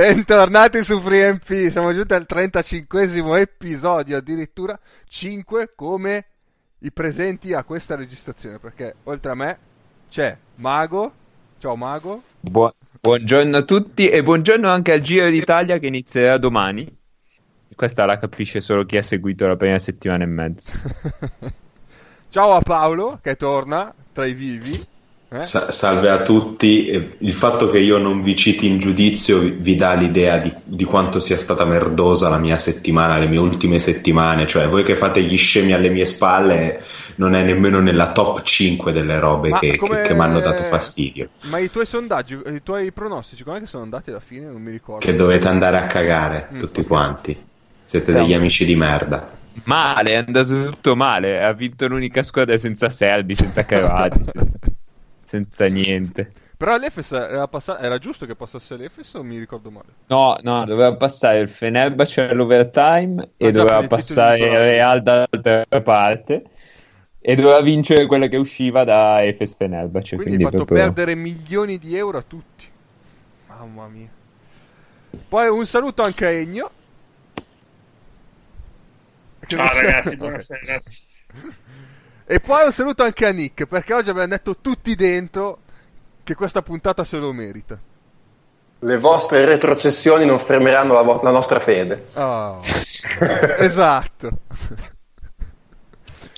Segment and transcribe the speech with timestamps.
[0.00, 6.24] Bentornati su FreeMP, siamo giunti al 35 episodio, addirittura 5 come
[6.78, 9.58] i presenti a questa registrazione, perché oltre a me
[10.08, 11.12] c'è Mago,
[11.58, 12.22] ciao Mago.
[12.40, 16.90] Bu- buongiorno a tutti e buongiorno anche al Giro d'Italia che inizierà domani.
[17.76, 20.72] Questa la capisce solo chi ha seguito la prima settimana e mezza.
[22.30, 24.89] ciao a Paolo che torna tra i vivi.
[25.32, 25.44] Eh?
[25.44, 29.94] Sa- salve a tutti, il fatto che io non vi citi in giudizio vi, dà
[29.94, 34.66] l'idea di, di, quanto sia stata merdosa la mia settimana, le mie ultime settimane, cioè
[34.66, 36.82] voi che fate gli scemi alle mie spalle
[37.16, 39.98] non è nemmeno nella top 5 delle robe che, come...
[39.98, 41.28] che, che mi hanno dato fastidio.
[41.42, 44.46] Ma i tuoi sondaggi, i tuoi pronostici, come sono andati alla fine?
[44.46, 45.06] Non mi ricordo.
[45.06, 47.40] Che dovete andare a cagare mm, tutti quanti,
[47.84, 49.30] siete degli amici di merda.
[49.64, 54.58] Male, è andato tutto male, ha vinto l'unica squadra senza Selby, senza Cavati, senza
[55.30, 56.32] senza niente.
[56.56, 59.86] Però l'Efes era, pass- era giusto che passasse l'Efes o mi ricordo male?
[60.08, 66.42] No, no, doveva passare il Fenerbahce all'overtime ah, e doveva passare il Real dall'altra parte
[67.20, 70.16] e doveva vincere quella che usciva da Efes Fenerbahce.
[70.16, 70.92] Quindi, quindi hai fatto proprio...
[70.92, 72.66] perdere milioni di euro a tutti.
[73.46, 74.10] Mamma mia.
[75.28, 76.70] Poi un saluto anche a Egno.
[79.46, 80.80] Ciao ragazzi, buonasera.
[82.32, 85.62] E poi un saluto anche a Nick, perché oggi abbiamo detto tutti dentro
[86.22, 87.76] che questa puntata se lo merita.
[88.78, 92.06] Le vostre retrocessioni non fermeranno la, vo- la nostra fede.
[92.12, 92.62] Oh,
[93.58, 94.30] esatto.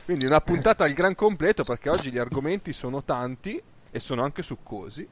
[0.06, 4.40] Quindi una puntata al gran completo perché oggi gli argomenti sono tanti e sono anche
[4.40, 5.06] succosi.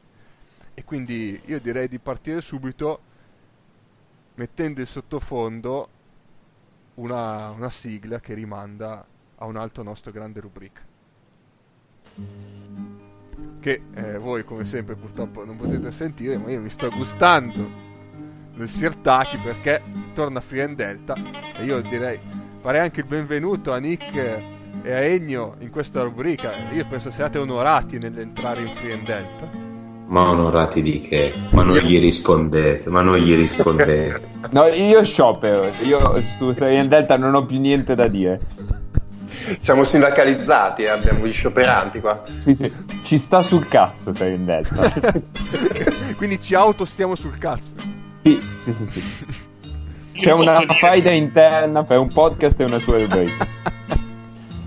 [0.72, 3.00] E quindi io direi di partire subito
[4.36, 5.88] mettendo in sottofondo
[6.94, 9.04] una, una sigla che rimanda
[9.42, 10.80] a un altro nostro grande rubrica.
[13.60, 17.88] Che eh, voi come sempre purtroppo non potete sentire, ma io mi sto gustando
[18.54, 21.14] del Sirtaki perché torna Free and Delta
[21.58, 22.18] e io direi
[22.60, 24.14] farei anche il benvenuto a Nick
[24.82, 26.50] e a Ennio in questa rubrica.
[26.72, 29.48] Io penso siate onorati nell'entrare in Free and Delta.
[30.06, 31.32] Ma onorati di che?
[31.52, 34.20] Ma non gli rispondete, ma non gli rispondete.
[34.50, 38.40] no, io sciopero, io su Free and Delta non ho più niente da dire.
[39.58, 40.90] Siamo sindacalizzati, eh?
[40.90, 42.22] abbiamo gli scioperanti qua.
[42.38, 42.70] Sì, sì,
[43.04, 44.92] ci sta sul cazzo per in delta.
[46.16, 47.74] Quindi ci autostiamo sul cazzo.
[48.22, 49.02] Sì, sì, sì, sì.
[50.12, 50.74] C'è una dire...
[50.74, 53.46] faida interna, fai un podcast e una sua rubrica.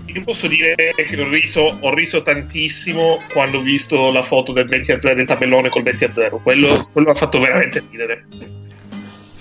[0.06, 4.64] Io posso dire che ho riso, ho riso tantissimo quando ho visto la foto del
[4.64, 6.38] 20 a 0 del tabellone col 20 a 0.
[6.38, 8.26] Quello, quello ha fatto veramente ridere.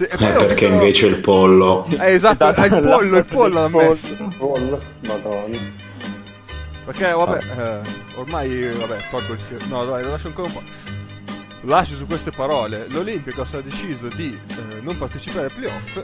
[0.10, 0.84] Sì, eh, perché visto...
[0.84, 1.86] invece il pollo.
[2.00, 2.76] Eh, esatto, esatto.
[2.76, 4.08] il pollo, il pollo l'ha messo.
[4.08, 5.58] Il pollo, madonna.
[6.86, 7.80] Perché vabbè, eh,
[8.16, 9.66] ormai vabbè, tolgo il siero.
[9.68, 10.64] No, dai, lo lascio ancora un po'.
[11.62, 12.88] Lascio su queste parole.
[12.90, 16.02] L'Olimpiakos ha deciso di eh, non partecipare ai playoff.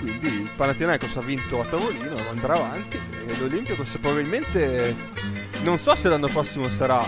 [0.00, 2.98] Quindi il Panathinaikos ha vinto a tavolino, andrà avanti.
[3.26, 4.94] E l'Olimpiakos probabilmente
[5.62, 7.04] non so se l'anno prossimo sarà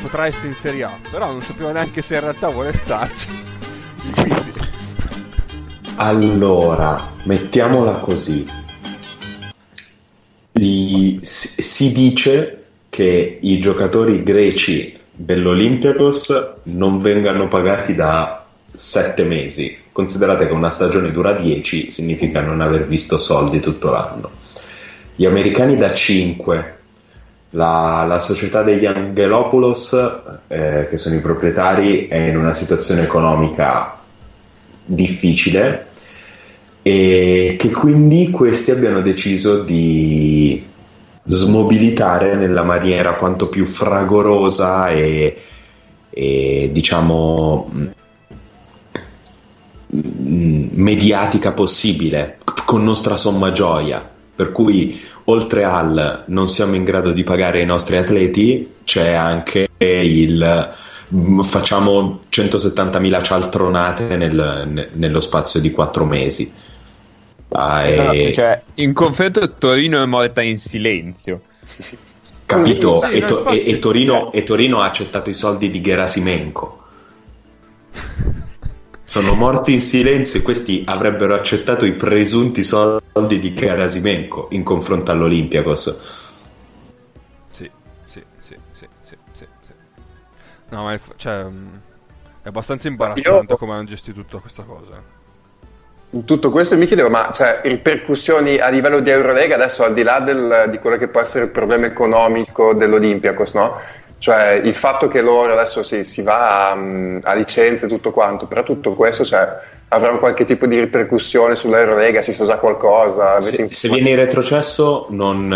[0.00, 3.26] potrà essere in Serie A, però non sapevo neanche se in realtà vuole starci.
[4.20, 4.52] Quindi
[5.96, 8.46] allora, mettiamola così.
[10.52, 18.44] Gli, si dice che i giocatori greci dell'Olympiakos non vengano pagati da
[18.74, 19.82] sette mesi.
[19.92, 24.30] Considerate che una stagione dura 10, significa non aver visto soldi tutto l'anno.
[25.14, 26.78] Gli americani da 5.
[27.50, 29.92] La, la società degli Angelopoulos,
[30.48, 34.02] eh, che sono i proprietari, è in una situazione economica
[34.84, 35.88] difficile
[36.82, 40.62] e che quindi questi abbiano deciso di
[41.24, 45.40] smobilitare nella maniera quanto più fragorosa e,
[46.10, 47.70] e diciamo
[49.86, 54.06] mediatica possibile con nostra somma gioia.
[54.36, 59.70] Per cui oltre al non siamo in grado di pagare i nostri atleti c'è anche
[59.78, 60.72] il
[61.42, 66.52] facciamo 170.000 cialtronate nel, nello spazio di quattro mesi.
[67.50, 71.42] Ah, esatto, cioè, in confronto Torino è morta in silenzio.
[72.46, 73.00] Capito?
[73.04, 76.82] Sì, e, to- e, e, Torino, e, Torino, ha accettato i soldi di Gerasimenko.
[79.04, 85.10] Sono morti in silenzio e questi avrebbero accettato i presunti soldi di Gerasimenko in confronto
[85.10, 86.23] all'Olympiakos.
[90.74, 91.74] No, ma è, cioè, mm,
[92.42, 93.56] è abbastanza imbarazzante Io...
[93.56, 95.00] come hanno gestito tutta questa cosa.
[96.10, 100.02] In tutto questo mi chiedevo, ma cioè, ripercussioni a livello di Eurolega, adesso al di
[100.02, 103.80] là del, di quello che può essere il problema economico dell'Olympiakos, no?
[104.18, 106.78] Cioè il fatto che loro adesso sì, si va a,
[107.22, 109.46] a licenze e tutto quanto, però tutto questo cioè,
[109.88, 113.38] avrà un qualche tipo di ripercussione sull'Eurolega, si sa già qualcosa.
[113.40, 115.48] Se, se vieni in retrocesso non,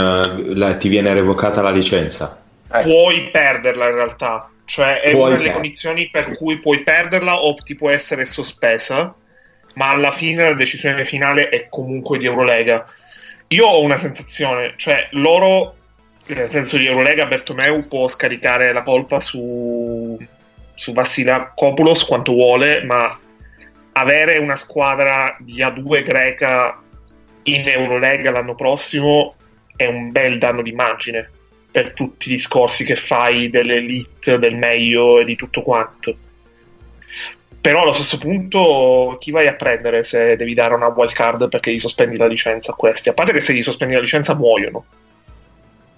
[0.55, 2.43] la, ti viene revocata la licenza.
[2.73, 2.82] Eh.
[2.82, 7.55] Puoi perderla in realtà, cioè è puoi una delle condizioni per cui puoi perderla o
[7.55, 9.15] ti può essere sospesa,
[9.76, 12.85] ma alla fine la decisione finale è comunque di Eurolega.
[13.49, 15.75] Io ho una sensazione, cioè loro,
[16.26, 20.19] nel senso di Eurolega, Bertomeu può scaricare la colpa su,
[20.75, 23.19] su Vassilakopoulos quanto vuole, ma
[23.93, 26.79] avere una squadra di A2 greca
[27.44, 29.35] in Eurolega l'anno prossimo
[29.75, 31.31] è un bel danno d'immagine
[31.70, 36.17] per tutti i discorsi che fai dell'elite, del meglio e di tutto quanto.
[37.61, 41.73] Però allo stesso punto, chi vai a prendere se devi dare una wild card perché
[41.73, 43.09] gli sospendi la licenza a questi?
[43.09, 44.85] A parte che se gli sospendi la licenza muoiono.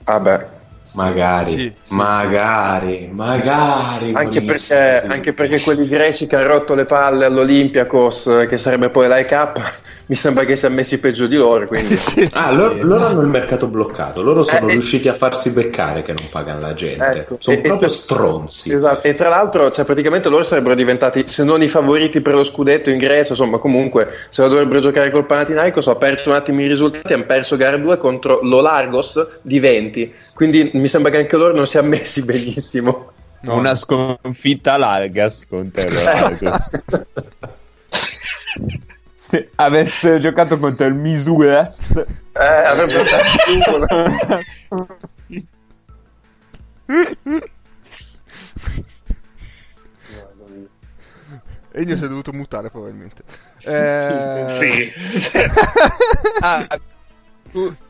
[0.04, 0.46] Vabbè,
[0.92, 3.10] Magari, sì, sì, magari, sì.
[3.12, 4.12] magari.
[4.12, 9.06] Anche perché, anche perché, quelli greci che hanno rotto le palle all'Olympiakos, che sarebbe poi
[9.06, 9.60] l'AEK,
[10.10, 11.68] mi sembra che si è messi peggio di loro.
[11.68, 11.96] Quindi...
[12.34, 16.12] ah, loro, loro, hanno il mercato bloccato, loro sono eh, riusciti a farsi beccare che
[16.12, 17.04] non pagano la gente.
[17.04, 18.72] Ecco, sono e, proprio e, stronzi.
[18.72, 22.42] Esatto, e tra l'altro, cioè, praticamente loro sarebbero diventati, se non i favoriti per lo
[22.42, 25.86] scudetto ingresso, insomma, comunque se lo dovrebbero giocare col Panathinaikos.
[25.86, 30.12] Ho aperto un attimo i risultati, hanno perso gara 2 contro l'Olargos di 20.
[30.40, 33.12] Quindi mi sembra che anche loro non si siano messi benissimo.
[33.40, 33.56] No.
[33.56, 36.70] Una sconfitta Largas contro l'Argos.
[39.18, 41.94] Se avesse giocato contro il Misuras,
[42.32, 43.26] eh, avrebbe fatto
[51.72, 53.24] Ennio si è dovuto mutare probabilmente.
[53.64, 54.46] Eh...
[54.48, 54.90] Sì.
[56.40, 56.66] ah,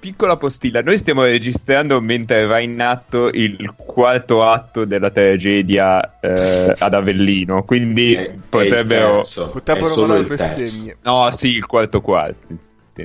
[0.01, 6.75] Piccola postilla, noi stiamo registrando mentre va in atto il quarto atto della tragedia eh,
[6.79, 9.21] ad Avellino, quindi è, potrebbero...
[9.21, 10.97] È potrebbero è solo il bestemmie.
[11.03, 12.47] No, sì, il quarto quarto.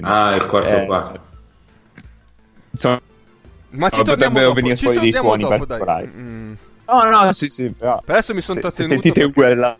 [0.01, 1.19] Ah, il quarto eh, quarto.
[2.71, 3.01] Insomma,
[3.71, 6.07] ma ci potrebbero venire fuori dei suoni dopo, particolari.
[6.15, 6.53] Mm.
[6.87, 8.01] No, no, sì, sì, però...
[8.03, 8.95] Per adesso mi sono trattenuto...
[8.95, 9.75] Se sentite quella...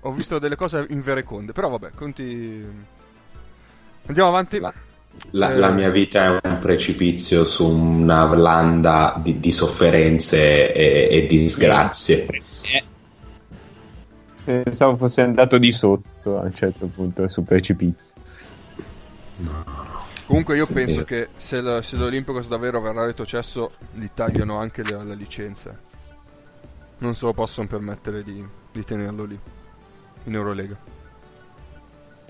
[0.00, 2.64] Ho visto delle cose invereconde, però vabbè, conti...
[4.06, 4.58] Andiamo avanti.
[4.58, 4.72] La
[5.30, 11.26] la, la, mia vita è un precipizio su una landa di, di sofferenze e, e
[11.26, 12.26] disgrazie.
[14.44, 18.14] Pensavo fosse andato di sotto a un certo punto sul precipizio.
[19.38, 19.64] No.
[20.26, 25.02] Comunque io penso che se, la, se l'Olimpicos davvero verrà retrocesso gli tagliano anche la,
[25.02, 25.76] la licenza.
[26.98, 29.38] Non se lo possono permettere di, di tenerlo lì
[30.24, 30.76] in Eurolega.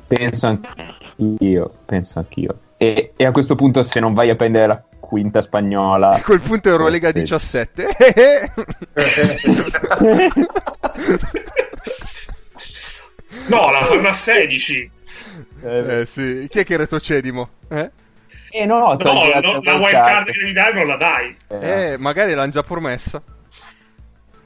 [0.07, 2.59] Penso anch'io, penso anch'io.
[2.79, 6.41] E, e, a questo punto, se non vai a prendere la quinta spagnola, a quel
[6.41, 7.21] punto Eurolega sì.
[7.21, 7.87] 17.
[13.47, 14.91] no, la fanno a 16.
[15.63, 17.49] Eh, eh sì, chi è che è retrocedimo?
[17.69, 17.91] Eh?
[18.51, 21.37] Eh no, no, no la wild card che devi dare non la dai.
[21.49, 23.23] Eh, eh magari l'hanno già promessa.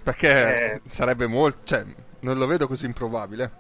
[0.03, 0.81] Perché eh.
[0.89, 1.59] sarebbe molto.
[1.65, 1.85] Cioè,
[2.21, 3.51] non lo vedo così improbabile.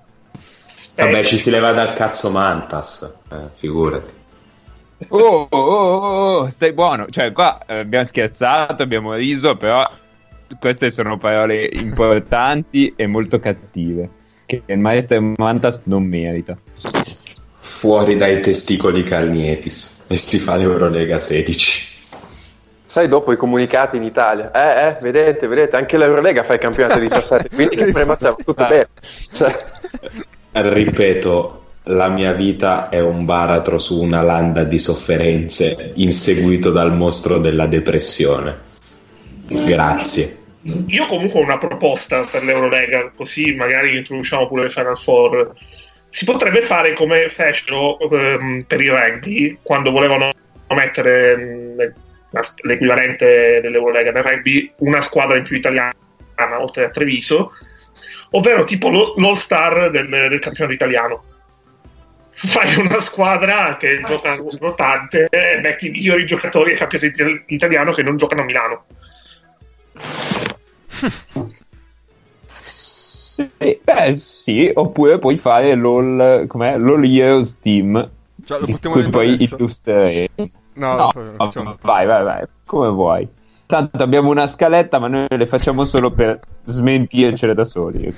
[0.97, 3.21] Vabbè, ci si leva dal cazzo Mantas.
[3.30, 4.19] Eh, figurati.
[5.09, 7.07] Oh, oh, oh, oh, stai buono.
[7.09, 9.88] Cioè, qua abbiamo scherzato, abbiamo riso, però
[10.59, 14.09] queste sono parole importanti e molto cattive.
[14.47, 16.57] Che il maestro Mantas non merita.
[17.62, 21.88] Fuori dai testicoli Calnietis e si fa l'Eurolega 16.
[22.87, 26.99] Sai, dopo i comunicati in Italia, eh, eh, vedete, vedete, anche l'Eurolega fa il campionato
[26.99, 28.88] 17, quindi che prematiamo tutto bene.
[29.33, 29.64] Cioè...
[30.50, 37.38] Ripeto, la mia vita è un baratro su una landa di sofferenze inseguito dal mostro
[37.38, 38.68] della depressione.
[39.49, 40.38] Grazie.
[40.88, 45.54] Io comunque ho una proposta per l'Eurolega, così magari introduciamo pure le Final Four.
[46.10, 50.30] Si potrebbe fare come fecero um, per il rugby, quando volevano
[50.68, 51.92] mettere um,
[52.62, 55.94] l'equivalente dell'Eurolega nel rugby, una squadra in più italiana,
[56.58, 57.52] oltre a Treviso,
[58.32, 61.25] ovvero tipo l'All-Star del, del campionato italiano
[62.47, 68.02] fai una squadra che gioca rotante e metti i migliori giocatori al campionato italiano che
[68.02, 68.85] non giocano a Milano.
[72.62, 76.76] Sì, beh, sì, oppure puoi fare l'All, com'è?
[76.78, 78.09] l'all Years Team.
[78.44, 80.28] Cioè, lo possiamo poi illustrare.
[80.75, 83.28] No, no vai, vai, vai, come vuoi.
[83.66, 88.12] Tanto abbiamo una scaletta, ma noi le facciamo solo per smentircele da soli.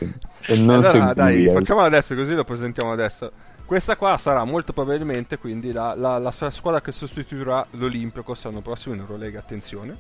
[0.47, 3.31] E non allora, dai, facciamolo adesso, così lo presentiamo adesso.
[3.73, 8.95] Questa qua sarà molto probabilmente quindi la, la, la squadra che sostituirà l'Olimpico l'anno prossimo
[8.95, 9.97] in Eurolega, attenzione.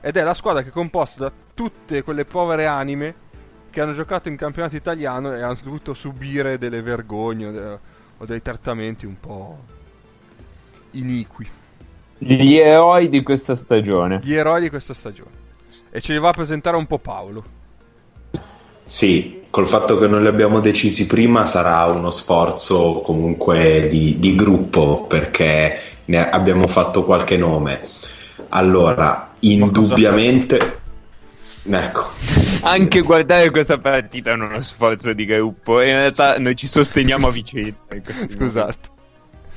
[0.00, 3.14] ed è la squadra che è composta da tutte quelle povere anime
[3.68, 7.78] che hanno giocato in campionato italiano e hanno dovuto subire delle vergogne o, de-
[8.16, 9.58] o dei trattamenti un po'
[10.92, 11.46] iniqui.
[12.16, 14.20] Gli eroi di questa stagione.
[14.22, 15.32] Gli eroi di questa stagione.
[15.90, 17.44] E ce li va a presentare un po' Paolo.
[18.82, 24.36] Sì, col fatto che non li abbiamo decisi prima sarà uno sforzo comunque di, di
[24.36, 27.80] gruppo perché ne abbiamo fatto qualche nome.
[28.50, 30.76] Allora, indubbiamente...
[31.64, 32.06] Ecco.
[32.60, 35.80] Anche guardare questa partita è uno sforzo di gruppo.
[35.80, 37.74] In realtà noi ci sosteniamo a vicenda.
[38.28, 38.88] Scusate.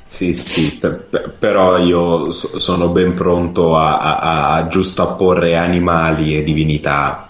[0.03, 6.43] Sì, sì, per, però io so, sono ben pronto a, a, a giustapporre animali e
[6.43, 7.29] divinità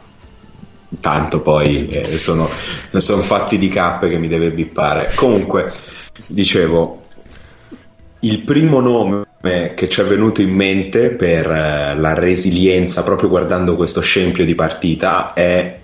[1.00, 2.50] tanto poi eh, sono,
[2.92, 5.12] sono fatti di cappe che mi deve bippare.
[5.16, 5.72] Comunque,
[6.28, 7.06] dicevo,
[8.20, 9.26] il primo nome
[9.76, 14.56] che ci è venuto in mente per eh, la resilienza, proprio guardando questo scempio di
[14.56, 15.80] partita, è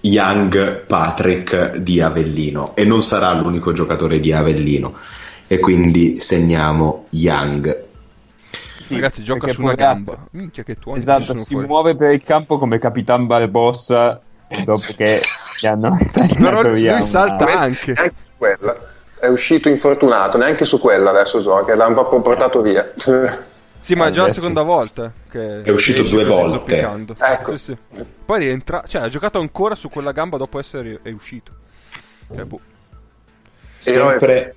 [0.00, 4.96] Young Patrick di Avellino e non sarà l'unico giocatore di Avellino
[5.46, 7.90] e quindi segniamo Young
[8.94, 10.26] sì, Ragazzi, gioca su una gamba.
[10.30, 11.00] Minchia che tuoni.
[11.00, 11.66] Esatto, si fuori.
[11.66, 14.20] muove per il campo come Capitan Barbossa
[14.64, 15.22] dopo che
[15.58, 15.96] gli hanno
[16.38, 17.58] Però lui salta una...
[17.58, 17.92] anche.
[17.92, 18.90] Neanche su quella.
[19.18, 22.92] È uscito infortunato, neanche su quella adesso gioca, l'hanno proprio portato via.
[23.82, 26.88] Sì, ma è già la seconda volta che è uscito due volte.
[27.18, 27.56] Ecco.
[27.58, 28.04] Sì, sì.
[28.24, 31.50] Poi rientra, cioè ha giocato ancora su quella gamba dopo essere è uscito.
[32.32, 32.60] Cioè, boh.
[33.76, 34.54] Sempre,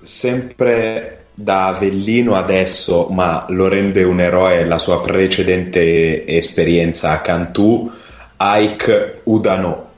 [0.00, 7.90] sempre da Avellino adesso, ma lo rende un eroe la sua precedente esperienza a Cantù,
[8.38, 9.88] Ike Udano.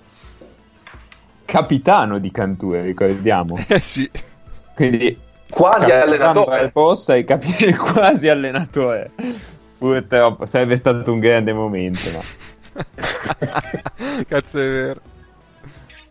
[1.45, 3.59] Capitano di Cantù, eh, ricordiamo.
[3.67, 4.09] Eh sì.
[4.75, 5.19] Quindi
[5.51, 6.71] quasi allenatore.
[6.71, 9.11] Posta e capi- quasi allenatore.
[9.79, 12.21] Purtroppo sarebbe stato un grande momento, ma...
[14.29, 15.01] Cazzo è vero.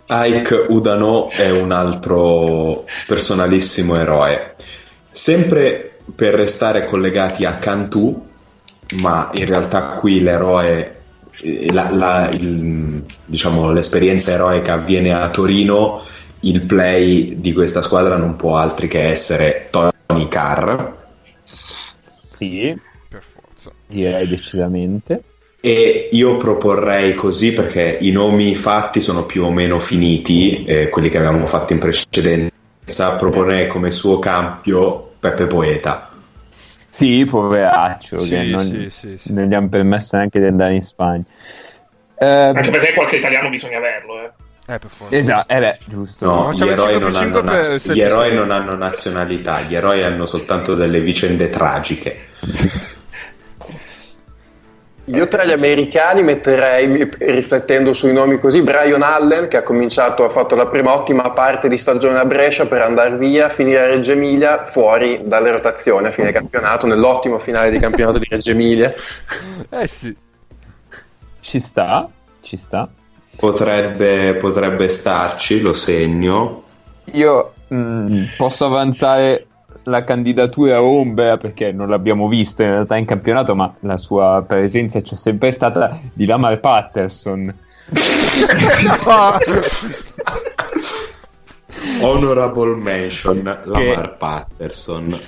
[0.07, 4.55] Ike Udano è un altro personalissimo eroe.
[5.11, 8.27] Sempre per restare collegati a Cantù,
[8.99, 11.01] ma in realtà qui l'eroe,
[11.41, 16.01] eh, la, la, il, diciamo, l'esperienza eroica avviene a Torino,
[16.41, 20.93] il play di questa squadra non può altri che essere Tony Carr.
[22.05, 22.75] Sì,
[23.09, 23.71] per forza.
[23.87, 25.23] Direi decisamente.
[25.59, 31.09] E io proporrei così perché i nomi fatti sono più o meno finiti, eh, quelli
[31.09, 32.51] che avevamo fatto in precedenza
[33.17, 36.09] proporrei come suo cambio Peppe Poeta.
[36.89, 39.33] Sì, poveraccio, sì, che non, sì, sì, sì.
[39.33, 41.23] non gli hanno permesso neanche di andare in Spagna.
[42.15, 44.31] Eh, Anche perché qualche italiano bisogna averlo, eh.
[44.67, 45.15] Eh, per forza.
[45.15, 46.25] Esatto, eh beh, giusto.
[46.25, 50.25] No, no gli, eroi non, hanno naz- gli eroi non hanno nazionalità, gli eroi hanno
[50.25, 52.27] soltanto delle vicende tragiche.
[55.05, 60.29] Io tra gli americani metterei, riflettendo sui nomi così, Brian Allen che ha cominciato, ha
[60.29, 64.11] fatto la prima ottima parte di stagione a Brescia per andare via, finire a Reggio
[64.11, 68.93] Emilia, fuori dalle rotazioni a fine campionato, nell'ottimo finale di campionato di Reggio Emilia.
[69.69, 70.15] Eh sì.
[71.39, 72.07] Ci sta,
[72.41, 72.87] ci sta.
[73.35, 76.63] Potrebbe, potrebbe starci, lo segno.
[77.13, 79.47] Io mh, mm, posso avanzare
[79.83, 85.01] la candidatura ombra perché non l'abbiamo visto in realtà in campionato, ma la sua presenza
[85.01, 87.55] c'è sempre stata di Lamar Patterson.
[92.01, 95.19] Honorable mention Lamar Patterson.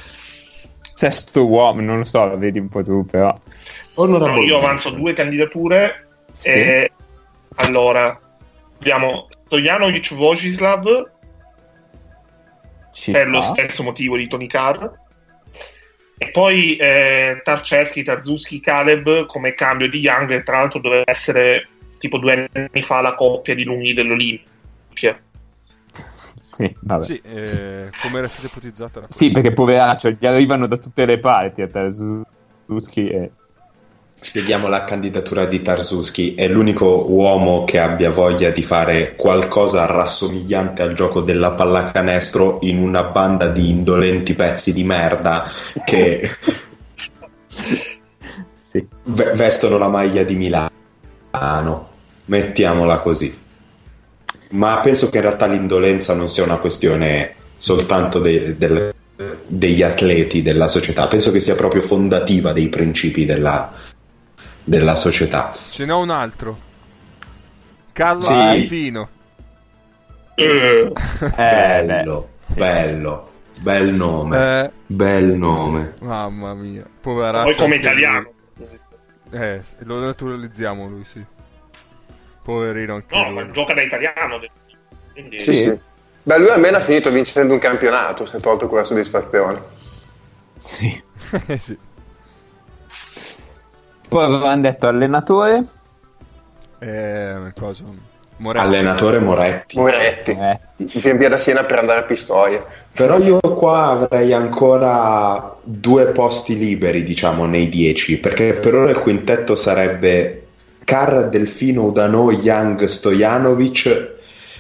[0.94, 3.36] Sesto uomo, non lo so, lo vedi un po' tu però.
[3.96, 6.08] No, io avanzo due candidature.
[6.32, 6.50] Sì.
[6.50, 6.92] E...
[7.56, 8.16] Allora,
[8.80, 11.12] abbiamo Stojanovic Vojislav
[12.94, 13.32] ci per sta.
[13.32, 14.88] lo stesso motivo di Tony Carr.
[16.18, 21.68] E poi eh, Tarceschi, Tarzuski, Caleb come cambio di Young, che tra l'altro doveva essere
[21.98, 25.20] tipo due anni fa la coppia di lunghi dell'Olimpia.
[26.40, 27.04] Sì, vabbè.
[27.04, 29.06] Sì, eh, come era stata ipotizzata?
[29.10, 33.32] Sì, perché poveraccio, gli arrivano da tutte le parti a Tarzuski e
[34.24, 36.34] Spieghiamo la candidatura di Tarzuski.
[36.34, 42.78] È l'unico uomo che abbia voglia di fare qualcosa rassomigliante al gioco della pallacanestro in
[42.80, 45.44] una banda di indolenti pezzi di merda
[45.84, 46.30] che
[48.56, 48.88] sì.
[49.04, 51.90] v- vestono la maglia di Milano.
[52.26, 53.38] Mettiamola così.
[54.52, 58.94] Ma penso che in realtà l'indolenza non sia una questione soltanto de- del-
[59.46, 63.72] degli atleti della società, penso che sia proprio fondativa dei principi della,
[64.64, 65.52] della società.
[65.54, 66.58] Ce n'ho un altro.
[67.92, 68.32] Carlo Sì.
[68.34, 69.10] Alfino.
[70.36, 70.92] Eh,
[71.36, 72.54] bello, beh, sì.
[72.56, 75.94] bello, bel nome, Eh, bel nome.
[76.00, 77.44] mamma mia, poveraccio.
[77.44, 78.32] Poi come italiano.
[79.32, 81.24] Eh, lo naturalizziamo lui, sì.
[82.44, 83.34] Poverino anche No, lui.
[83.34, 84.40] ma gioca da italiano.
[85.12, 85.40] Quindi...
[85.44, 85.80] Sì, sì.
[86.24, 89.62] Beh, lui almeno ha finito vincendo un campionato, si è tolto quella soddisfazione.
[90.58, 91.02] Sì.
[91.48, 91.78] Eh, sì.
[94.14, 95.64] Poi avevamo detto allenatore.
[96.80, 97.84] Eh, cosa?
[98.38, 98.66] Moretti.
[98.66, 99.78] Allenatore Moretti.
[99.80, 100.34] Moretti.
[100.34, 101.00] Moretti.
[101.00, 102.64] Viene via da Siena per andare a Pistoia.
[102.92, 109.00] Però io qua avrei ancora due posti liberi, diciamo, nei dieci, perché per ora il
[109.00, 110.48] quintetto sarebbe
[110.84, 114.12] Carr, Delfino, Udano, Young, Stojanovic,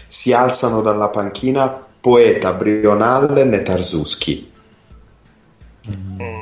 [0.07, 4.51] si alzano dalla panchina Poeta, Brionallen e Tarzuski.
[5.89, 6.32] Mm.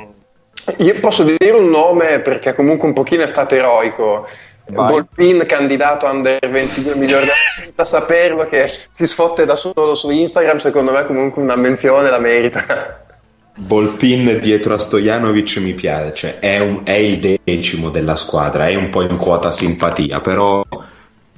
[0.78, 4.26] Io posso dire un nome perché comunque un pochino è stato eroico.
[4.64, 4.86] Vai.
[4.86, 7.26] Bolpin candidato under 22 milioni
[7.56, 12.20] senza saperlo che si sfotte da solo su Instagram secondo me comunque una menzione la
[12.20, 13.02] merita
[13.54, 18.88] Volpin dietro a Stojanovic mi piace, è, un- è il decimo della squadra, è un
[18.88, 20.64] po' in quota simpatia, però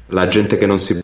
[0.08, 1.00] la gente che non si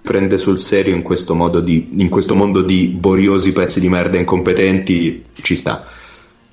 [0.00, 4.16] prende sul serio in questo, modo di, in questo mondo di boriosi pezzi di merda
[4.16, 5.82] incompetenti ci sta.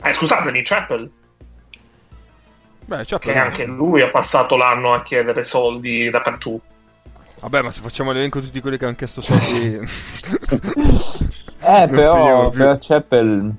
[0.04, 1.10] Eh, scusatemi, Chappell,
[2.86, 6.68] Beh, cioè, che anche lui ha passato l'anno a chiedere soldi dappertutto.
[7.42, 9.78] Vabbè, ma se facciamo l'elenco di tutti quelli che hanno chiesto soldi...
[11.62, 13.54] Eh, Non però, però Chappell,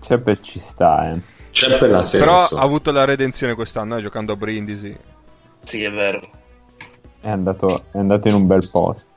[0.00, 1.20] Chappell ci sta, eh.
[1.50, 2.58] C'è per la Però senso.
[2.58, 4.94] ha avuto la redenzione quest'anno, eh, giocando a Brindisi.
[5.62, 6.20] Sì, è vero.
[7.18, 9.08] È andato, è andato in un bel posto.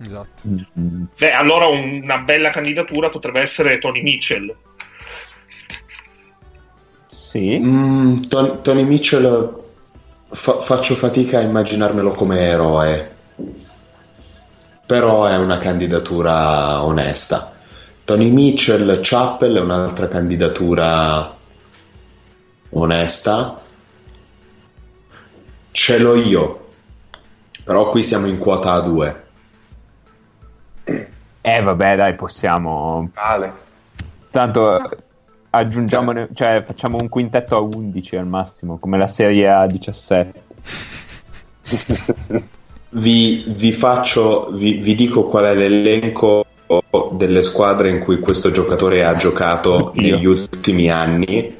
[0.00, 0.42] Esatto.
[0.48, 1.04] Mm.
[1.18, 4.56] Beh, allora una bella candidatura potrebbe essere Tony Mitchell.
[7.36, 7.58] Sì.
[7.58, 9.62] Mm, Ton- Tony Mitchell
[10.30, 13.14] fa- faccio fatica a immaginarmelo come eroe,
[14.86, 17.52] però è una candidatura onesta.
[18.04, 21.30] Tony Mitchell, Chappell è un'altra candidatura
[22.70, 23.60] onesta.
[25.72, 26.68] Ce l'ho io,
[27.64, 29.14] però qui siamo in quota A2.
[31.42, 33.10] Eh, vabbè, dai, possiamo.
[33.12, 33.64] vale
[34.30, 35.04] Tanto
[35.50, 40.42] aggiungiamo, cioè facciamo un quintetto a 11 al massimo, come la serie a 17.
[42.88, 46.46] Vi, vi faccio, vi, vi dico qual è l'elenco
[47.12, 50.02] delle squadre in cui questo giocatore ha giocato Oddio.
[50.02, 51.56] negli ultimi anni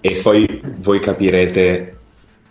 [0.00, 1.96] e poi voi capirete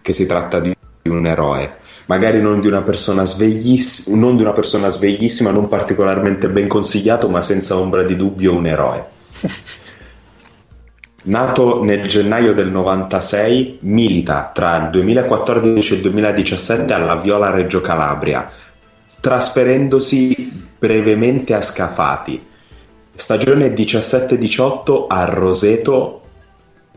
[0.01, 0.73] che si tratta di
[1.03, 1.77] un eroe.
[2.05, 7.29] Magari non di una persona sveglissima, non di una persona sveglissima, non particolarmente ben consigliato,
[7.29, 9.05] ma senza ombra di dubbio un eroe.
[11.21, 17.81] Nato nel gennaio del 96, milita tra il 2014 e il 2017 alla Viola Reggio
[17.81, 18.49] Calabria,
[19.19, 22.47] trasferendosi brevemente a Scafati.
[23.13, 26.21] Stagione 17-18 a Roseto,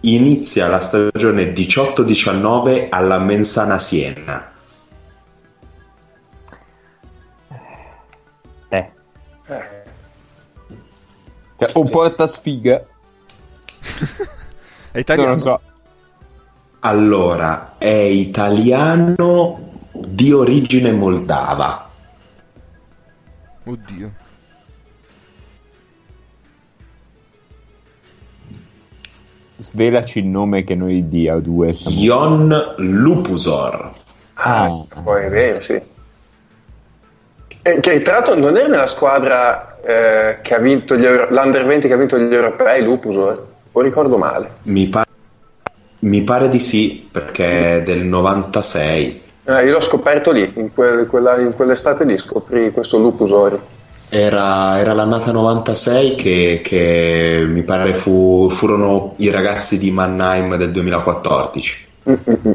[0.02, 4.52] inizia la stagione 18-19 alla Mensana Siena.
[8.68, 8.90] Eh.
[9.48, 9.70] Eh,
[11.58, 12.87] Cioè, un porta sfiga.
[14.92, 15.29] È italiano.
[15.31, 15.61] Non lo so.
[16.81, 21.88] Allora, è italiano di origine moldava.
[23.64, 24.11] Oddio.
[29.59, 31.97] Svelaci il nome che noi di A2 siamo.
[32.01, 33.92] Jon Lupusor.
[34.35, 34.85] ah, Ah.
[35.03, 35.81] poi è vero sì
[37.64, 41.64] E che tra l'altro non è nella squadra eh, che ha vinto gli Euro- l'Under
[41.64, 43.40] 20 che ha vinto gli europei Lupus
[43.72, 45.06] o ricordo male Mi, pa-
[46.00, 49.22] mi pare di sì, perché è del 96.
[49.44, 53.58] Eh, io l'ho scoperto lì in, quel- quella- in quell'estate lì scoprì questo Lupusori
[54.08, 60.70] Era, era l'annata 96 che, che mi pare fu- furono i ragazzi di Mannheim del
[60.70, 61.87] 2014,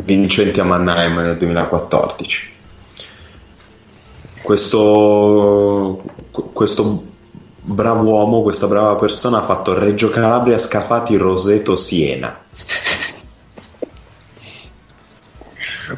[0.03, 2.55] vincenti a Mannheim nel 2014.
[4.41, 6.03] Questo,
[6.53, 7.03] questo
[7.67, 12.35] bravo uomo, questa brava persona ha fatto Reggio Calabria, Scafati, Roseto, Siena.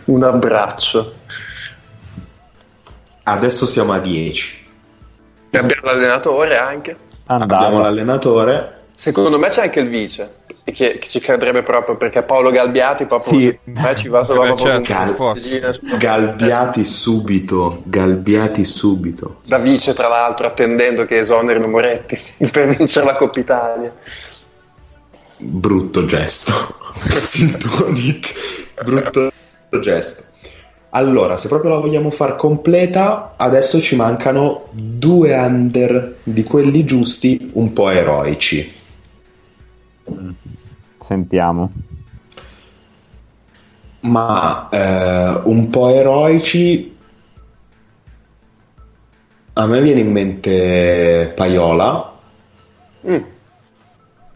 [0.06, 1.14] un abbraccio
[3.24, 4.68] Adesso siamo a 10.
[5.52, 7.80] e abbiamo l'allenatore anche Abbiamo Andava.
[7.82, 8.84] l'allenatore.
[8.96, 13.40] secondo me c'è anche il vice che, che ci cadrebbe proprio perché Paolo Galbiati proprio
[13.40, 13.58] Sì.
[13.64, 15.72] me ci va Eh solo proprio certo, forza.
[15.98, 19.42] Galbiati subito, Galbiati subito.
[19.46, 22.20] da vice tra l'altro attendendo che esonerino Moretti
[22.52, 23.94] per vincere la Coppa Italia
[25.42, 26.52] brutto gesto
[28.84, 29.32] brutto
[29.82, 30.24] gesto
[30.92, 37.52] allora se proprio la vogliamo far completa adesso ci mancano due under di quelli giusti
[37.54, 38.74] un po' eroici
[41.10, 41.72] Sentiamo.
[44.02, 46.96] ma eh, un po' eroici.
[49.54, 52.14] A me viene in mente Paiola,
[53.08, 53.24] Mm.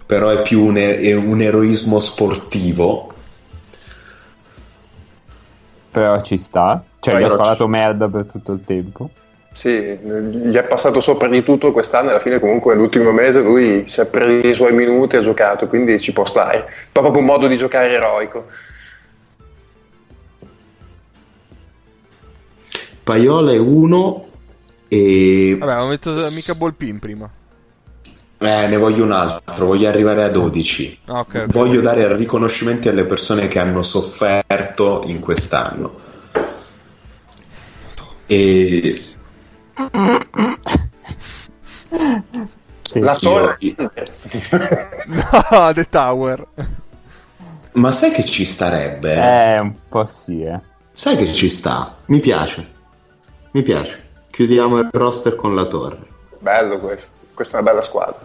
[0.07, 3.13] però è più un, è un eroismo sportivo.
[5.91, 6.83] Però ci sta.
[6.99, 9.11] Cioè, gli ha Però ci- sparato merda per tutto il tempo.
[9.53, 14.01] Sì, gli è passato sopra di tutto quest'anno, alla fine comunque l'ultimo mese lui si
[14.01, 16.65] è preso i suoi minuti, ha giocato, quindi ci può stare.
[16.91, 18.47] Fa proprio un modo di giocare eroico.
[23.03, 24.27] Paiola è uno
[24.87, 27.29] e Vabbè, ho detto mica Bolpin prima.
[28.39, 30.99] eh, ne voglio un altro, voglio arrivare a 12.
[31.05, 31.27] Ah, ok.
[31.35, 31.45] ok.
[31.47, 35.99] Voglio dare riconoscimenti alle persone che hanno sofferto in quest'anno.
[38.25, 39.01] E
[42.89, 42.99] Sì.
[42.99, 43.55] La torre.
[43.59, 43.75] io-
[45.07, 46.47] No, The Tower.
[47.73, 49.13] ma sai che ci starebbe?
[49.15, 50.59] Eh, un po' sì, eh.
[50.91, 51.95] Sai che ci sta?
[52.05, 52.71] Mi piace.
[53.51, 54.01] Mi piace.
[54.29, 56.11] Chiudiamo il roster con la torre.
[56.39, 58.19] Bello questo, questa è una bella squadra.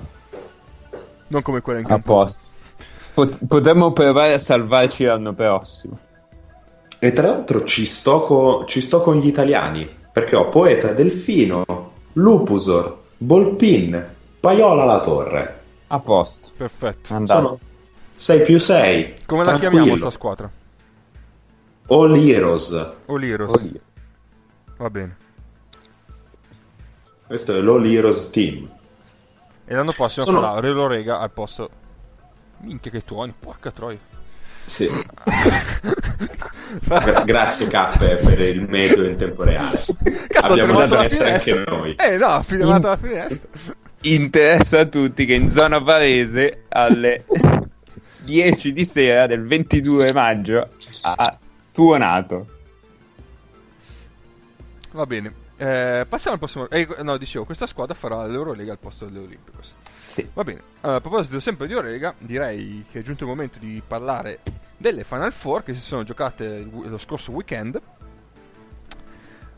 [1.28, 2.14] Non come quella in A campo.
[2.14, 2.40] posto.
[3.14, 5.98] Pot- potremmo provare a salvarci l'anno prossimo.
[6.98, 9.96] E tra l'altro ci sto, co- ci sto con gli italiani.
[10.18, 11.64] Perché ho Poeta Delfino,
[12.14, 14.04] Lupusor, Bolpin,
[14.40, 15.60] Paiola la torre.
[15.86, 16.48] A posto.
[16.56, 17.14] Perfetto.
[17.14, 17.40] Andato.
[17.40, 17.58] Sono
[18.16, 19.14] 6 più 6.
[19.26, 20.50] Come la chiamiamo sta squadra?
[21.88, 22.96] Heroes.
[23.06, 23.52] Oliros.
[23.52, 23.80] Oddio.
[24.78, 25.16] Va bene.
[27.24, 28.68] Questo è l'All Heroes Team.
[29.66, 31.70] E l'anno prossimo Sono- farà Relo Rega al posto.
[32.62, 34.00] Minchia che tuoni, porca troia.
[34.68, 34.86] Sì.
[36.84, 39.80] Gra- grazie Cappe per il metodo in tempo reale.
[40.28, 41.76] Cazzo, Abbiamo la destra anche finestra.
[41.76, 41.94] noi.
[41.98, 43.48] Eh no, ho filmato la finestra.
[44.02, 47.24] Interessa a tutti che in zona Varese alle
[48.22, 50.68] 10 di sera del 22 maggio
[51.02, 51.38] ha
[51.72, 52.46] tuonato.
[54.92, 55.32] Va bene.
[55.56, 56.68] Eh, passiamo al prossimo.
[56.70, 59.74] eh, no, dicevo, questa squadra farà l'Eurolega al posto dell'Olympicos.
[60.18, 60.28] Sì.
[60.34, 60.60] Va bene.
[60.80, 64.40] Allora, a proposito sempre di Eurolega, direi che è giunto il momento di parlare
[64.76, 67.80] delle Final Four che si sono giocate lo scorso weekend.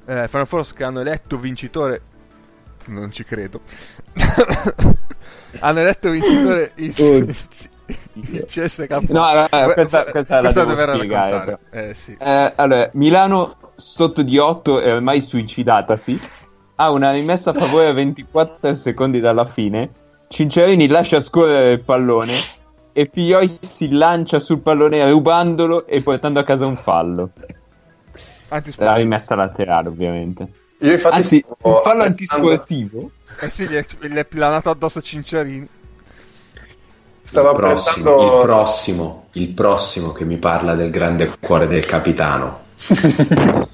[0.07, 2.03] Eh, Final Four che hanno eletto vincitore.
[2.87, 3.61] Non ci credo.
[5.61, 6.95] hanno eletto vincitore il,
[8.15, 8.91] il CSK.
[9.09, 11.59] No, allora, Que- questa- questa la devo dovrei spiegare.
[11.71, 12.17] Eh sì.
[12.21, 16.21] Eh, allora, Milano sotto di 8 è ormai suicidatasi.
[16.77, 19.91] Ha una rimessa a favore a 24 secondi dalla fine.
[20.41, 22.35] Cincerini lascia scorrere il pallone
[22.93, 27.31] e Figlioi si lancia sul pallone rubandolo e portando a casa un fallo.
[28.77, 30.47] La rimessa laterale, ovviamente.
[30.79, 33.11] Io infatti Anzi, un fallo antisportivo.
[33.41, 34.27] Eh sì, gli è, gli è
[34.63, 35.69] addosso Cinciarini.
[37.25, 41.85] Stavo il prossimo, apprezzando- il prossimo, il prossimo che mi parla del grande cuore del
[41.85, 42.61] capitano.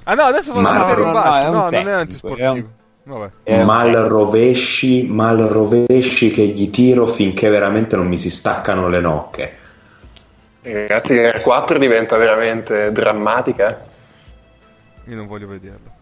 [0.03, 1.43] Ah no, adesso fanno Ma- vedere no, un no, balzo.
[1.45, 2.47] è un No, non è tecnico, antisportivo.
[2.47, 2.67] è un-
[3.07, 3.29] Vabbè.
[3.43, 8.99] Un- mal rovesci, mal rovesci che gli tiro finché veramente non mi si staccano le
[8.99, 9.55] nocche.
[10.61, 13.85] Eh, Ragazzi, il 4 diventa veramente drammatica.
[15.05, 15.95] Io non voglio vederlo.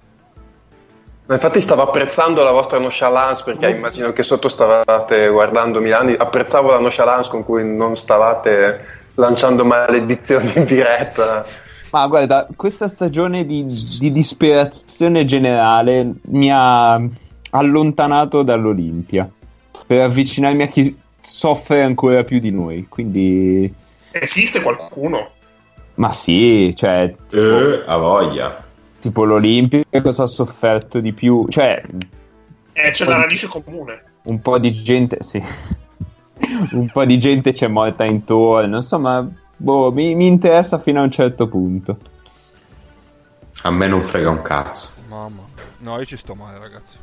[1.27, 6.71] Ma Infatti stavo apprezzando la vostra nonchalance perché immagino che sotto stavate guardando Milani, apprezzavo
[6.71, 11.45] la nonchalance con cui non stavate lanciando maledizioni in diretta.
[11.95, 13.65] Ma guarda, questa stagione di,
[13.99, 17.01] di disperazione generale mi ha
[17.51, 19.29] allontanato dall'Olimpia
[19.88, 22.86] per avvicinarmi a chi soffre ancora più di noi.
[22.89, 23.73] Quindi,
[24.12, 25.29] Esiste qualcuno?
[25.95, 28.62] ma sì, cioè, Eh, a voglia.
[28.99, 31.47] tipo l'Olimpia cosa ha sofferto di più?
[31.47, 31.81] Cioè,
[32.73, 34.03] Eh, c'è la radice comune.
[34.23, 35.41] un po' di gente, sì,
[36.75, 39.25] un po' di gente c'è morta intorno, insomma,
[39.57, 41.97] boh, mi, mi interessa fino a un certo punto.
[43.63, 45.01] A me non frega un cazzo.
[45.09, 45.41] Mamma.
[45.79, 46.97] No, io ci sto male, ragazzi.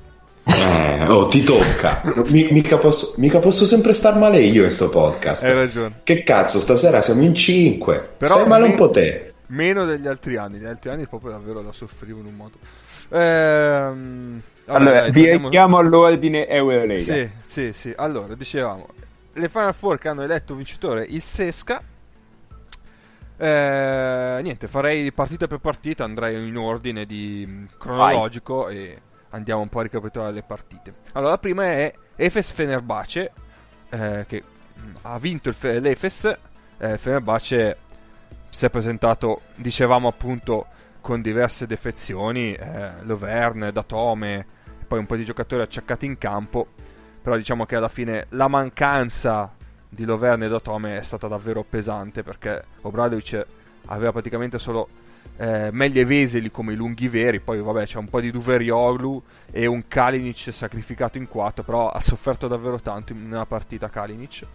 [0.44, 2.02] Eh, oh, ti tocca.
[2.28, 5.44] Mi- mica, posso, mica posso sempre star male io in sto podcast.
[5.44, 6.00] Hai ragione.
[6.04, 8.10] Che cazzo, stasera siamo in 5.
[8.18, 9.32] Però Stai male un mi- po' te.
[9.46, 10.58] Meno degli altri anni.
[10.58, 12.56] Gli altri anni proprio davvero la soffrivo in un modo.
[13.10, 14.40] Ehm...
[14.66, 17.00] vabbè, Allora, dai, vi torniamo- richiamo all'ordine Eurolega.
[17.02, 17.92] Sì, sì, sì.
[17.96, 18.86] Allora, dicevamo,
[19.34, 21.82] le Final Four che hanno eletto vincitore il Sesca.
[23.42, 29.00] Eh, niente, farei partita per partita, andrei in ordine di mh, cronologico e
[29.30, 30.94] andiamo un po' a ricapitolare le partite.
[31.14, 33.32] Allora, la prima è Efes Fenerbahce,
[33.88, 36.38] eh, che mh, ha vinto il Fe- l'Efes.
[36.78, 37.78] Eh, Fenerbahce
[38.48, 40.66] si è presentato, dicevamo appunto,
[41.00, 44.46] con diverse defezioni, eh, Loverne, Datome,
[44.86, 46.68] poi un po' di giocatori acciaccati in campo,
[47.20, 49.52] però diciamo che alla fine la mancanza
[49.94, 53.46] di Loverne e Datome è stata davvero pesante perché Obradovic
[53.86, 54.88] aveva praticamente solo
[55.36, 59.22] eh, Megli e Veseli come i lunghi veri, poi vabbè c'è un po' di Duverioglu
[59.50, 64.46] e un Kalinic sacrificato in 4, però ha sofferto davvero tanto in una partita Kalinic.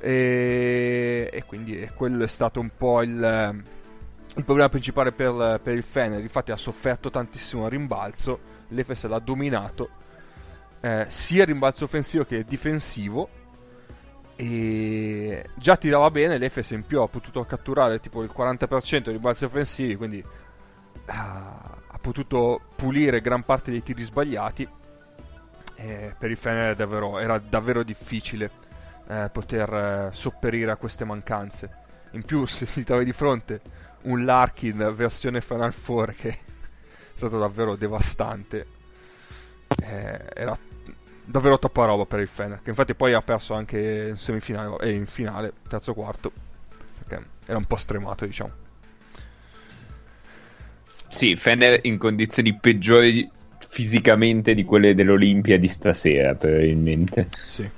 [0.00, 3.62] E, e quindi quello è stato un po' il,
[4.36, 8.38] il problema principale per, per il Fener, infatti ha sofferto tantissimo a rimbalzo,
[8.68, 9.90] l'Efes l'ha dominato,
[10.80, 13.28] eh, sia a rimbalzo offensivo che difensivo,
[14.36, 19.46] e già tirava bene, l'Efes in più ha potuto catturare tipo il 40% dei rimbalzi
[19.46, 20.22] offensivi, quindi
[21.06, 24.68] ha, ha potuto pulire gran parte dei tiri sbagliati.
[25.78, 28.50] E per il Fener davvero, era davvero difficile
[29.08, 31.84] eh, poter eh, sopperire a queste mancanze.
[32.12, 33.60] In più se si trovi di fronte
[34.02, 36.38] un Larkin versione Final Four che è
[37.14, 38.66] stato davvero devastante.
[39.82, 40.56] Eh, era
[41.26, 44.92] davvero troppa roba per il Fener, che infatti poi ha perso anche in semifinale e
[44.92, 46.32] in finale, terzo quarto,
[46.98, 48.50] perché era un po' stremato, diciamo.
[51.08, 53.28] Sì, Fener in condizioni peggiori
[53.68, 57.28] fisicamente di quelle dell'Olimpia di stasera, probabilmente.
[57.46, 57.68] Sì.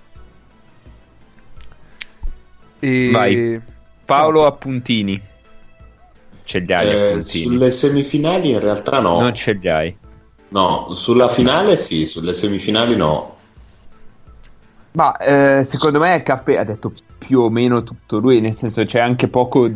[2.80, 3.10] E...
[3.10, 3.60] Vai.
[4.04, 5.20] Paolo Appuntini.
[6.44, 7.44] Ce li hai Eh, appuntini?
[7.44, 9.20] sulle semifinali in realtà no.
[9.20, 9.96] Non ce li hai.
[10.50, 13.36] No, sulla finale sì, sulle semifinali no.
[14.98, 18.98] Ma eh, secondo me K ha detto più o meno tutto lui, nel senso c'è
[18.98, 19.70] anche poco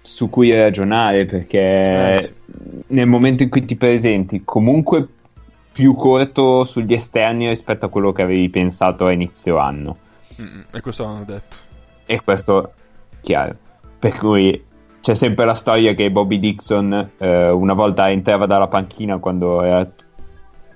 [0.00, 2.32] su cui ragionare perché Eh,
[2.86, 5.04] nel momento in cui ti presenti comunque
[5.72, 9.96] più corto sugli esterni rispetto a quello che avevi pensato a inizio anno.
[10.40, 11.56] Mm, e questo l'hanno detto.
[12.06, 12.72] E questo
[13.20, 13.56] chiaro.
[13.98, 14.64] Per cui
[15.00, 19.90] c'è sempre la storia che Bobby Dixon eh, una volta entrava dalla panchina quando, era,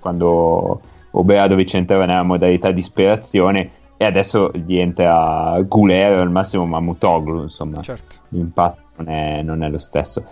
[0.00, 0.80] quando
[1.12, 3.70] Obradovic entrava nella modalità disperazione
[4.02, 8.16] e adesso gli entra Gulero al massimo Mamutoglu, insomma Certo.
[8.30, 10.24] l'impatto non è, non è lo stesso.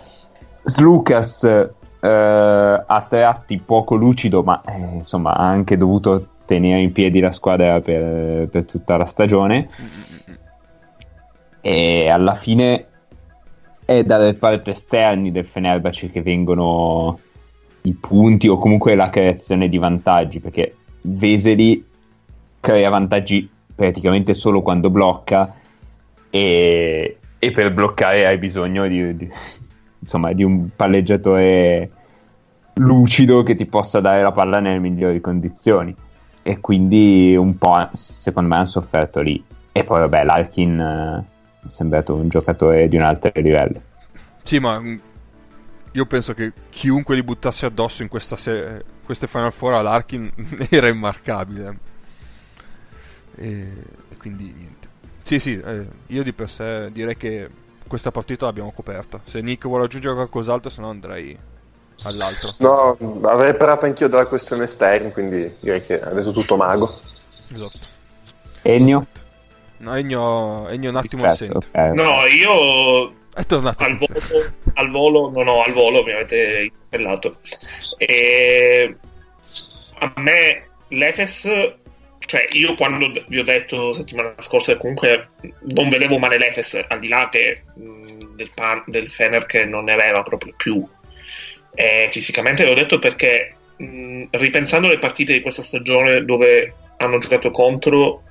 [0.63, 2.07] Slucas eh,
[2.85, 7.79] a tratti poco lucido, ma eh, insomma ha anche dovuto tenere in piedi la squadra
[7.79, 9.69] per, per tutta la stagione.
[11.61, 12.87] E alla fine
[13.85, 17.19] è dalle parti esterni del Fenerbahce che vengono
[17.83, 21.83] i punti o comunque la creazione di vantaggi perché Veseli
[22.59, 23.49] crea vantaggi
[23.81, 25.55] praticamente solo quando blocca
[26.29, 29.31] e, e per bloccare hai bisogno di, di-
[29.97, 31.89] insomma, di un palleggiatore
[32.75, 35.95] lucido che ti possa dare la palla nelle migliori condizioni.
[36.43, 39.43] E quindi un po' secondo me hanno sofferto lì.
[39.71, 41.25] E poi vabbè l'Arkin eh,
[41.65, 43.81] è sembrato un giocatore di un altro livello.
[44.43, 44.95] Sì, ma mm,
[45.93, 50.31] io penso che chiunque li buttasse addosso in se- queste Final Four all'Arkin
[50.69, 51.89] era immarcabile.
[53.41, 53.67] E,
[54.09, 54.87] e quindi niente.
[55.21, 57.49] Sì, sì, eh, io di per sé direi che
[57.87, 59.19] questa partita l'abbiamo coperta.
[59.25, 61.37] Se Nick vuole aggiungere qualcos'altro, se no andrei
[62.03, 62.49] all'altro.
[62.59, 66.89] No, avrei parlato anch'io della questione esterni, quindi direi che ha reso tutto mago.
[67.51, 67.99] Esatto.
[68.63, 69.07] Ennio?
[69.77, 71.57] No, Ennio, Ennio un attimo assente.
[71.57, 71.75] ok.
[71.93, 73.83] No, io È tornato.
[73.83, 74.19] al volo,
[74.75, 77.37] al volo, no, no, al volo mi avete interpellato.
[77.97, 78.95] E
[79.99, 81.73] a me l'Efes,
[82.25, 85.29] cioè io quando vi ho detto settimana scorsa che comunque
[85.73, 89.85] non vedevo male l'Efes, al di là che, mh, del, pan- del Fener che non
[89.85, 90.87] ne aveva proprio più
[91.75, 97.49] eh, fisicamente, l'ho detto perché mh, ripensando alle partite di questa stagione dove hanno giocato
[97.51, 98.23] contro,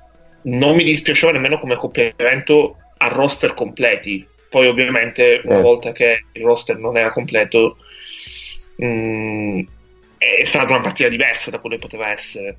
[0.43, 4.25] non mi dispiaceva nemmeno come accoppiamento a roster completi.
[4.49, 5.61] Poi ovviamente una Eh.
[5.61, 7.77] volta che il roster non era completo
[8.75, 9.61] mh,
[10.17, 12.57] è stata una partita diversa da quello che poteva essere.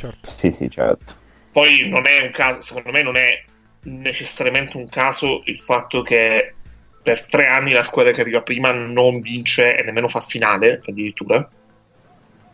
[0.00, 0.30] Certo.
[0.30, 1.14] Sì, sì, certo.
[1.52, 3.44] Poi non è un caso, secondo me non è
[3.82, 6.54] necessariamente un caso il fatto che
[7.02, 11.48] per tre anni la squadra che arriva prima non vince e nemmeno fa finale addirittura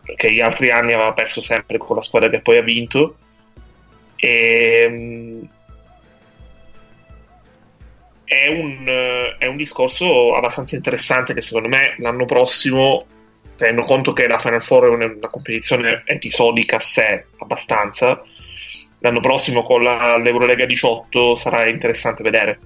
[0.05, 3.17] perché gli altri anni aveva perso sempre con la squadra che poi ha vinto
[4.15, 5.49] e
[8.25, 13.07] è un, eh, è un discorso abbastanza interessante che secondo me l'anno prossimo
[13.57, 18.23] tenendo conto che la Final Four è una, una competizione episodica a sé abbastanza
[19.01, 22.59] l'anno prossimo con la, l'Eurolega 18 sarà interessante vedere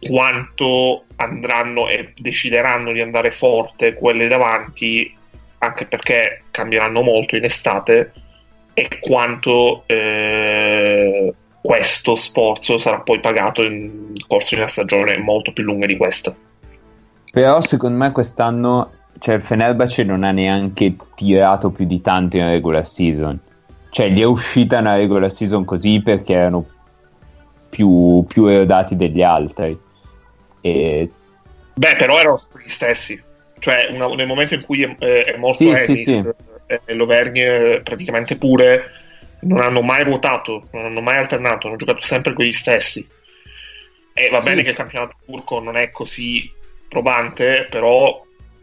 [0.00, 5.14] quanto andranno e decideranno di andare forte quelle davanti
[5.58, 8.12] anche perché cambieranno molto in estate
[8.74, 15.62] e quanto eh, questo sforzo sarà poi pagato in corso di una stagione molto più
[15.62, 16.34] lunga di questa.
[17.30, 18.90] Però secondo me quest'anno
[19.22, 23.38] cioè, il Fenerbahce non ha neanche tirato più di tanto in regular season.
[23.88, 26.66] Cioè, gli è uscita una regular season così perché erano
[27.68, 29.78] più, più erodati degli altri.
[30.60, 31.08] E
[31.72, 33.22] Beh, però erano gli stessi.
[33.60, 36.30] Cioè, una, nel momento in cui è, è morto sì, Ennis sì, sì.
[36.84, 38.90] e Lovergne praticamente pure
[39.42, 43.08] non hanno mai ruotato, non hanno mai alternato, hanno giocato sempre con gli stessi.
[44.14, 46.50] E va bene che il campionato turco non è così
[46.88, 48.20] probante, però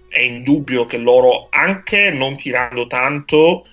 [0.10, 3.66] è indubbio che loro, anche non tirando tanto,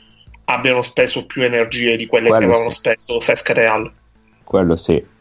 [0.44, 2.76] abbiano speso più energie di quelle Quello che avevano sì.
[2.76, 3.90] speso Sesca Real.
[4.44, 5.14] Quello sì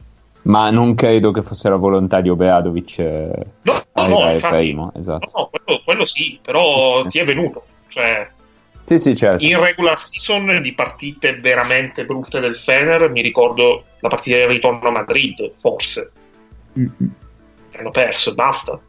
[0.45, 4.91] ma non credo che fosse la volontà di Obradovic eh, no, no, no, infatti, primo,
[4.95, 5.31] esatto.
[5.33, 8.29] no, quello, quello, sì, però sì, ti è venuto cioè,
[8.85, 9.43] sì, sì, certo.
[9.43, 14.87] in regular season di partite veramente brutte del Fener mi ricordo la partita del ritorno
[14.87, 16.11] a Madrid forse
[16.77, 17.09] mm-hmm.
[17.77, 18.79] hanno perso e basta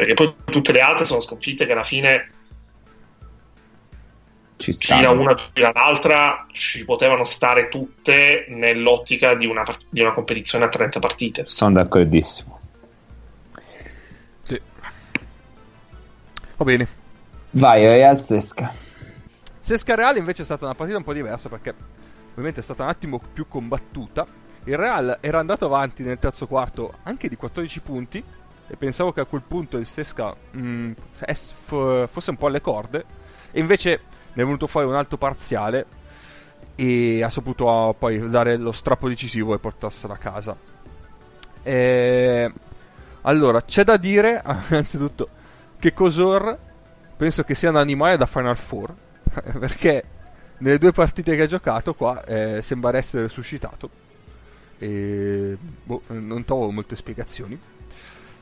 [0.00, 2.30] perché poi tutte le altre sono sconfitte che alla fine
[4.56, 10.64] ci gira una gira l'altra ci potevano stare tutte nell'ottica di una, di una competizione
[10.64, 11.42] a 30 partite.
[11.44, 12.60] Sono d'accordissimo.
[14.42, 14.60] Sì.
[16.56, 16.88] va bene.
[17.50, 18.72] Vai Real Sesca.
[19.60, 21.74] Sesca Real invece è stata una partita un po' diversa perché
[22.30, 24.26] ovviamente è stata un attimo più combattuta.
[24.64, 28.24] Il Real era andato avanti nel terzo quarto anche di 14 punti
[28.70, 30.92] e pensavo che a quel punto il Sesca mh, mm,
[32.04, 33.04] fosse un po' alle corde
[33.50, 34.00] e invece
[34.32, 35.86] ne è venuto fuori un alto parziale
[36.76, 40.56] e ha saputo uh, poi dare lo strappo decisivo e portarsela a casa.
[41.62, 42.52] E...
[43.22, 45.28] Allora, c'è da dire, innanzitutto,
[45.78, 46.56] che Cosor
[47.16, 48.94] penso che sia un animale da Final Four,
[49.58, 50.04] perché
[50.58, 53.90] nelle due partite che ha giocato qua eh, sembra essere resuscitato.
[54.78, 57.60] E boh, non trovo molte spiegazioni.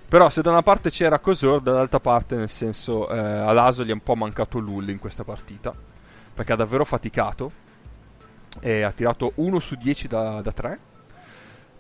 [0.08, 3.92] Però se da una parte c'era Cosor, dall'altra parte nel senso eh, all'Aso gli è
[3.92, 5.74] un po' mancato Lull in questa partita,
[6.32, 7.52] perché ha davvero faticato,
[8.58, 10.78] e ha tirato 1 su 10 da, da 3.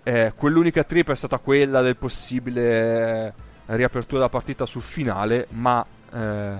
[0.02, 3.32] Eh, quell'unica trip è stata quella del possibile eh,
[3.76, 6.52] riapertura della partita sul finale, ma eh,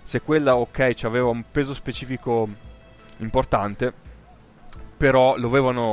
[0.00, 2.48] se quella ok aveva un peso specifico
[3.16, 3.92] importante,
[4.96, 5.84] però lo,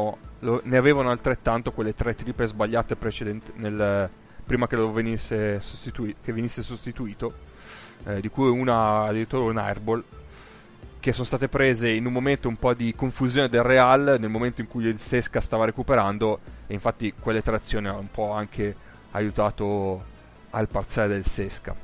[0.63, 4.09] ne avevano altrettanto quelle tre triple sbagliate precedenti nel
[4.45, 7.33] prima che, venisse, sostitui- che venisse sostituito,
[8.05, 10.03] eh, di cui una addirittura un airball,
[10.99, 14.61] che sono state prese in un momento un po' di confusione del Real, nel momento
[14.61, 18.75] in cui il Sesca stava recuperando, e infatti quelle tre azioni hanno un po' anche
[19.11, 20.03] aiutato
[20.51, 21.75] al parziale del Sesca.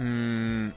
[0.00, 0.68] Mm.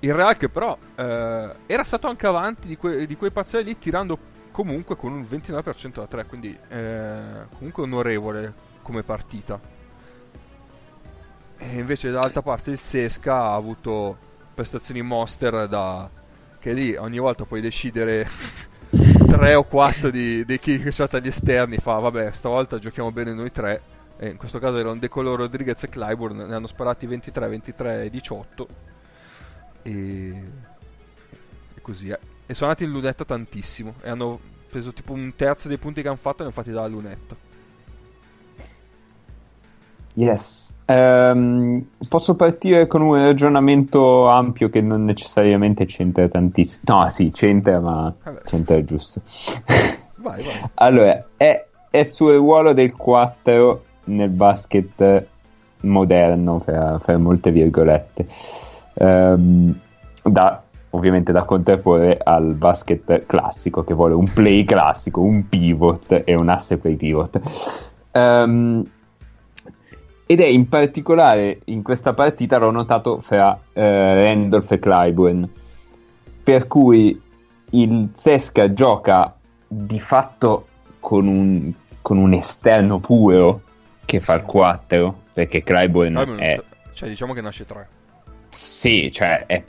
[0.00, 3.78] Il Real che però eh, era stato anche avanti di, que- di quei parziali lì
[3.78, 4.18] tirando
[4.56, 9.60] comunque con un 29% da 3, quindi eh, comunque onorevole come partita.
[11.58, 14.16] E invece dall'altra parte il Sesca ha avuto
[14.54, 16.08] prestazioni monster da...
[16.58, 18.26] che lì ogni volta puoi decidere
[19.28, 23.52] 3 o 4 di, di che c'ha agli esterni, fa vabbè stavolta giochiamo bene noi
[23.52, 23.82] tre.
[24.16, 28.08] E in questo caso erano Decolo Rodriguez e Clyburn, ne hanno sparati 23, 23 e
[28.08, 28.68] 18.
[29.82, 29.92] E,
[31.74, 32.18] e così è.
[32.46, 33.94] E sono andati in lunetta tantissimo.
[34.02, 34.38] E hanno
[34.70, 37.36] preso tipo un terzo dei punti che hanno fatto e ne hanno fatti dalla lunetta.
[40.14, 40.72] Yes.
[40.86, 46.82] Um, posso partire con un ragionamento ampio che non necessariamente c'entra tantissimo.
[46.86, 48.40] No, sì, c'entra, ma Vabbè.
[48.44, 49.20] c'entra giusto.
[50.16, 50.70] vai, vai.
[50.74, 55.26] Allora, è, è sul ruolo del 4 nel basket
[55.80, 58.26] moderno, per, per molte virgolette.
[58.94, 59.78] Um,
[60.22, 66.34] da ovviamente da contrapporre al basket classico che vuole un play classico, un pivot e
[66.34, 67.40] un asse play pivot.
[68.12, 68.84] Um,
[70.28, 75.50] ed è in particolare in questa partita l'ho notato fra eh, Randolph e Clyburn,
[76.42, 77.20] per cui
[77.70, 79.36] il Sesca gioca
[79.68, 80.66] di fatto
[80.98, 83.62] con un, con un esterno puro
[84.04, 86.60] che fa il 4, perché Clyburn è...
[86.92, 87.88] Cioè diciamo che nasce 3.
[88.48, 89.62] Sì, cioè è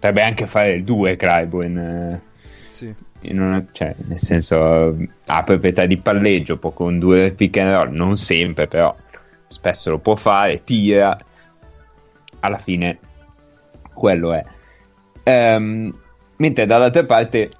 [0.00, 1.78] potrebbe anche fare il 2 Clyburn.
[1.78, 2.20] Eh,
[2.68, 2.94] sì.
[3.24, 4.96] Una, cioè, nel senso,
[5.26, 8.96] ha proprietà di palleggio, può condurre pick and roll, non sempre, però
[9.46, 11.14] spesso lo può fare, tira.
[12.40, 12.98] Alla fine,
[13.92, 14.42] quello è.
[15.22, 15.94] Um,
[16.38, 17.50] mentre dall'altra parte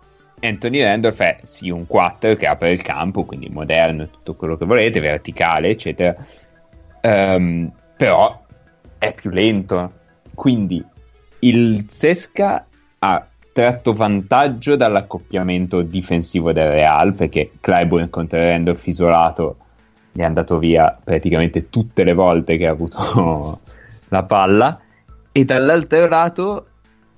[0.41, 4.65] Anthony Randolph è sì un 4 che apre il campo, quindi moderno, tutto quello che
[4.65, 6.17] volete, verticale, eccetera.
[7.03, 8.43] Um, però
[8.97, 9.93] è più lento.
[10.35, 10.83] Quindi
[11.41, 12.67] il Sesca
[12.99, 19.57] ha tratto vantaggio dall'accoppiamento difensivo del Real perché Clyburn contro Randolph isolato
[20.13, 23.61] gli è andato via praticamente tutte le volte che ha avuto
[24.09, 24.81] la palla.
[25.33, 26.67] E dall'altro lato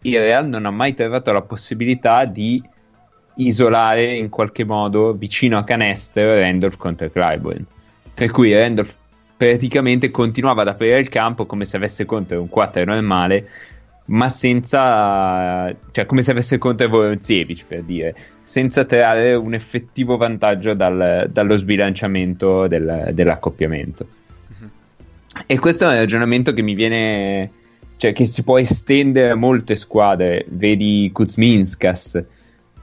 [0.03, 2.63] il Real non ha mai trovato la possibilità di
[3.37, 7.67] isolare in qualche modo vicino a canestro Randolph contro Clyburn
[8.15, 8.95] per cui Randolph
[9.37, 13.49] praticamente continuava ad aprire il campo come se avesse contro un 4 normale,
[14.07, 20.75] ma senza, cioè come se avesse contro Vorozievic per dire, senza trarre un effettivo vantaggio
[20.75, 24.07] dal, dallo sbilanciamento del, dell'accoppiamento.
[24.49, 24.69] Uh-huh.
[25.47, 27.51] E questo è un ragionamento che mi viene,
[27.97, 32.23] cioè che si può estendere a molte squadre, vedi Kuzminskas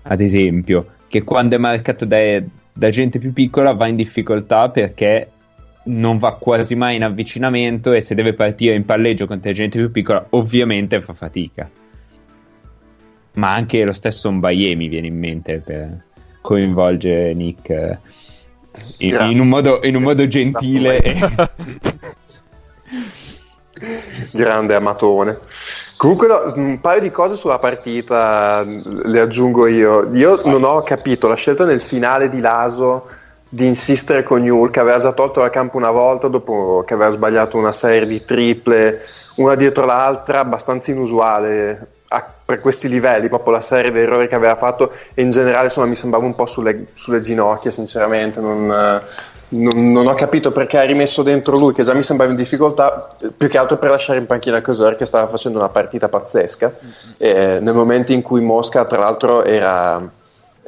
[0.02, 2.42] ad esempio, che quando è marcato da,
[2.72, 5.30] da gente più piccola va in difficoltà perché
[5.90, 9.92] non va quasi mai in avvicinamento e se deve partire in palleggio contro gente più
[9.92, 11.70] piccola ovviamente fa fatica.
[13.34, 16.04] Ma anche lo stesso Mbaye mi viene in mente per
[16.42, 17.98] coinvolgere Nick eh,
[18.98, 21.00] in, in, un, modo, in un modo gentile.
[24.32, 25.40] Grande amatone.
[25.98, 30.10] Comunque no, un paio di cose sulla partita le aggiungo io.
[30.14, 33.06] Io non ho capito la scelta nel finale di Laso
[33.50, 37.12] di insistere con Newell che aveva già tolto dal campo una volta dopo che aveva
[37.12, 39.02] sbagliato una serie di triple
[39.38, 44.36] una dietro l'altra abbastanza inusuale a, per questi livelli, proprio la serie di errori che
[44.36, 48.68] aveva fatto e in generale insomma mi sembrava un po' sulle, sulle ginocchia sinceramente non,
[49.50, 53.16] non, non, ho capito perché ha rimesso dentro lui, che già mi sembrava in difficoltà,
[53.36, 56.76] più che altro per lasciare in panchina Cosor, che stava facendo una partita pazzesca.
[57.24, 57.64] Mm-hmm.
[57.64, 60.18] nel momento in cui Mosca, tra l'altro, era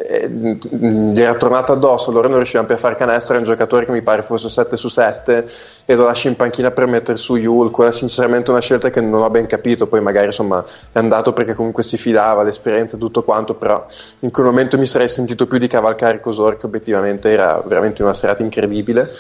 [0.08, 3.86] eh, gli era tornato addosso, loro non riuscivano più a fare canestro, era un giocatore
[3.86, 5.46] che mi pare fosse 7 su 7
[5.86, 9.02] e lo lasci in panchina per mettere su Yul, quella è sinceramente una scelta che
[9.02, 13.00] non ho ben capito, poi magari insomma è andato perché comunque si fidava, l'esperienza e
[13.00, 13.86] tutto quanto, però
[14.20, 18.14] in quel momento mi sarei sentito più di cavalcare Cosor che obiettivamente era veramente una
[18.14, 19.12] serata incredibile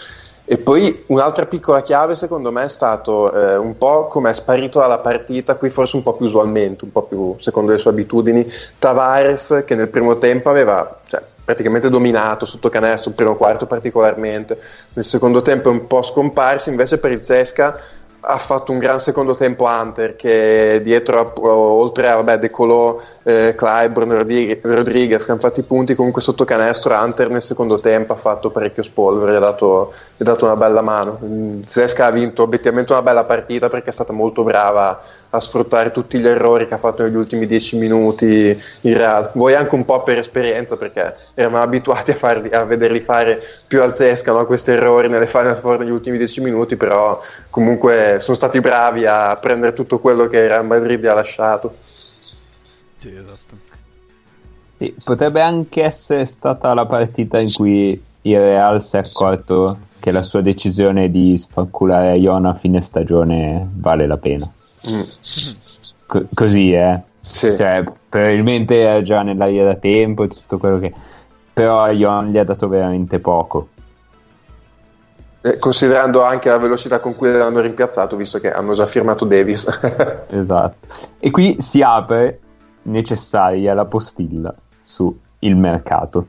[0.52, 4.80] e poi un'altra piccola chiave secondo me è stato eh, un po' come è sparito
[4.80, 8.46] dalla partita, qui forse un po' più usualmente, un po' più secondo le sue abitudini,
[8.78, 14.60] Tavares che nel primo tempo aveva cioè, praticamente dominato sotto canestro, il primo quarto particolarmente,
[14.92, 17.80] nel secondo tempo è un po' scomparso, invece per il Zesca
[18.24, 23.56] ha fatto un gran secondo tempo Hunter che dietro oltre a vabbè, De Colò, eh,
[23.56, 24.12] Clyburn,
[24.62, 28.52] Rodriguez che hanno fatto i punti comunque sotto canestro Hunter nel secondo tempo ha fatto
[28.52, 31.20] parecchio spolvere gli ha dato, gli ha dato una bella mano.
[31.68, 35.02] Zesca ha vinto obiettivamente una bella partita perché è stata molto brava
[35.34, 39.32] a sfruttare tutti gli errori che ha fatto negli ultimi dieci minuti in Real.
[39.34, 43.82] Voi anche un po' per esperienza, perché eravamo abituati a, farli, a vederli fare più
[43.82, 44.46] al Zesca no?
[44.46, 49.38] questi errori nelle Final Four negli ultimi dieci minuti, però comunque sono stati bravi a
[49.38, 51.76] prendere tutto quello che Real Madrid ha lasciato.
[52.98, 53.70] Sì, esatto.
[54.78, 60.12] Sì, potrebbe anche essere stata la partita in cui il Real si è accorto che
[60.12, 64.52] la sua decisione di sfanculare Iona a fine stagione vale la pena.
[64.90, 66.26] Mm.
[66.34, 67.02] Così, eh.
[67.22, 67.56] Sì.
[67.56, 70.94] Cioè, probabilmente era già nell'aria da tempo tutto quello che...
[71.54, 73.68] Però Ion gli ha dato veramente poco.
[75.42, 79.68] Eh, considerando anche la velocità con cui l'hanno rimpiazzato, visto che hanno già firmato Davis.
[80.30, 80.88] esatto.
[81.20, 82.40] E qui si apre
[82.84, 86.28] necessaria la postilla su il mercato.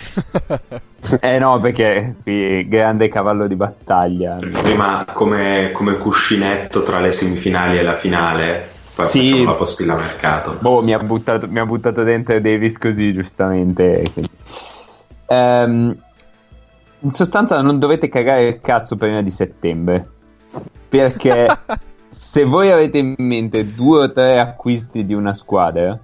[1.20, 4.36] eh no, perché qui grande cavallo di battaglia.
[4.36, 9.28] Prima come, come cuscinetto tra le semifinali e la finale, poi sì.
[9.28, 10.56] facciamo la postilla mercato.
[10.60, 14.02] Boh, mi ha buttato, mi ha buttato dentro Davis così, giustamente.
[15.26, 15.96] Um,
[17.02, 20.08] in sostanza non dovete cagare il cazzo prima di settembre.
[20.88, 21.46] Perché
[22.08, 25.98] se voi avete in mente due o tre acquisti di una squadra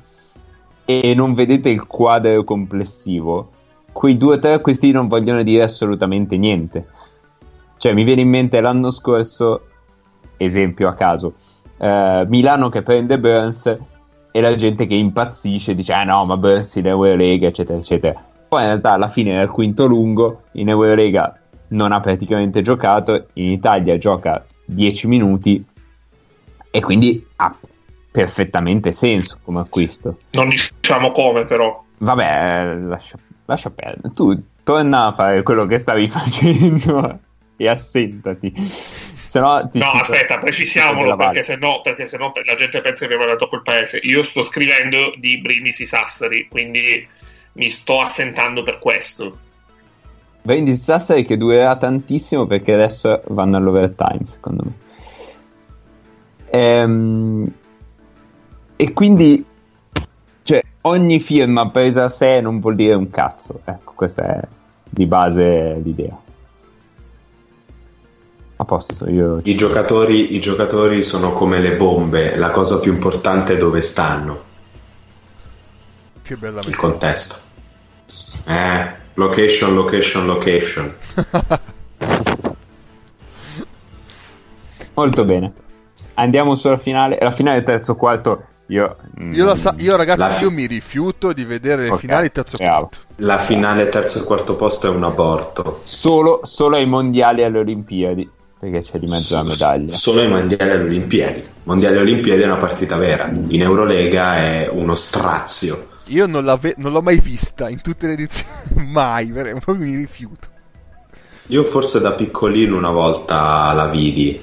[0.85, 3.51] e non vedete il quadro complessivo,
[3.97, 6.87] quei due o tre acquisti non vogliono dire assolutamente niente.
[7.79, 9.63] Cioè, mi viene in mente l'anno scorso,
[10.37, 11.33] esempio a caso,
[11.79, 13.79] eh, Milano che prende Burns
[14.31, 18.23] e la gente che impazzisce dice ah no ma Burns in Eurolega eccetera eccetera.
[18.49, 21.35] Poi in realtà alla fine nel quinto lungo in Eurolega
[21.69, 25.65] non ha praticamente giocato in Italia gioca 10 minuti
[26.71, 27.55] e quindi ha
[28.11, 30.19] perfettamente senso come acquisto.
[30.33, 31.83] Non diciamo come però.
[31.99, 33.17] Vabbè lascia
[33.47, 34.13] lascia perdere.
[34.15, 37.19] Tu torna a fare quello che stavi facendo
[37.57, 38.53] e assentati.
[38.57, 43.15] Se no, no aspetta, precisiamolo perché se no, perché se no la gente pensa che
[43.15, 43.99] abbiamo dato quel paese.
[44.03, 47.07] Io sto scrivendo di Brindisi Sassari, quindi
[47.53, 49.39] mi sto assentando per questo.
[50.43, 54.73] Brindisi Sassari che durerà tantissimo perché adesso vanno all'overtime, secondo me.
[56.51, 57.53] Ehm,
[58.77, 59.45] e quindi
[60.47, 63.63] cioè, ogni firma presa a sé non vuol dire un cazzo.
[63.65, 64.41] Ecco, questa è
[64.89, 66.17] di base l'idea.
[68.59, 69.41] A posto, io...
[69.43, 74.41] I giocatori, I giocatori sono come le bombe, la cosa più importante è dove stanno.
[76.23, 77.35] Che bella Il contesto.
[78.47, 80.95] Eh, location, location, location.
[84.95, 85.53] Molto bene.
[86.15, 87.19] Andiamo sulla finale.
[87.21, 88.55] La finale terzo quarto.
[88.69, 88.97] Io,
[89.31, 92.01] io, sa- io ragazzi, io mi rifiuto di vedere le okay.
[92.01, 92.99] finali terzo quarto.
[93.17, 95.83] La finale terzo e quarto posto è un aborto.
[95.85, 98.29] Solo, solo ai mondiali e alle Olimpiadi.
[98.59, 99.93] Perché c'è di mezzo la medaglia.
[99.93, 101.45] Solo ai mondiali e alle Olimpiadi.
[101.65, 103.29] Mondiali e Olimpiadi è una partita vera.
[103.29, 105.77] In Eurolega è uno strazio.
[106.07, 106.45] Io non,
[106.77, 108.51] non l'ho mai vista in tutte le edizioni.
[108.91, 110.49] mai, proprio mi rifiuto.
[111.49, 114.41] Io forse da piccolino una volta la vidi.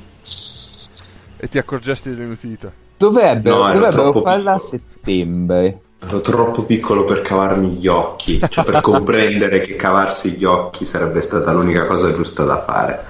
[1.36, 2.72] E ti accorgesti dell'inutilità?
[3.04, 5.80] Dovrebbero, no, dovrebbero farla a settembre.
[5.99, 11.20] Ero troppo piccolo per cavarmi gli occhi, cioè per comprendere che cavarsi gli occhi sarebbe
[11.20, 13.04] stata l'unica cosa giusta da fare.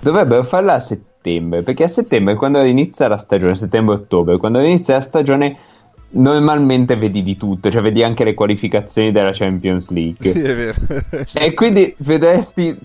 [0.00, 5.00] Dovrebbero farla a settembre, perché a settembre quando inizia la stagione, settembre-ottobre, quando inizia la
[5.00, 5.58] stagione
[6.12, 10.32] normalmente vedi di tutto, cioè vedi anche le qualificazioni della Champions League.
[10.32, 10.78] Sì, è vero.
[11.34, 12.78] e quindi vedresti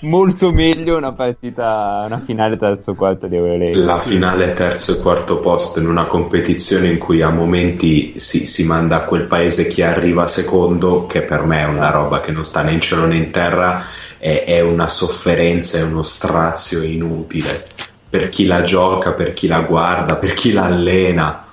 [0.00, 3.78] molto meglio una partita, una finale terzo quarto di Eurolega.
[3.78, 8.64] La finale terzo e quarto posto in una competizione in cui a momenti si, si
[8.64, 12.44] manda a quel paese chi arriva secondo, che per me è una roba che non
[12.44, 13.82] sta né in cielo né in terra,
[14.18, 17.64] è, è una sofferenza, è uno strazio inutile
[18.08, 21.44] per chi la gioca, per chi la guarda, per chi la allena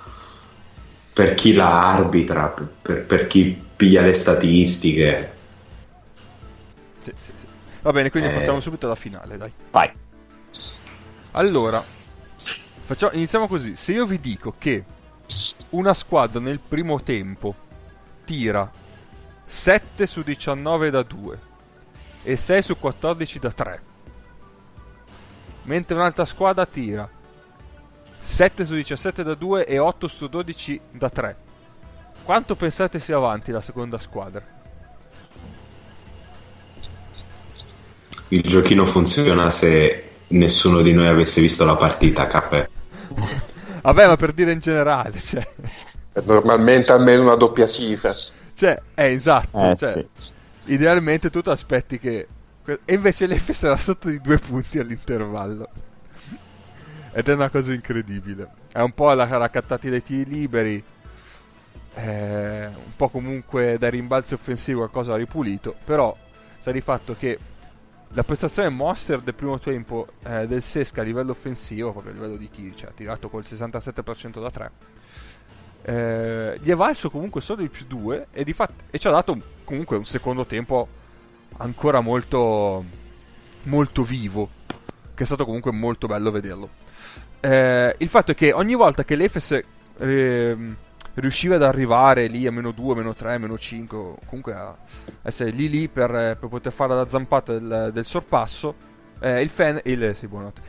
[1.18, 5.32] per chi la arbitra, per, per chi piglia le statistiche.
[7.00, 7.37] Sì, sì.
[7.88, 8.34] Va bene, quindi eh...
[8.34, 9.50] passiamo subito alla finale, dai.
[9.72, 9.90] Vai.
[11.32, 13.78] Allora, facciamo, iniziamo così.
[13.78, 14.84] Se io vi dico che
[15.70, 17.56] una squadra nel primo tempo
[18.26, 18.70] tira
[19.46, 21.40] 7 su 19 da 2
[22.24, 23.82] e 6 su 14 da 3,
[25.62, 27.10] mentre un'altra squadra tira
[28.20, 31.38] 7 su 17 da 2 e 8 su 12 da 3.
[32.22, 34.57] Quanto pensate sia avanti la seconda squadra?
[38.30, 42.68] Il giochino funziona se nessuno di noi avesse visto la partita, Cappè.
[43.82, 45.48] Vabbè, ma per dire in generale, cioè...
[46.26, 48.14] Normalmente almeno una doppia cifra.
[48.54, 50.32] Cioè, è eh, esatto, eh, cioè, sì.
[50.74, 52.28] idealmente tu ti aspetti che...
[52.66, 55.70] E invece l'F sarà sotto di due punti all'intervallo.
[57.14, 58.50] Ed è una cosa incredibile.
[58.74, 60.84] È un po' la raccattati dai tiri liberi.
[61.94, 65.76] Eh, un po' comunque dai rimbalzi offensivi qualcosa ripulito.
[65.86, 66.16] Però
[66.60, 67.40] sta di fatto che
[68.10, 72.38] la prestazione monster del primo tempo eh, del Sesca a livello offensivo, proprio a livello
[72.38, 74.72] di tiri, cioè ha tirato col 67% da 3.
[75.84, 78.46] Eh, gli è valso comunque solo il più 2 e,
[78.90, 80.88] e ci ha dato comunque un secondo tempo
[81.58, 82.84] ancora molto
[83.64, 84.50] molto vivo
[85.14, 86.70] che è stato comunque molto bello vederlo
[87.40, 89.60] eh, il fatto è che ogni volta che l'Efes
[90.00, 90.58] eh,
[91.18, 94.76] riusciva ad arrivare lì a meno 2, meno 3, meno 5, comunque a
[95.22, 98.76] essere lì lì per, per poter fare la zampata del, del sorpasso,
[99.20, 100.28] eh, il, fan, il, sì,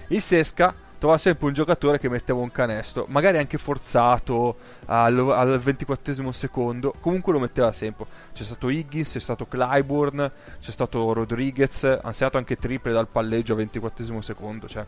[0.08, 5.58] il Sesca trovava sempre un giocatore che metteva un canestro, magari anche forzato al, al
[5.58, 8.06] 24 secondo, comunque lo metteva sempre.
[8.32, 10.30] C'è stato Higgins, c'è stato Clyburn,
[10.60, 14.84] c'è stato Rodriguez, ha segnato anche triple dal palleggio a 24 secondo, cioè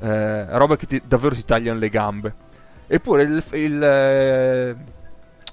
[0.00, 2.48] eh, roba che ti, davvero ti tagliano le gambe.
[2.92, 4.76] Eppure il, il, eh,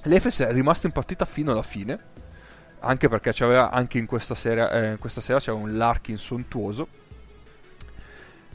[0.02, 2.00] l'Efes è rimasto in partita fino alla fine,
[2.80, 6.88] anche perché c'aveva anche in questa, serie, eh, in questa sera c'era un Larkin sontuoso.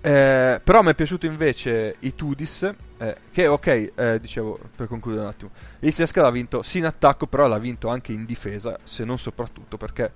[0.00, 5.22] Eh, però mi è piaciuto invece i Tudis, eh, che ok, eh, dicevo per concludere
[5.22, 8.76] un attimo, il Sesca l'ha vinto sì in attacco, però l'ha vinto anche in difesa,
[8.82, 10.10] se non soprattutto perché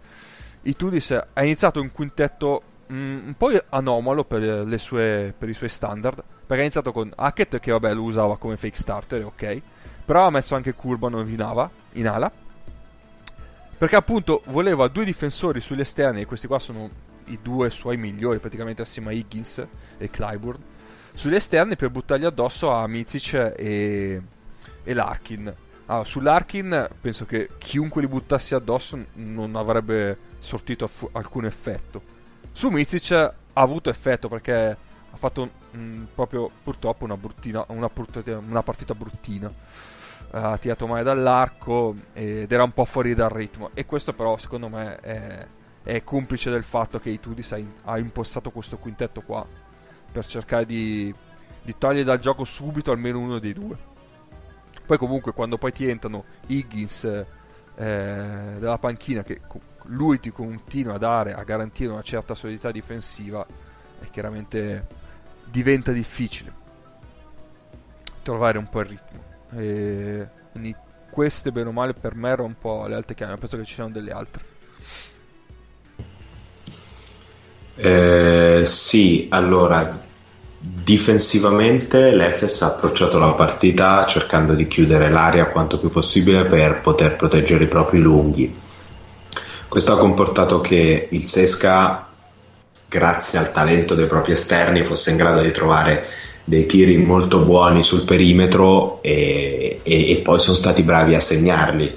[0.62, 6.22] i Tudis ha iniziato un quintetto un po' anomalo per, sue, per, i suoi standard.
[6.46, 9.60] Perché ha iniziato con Hackett, che vabbè lo usava come fake starter, ok.
[10.04, 12.30] Però ha messo anche Curban in, ava, in ala.
[13.78, 16.88] Perché appunto voleva due difensori sugli esterni, e questi qua sono
[17.26, 19.66] i due suoi migliori, praticamente assieme a Higgins
[19.98, 20.62] e Clyburn.
[21.12, 24.22] Sugli esterni per buttargli addosso a Mizic e,
[24.84, 25.52] e Larkin.
[25.86, 32.14] Allora, sull'Arkin penso che chiunque li buttasse addosso non avrebbe sortito alcun effetto
[32.56, 34.54] su Mizic ha avuto effetto perché
[35.10, 39.46] ha fatto mh, proprio purtroppo una, bruttina, una, una partita bruttina.
[39.48, 43.72] Uh, ha tirato male dall'arco ed era un po' fuori dal ritmo.
[43.74, 45.46] E questo, però, secondo me, è,
[45.82, 49.46] è complice del fatto che Itudis ha, in, ha, impostato questo quintetto qua
[50.10, 51.14] per cercare di,
[51.60, 53.76] di togliere dal gioco subito almeno uno dei due.
[54.86, 57.24] Poi, comunque, quando poi ti entrano Higgins eh,
[57.74, 59.42] dalla panchina, che
[59.86, 63.46] lui ti continua a dare, a garantire una certa solidità difensiva
[64.00, 64.86] e chiaramente
[65.44, 66.64] diventa difficile
[68.22, 69.22] trovare un po' il ritmo.
[69.54, 70.74] E quindi
[71.10, 73.74] queste bene o male per me erano un po' le altre chiame, penso che ci
[73.74, 74.44] siano delle altre.
[77.76, 80.04] Eh, sì, allora
[80.58, 87.16] difensivamente l'Efes ha approcciato la partita cercando di chiudere l'area quanto più possibile per poter
[87.16, 88.64] proteggere i propri lunghi.
[89.68, 92.06] Questo ha comportato che il Sesca,
[92.88, 96.06] grazie al talento dei propri esterni, fosse in grado di trovare
[96.44, 101.92] dei tiri molto buoni sul perimetro e, e, e poi sono stati bravi a segnarli.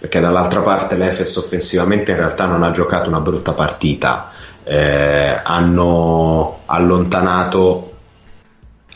[0.00, 4.30] Perché dall'altra parte l'Efes offensivamente in realtà non ha giocato una brutta partita.
[4.64, 7.92] Eh, hanno allontanato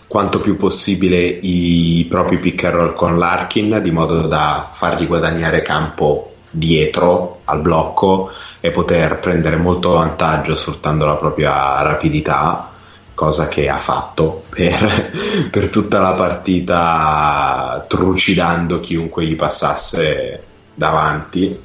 [0.09, 5.63] quanto più possibile i propri pick and roll con Larkin di modo da fargli guadagnare
[5.63, 8.31] campo dietro al blocco
[8.61, 12.71] e poter prendere molto vantaggio sfruttando la propria rapidità
[13.15, 20.43] cosa che ha fatto per, per tutta la partita trucidando chiunque gli passasse
[20.75, 21.65] davanti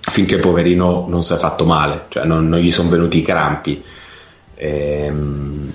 [0.00, 3.82] finché poverino non si è fatto male, cioè non, non gli sono venuti i crampi.
[4.56, 5.72] Ehm,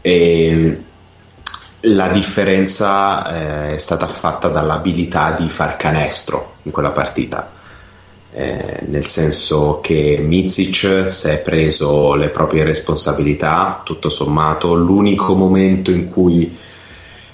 [0.00, 0.84] e
[1.82, 7.50] la differenza eh, è stata fatta dall'abilità di far canestro in quella partita.
[8.32, 15.90] Eh, nel senso che Mizic si è preso le proprie responsabilità, tutto sommato, l'unico momento
[15.90, 16.56] in cui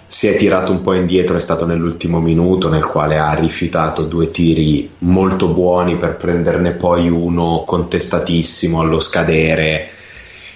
[0.09, 4.31] si è tirato un po' indietro è stato nell'ultimo minuto nel quale ha rifiutato due
[4.31, 9.89] tiri molto buoni per prenderne poi uno contestatissimo allo scadere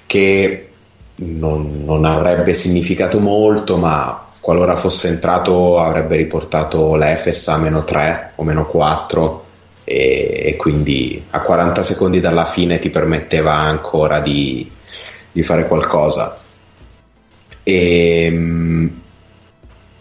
[0.06, 0.69] che
[1.22, 8.32] non, non avrebbe significato molto ma qualora fosse entrato avrebbe riportato l'Efes a meno 3
[8.36, 9.44] o meno 4
[9.84, 14.70] e, e, quindi a 40 secondi dalla fine ti permetteva ancora di,
[15.32, 16.36] di fare qualcosa.
[17.62, 19.00] E ehm,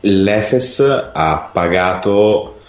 [0.01, 2.59] l'Efes ha pagato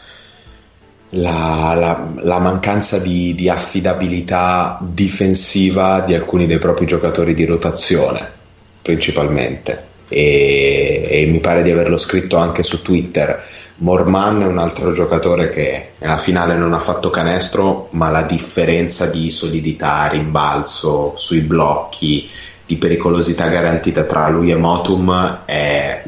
[1.10, 8.38] la, la, la mancanza di, di, affidabilità difensiva di alcuni dei propri giocatori di rotazione,
[8.82, 9.88] principalmente.
[10.08, 13.42] E, e, mi pare di averlo scritto anche su Twitter.
[13.76, 19.06] Morman è un altro giocatore che nella finale non ha fatto canestro, ma la differenza
[19.06, 22.28] di solidità, rimbalzo sui blocchi,
[22.66, 26.02] di pericolosità garantita tra lui e Motum è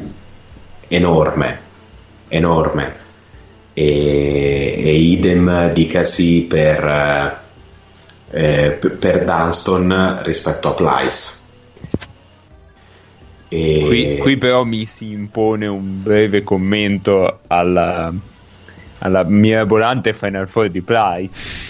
[0.87, 1.59] enorme,
[2.27, 3.01] enorme.
[3.73, 7.41] E, e idem dicasi per,
[8.29, 11.42] eh, per Dunston rispetto a Plyce.
[13.55, 13.83] E...
[13.85, 18.11] Qui, qui, però mi si impone un breve commento alla,
[18.99, 21.61] alla mirabolante Final Four di Price.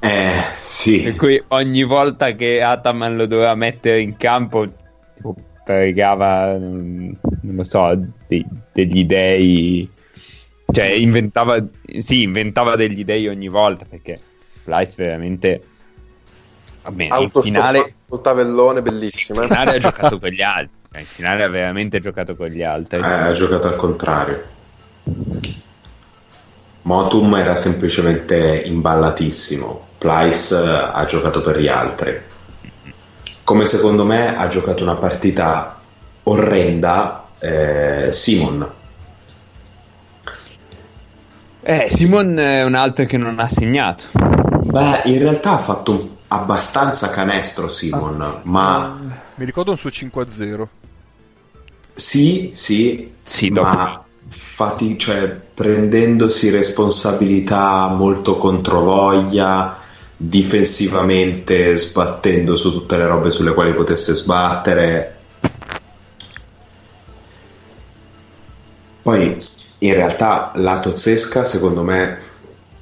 [0.00, 0.30] Eh,
[0.60, 1.02] sì.
[1.02, 4.66] Per cui ogni volta che Ataman lo doveva mettere in campo,
[5.14, 7.94] tipo, pregava, non lo so,
[8.26, 9.86] de- degli dei,
[10.72, 11.62] cioè inventava,
[11.98, 14.18] sì, inventava degli dei ogni volta perché
[14.62, 15.62] Flies veramente...
[16.84, 17.92] Vabbè, in finale...
[18.08, 19.42] Col tavellone bellissimo.
[19.42, 20.76] In finale ha giocato con gli altri.
[20.90, 22.98] Cioè, in finale ha veramente giocato con gli altri.
[22.98, 24.42] Eh, ha giocato al contrario.
[26.82, 29.86] Motum era semplicemente imballatissimo.
[29.98, 32.28] Plyce ha giocato per gli altri
[33.48, 35.78] come secondo me ha giocato una partita
[36.24, 38.70] orrenda eh, Simon.
[41.62, 44.04] Eh, Simon è un altro che non ha segnato.
[44.12, 48.98] Beh, in realtà ha fatto abbastanza canestro Simon, ah, ma...
[49.38, 50.66] Mi ricordo un suo 5-0.
[51.94, 59.78] Sì, sì, sì ma fatti, cioè, prendendosi responsabilità molto controvoglia
[60.16, 65.16] difensivamente sbattendo su tutte le robe sulle quali potesse sbattere.
[69.02, 69.46] Poi
[69.78, 72.20] in realtà lato Zesca, secondo me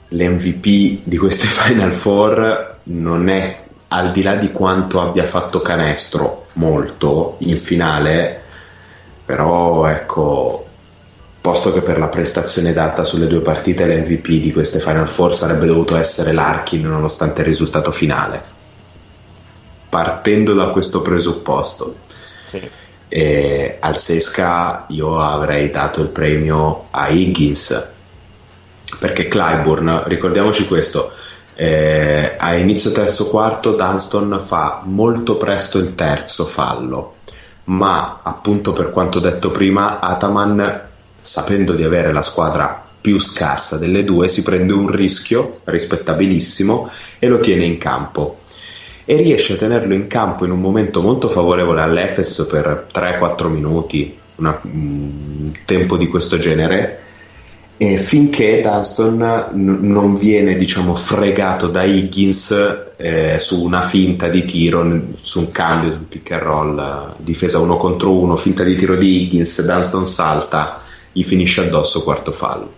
[0.08, 6.46] l'MVP di queste Final Four non è al di là di quanto abbia fatto canestro
[6.54, 8.42] molto in finale,
[9.24, 10.66] però ecco
[11.40, 15.66] posto che per la prestazione data sulle due partite l'MVP di queste Final Four sarebbe
[15.66, 18.42] dovuto essere Larkin nonostante il risultato finale.
[19.88, 21.94] Partendo da questo presupposto,
[22.50, 22.68] sì.
[23.08, 27.94] eh, al Sesca io avrei dato il premio a Higgins
[28.98, 31.12] perché Clyburn, ricordiamoci questo,
[31.56, 37.14] eh, a inizio terzo quarto Dunston fa molto presto il terzo fallo,
[37.64, 40.82] ma appunto per quanto detto prima Ataman
[41.20, 47.28] sapendo di avere la squadra più scarsa delle due, si prende un rischio rispettabilissimo e
[47.28, 48.40] lo tiene in campo.
[49.04, 54.16] E riesce a tenerlo in campo in un momento molto favorevole all'Efes per 3-4 minuti,
[54.36, 57.05] una, un tempo di questo genere,
[57.78, 64.46] e finché Dunston n- non viene diciamo fregato da Higgins eh, su una finta di
[64.46, 68.96] tiro su un cambio sul pick and roll difesa uno contro uno finta di tiro
[68.96, 70.80] di Higgins Dunston salta
[71.12, 72.72] gli finisce addosso quarto fallo.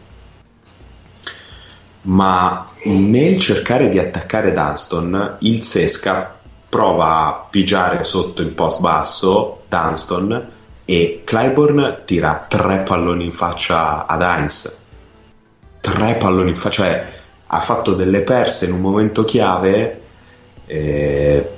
[2.03, 6.37] Ma nel cercare di attaccare Dunston il Sesca
[6.69, 10.49] prova a pigiare sotto il post basso Dunston
[10.85, 14.87] e Clyburn tira tre palloni in faccia ad Heinz
[15.81, 17.07] tre palloni in faccia cioè
[17.51, 20.01] ha fatto delle perse in un momento chiave
[20.67, 21.49] eh,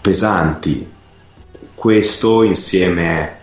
[0.00, 0.94] pesanti.
[1.74, 3.38] Questo insieme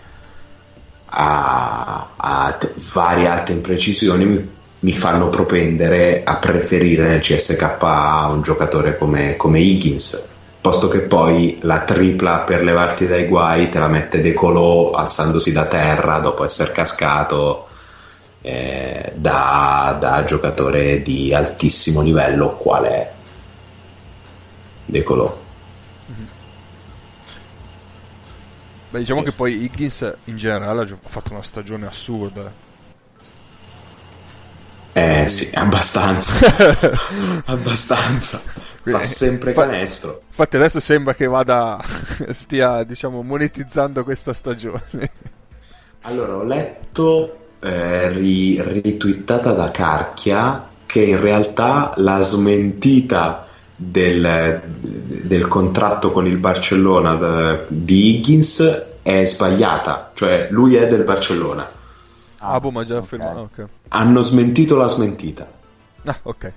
[1.05, 2.57] a, a
[2.93, 7.77] varie altre imprecisioni mi, mi, fanno propendere a preferire nel CSK
[8.29, 13.79] un giocatore come, come Higgins posto che poi la tripla per levarti dai guai te
[13.79, 17.67] la mette De Colò alzandosi da terra dopo essere cascato
[18.45, 23.11] eh, da, da, giocatore di altissimo livello quale è
[24.85, 25.41] De Colò
[28.89, 32.51] Beh, diciamo che poi Higgins in generale ha fatto una stagione assurda
[34.95, 36.45] eh sì, abbastanza.
[37.45, 38.37] abbastanza.
[38.37, 40.21] Fa sempre canestro.
[40.27, 41.83] Infatti adesso sembra che vada
[42.29, 45.09] stia, diciamo, monetizzando questa stagione.
[46.01, 54.61] Allora, ho letto eh, ri- ritwittata da Carchia che in realtà la smentita del,
[55.23, 61.81] del contratto con il Barcellona eh, di Higgins è sbagliata, cioè lui è del Barcellona
[62.45, 63.05] Ah, boh, ma già okay.
[63.05, 63.39] affermato.
[63.53, 63.65] Okay.
[63.89, 65.49] Hanno smentito la smentita.
[66.03, 66.51] Ah, ok.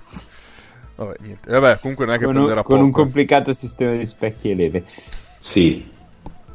[0.95, 1.49] Vabbè, niente.
[1.49, 2.75] Vabbè, comunque non è che con prenderà un, poco.
[2.75, 4.83] Con un complicato sistema di specchi e leve.
[5.37, 5.89] Sì.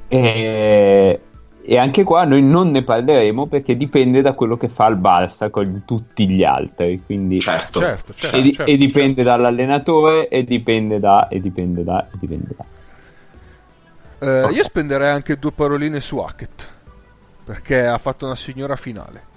[0.08, 1.20] E...
[1.64, 5.50] e, anche qua noi non ne parleremo perché dipende da quello che fa il Barça
[5.50, 7.02] con tutti gli altri.
[7.04, 7.40] Quindi...
[7.40, 7.80] Certo.
[7.80, 9.30] certo, certo, e, certo, e, dipende certo.
[9.30, 11.28] dall'allenatore e dipende da...
[11.28, 12.06] E dipende da...
[12.12, 12.64] E dipende da.
[14.18, 14.54] Eh, okay.
[14.54, 16.68] Io spenderei anche due paroline su Hackett
[17.44, 19.30] perché ha fatto una signora finale.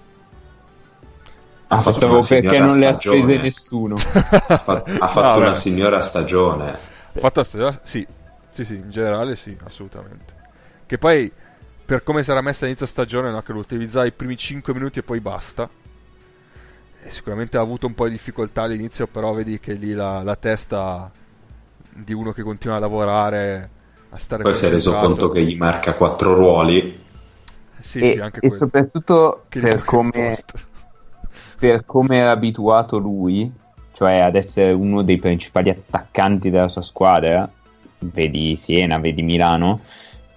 [1.67, 3.21] Ha fatto una perché non le ha stagione.
[3.23, 3.95] spese nessuno.
[3.95, 6.69] ha fatto, ha fatto no, una signora stagione.
[6.69, 7.79] Ha fatto la stagione?
[7.83, 8.05] Sì.
[8.49, 10.33] sì, sì, in generale sì, assolutamente.
[10.85, 11.31] Che poi,
[11.85, 15.03] per come sarà messa inizio stagione, no, che lo utilizzai i primi 5 minuti e
[15.03, 15.69] poi basta.
[17.03, 20.35] E sicuramente ha avuto un po' di difficoltà all'inizio, però vedi che lì la, la
[20.35, 21.11] testa
[21.93, 23.69] di uno che continua a lavorare,
[24.09, 27.03] a stare Poi si è reso conto che gli marca quattro ruoli.
[27.79, 30.37] Sì, e, sì, anche e soprattutto Che per come,
[31.59, 33.51] per come era abituato lui,
[33.91, 37.47] cioè ad essere uno dei principali attaccanti della sua squadra,
[37.99, 39.81] vedi Siena, vedi Milano,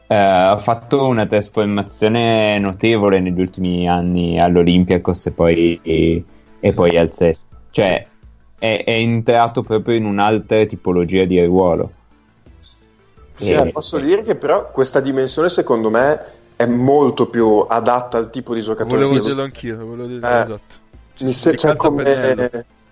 [0.08, 6.24] eh, ha fatto una trasformazione notevole negli ultimi anni all'Olympiacos e poi, e,
[6.58, 7.46] e poi al Cest.
[7.70, 8.06] Cioè
[8.58, 11.92] è, è entrato proprio in un'altra tipologia di ruolo.
[13.34, 18.16] Sì, E- eh, posso dire che però questa dimensione secondo me è molto più adatta
[18.16, 19.04] al tipo di giocatore.
[19.04, 20.74] Volevo dirlo anch'io, volevo dirlo, Eh, esatto.
[21.20, 22.02] mi se- cioè, come,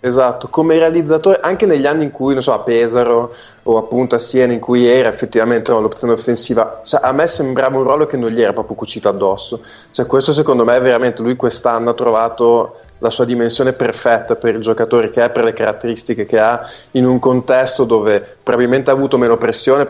[0.08, 3.34] esatto, come realizzatore, anche negli anni in cui, non so, a Pesaro
[3.64, 7.76] o appunto a Siena, in cui era effettivamente no, l'opzione offensiva, cioè, a me sembrava
[7.76, 9.60] un ruolo che non gli era proprio cucito addosso.
[9.90, 14.54] Cioè, questo secondo me è veramente lui quest'anno ha trovato la sua dimensione perfetta per
[14.54, 18.94] il giocatore che è, per le caratteristiche che ha, in un contesto dove probabilmente ha
[18.94, 19.86] avuto meno pressione,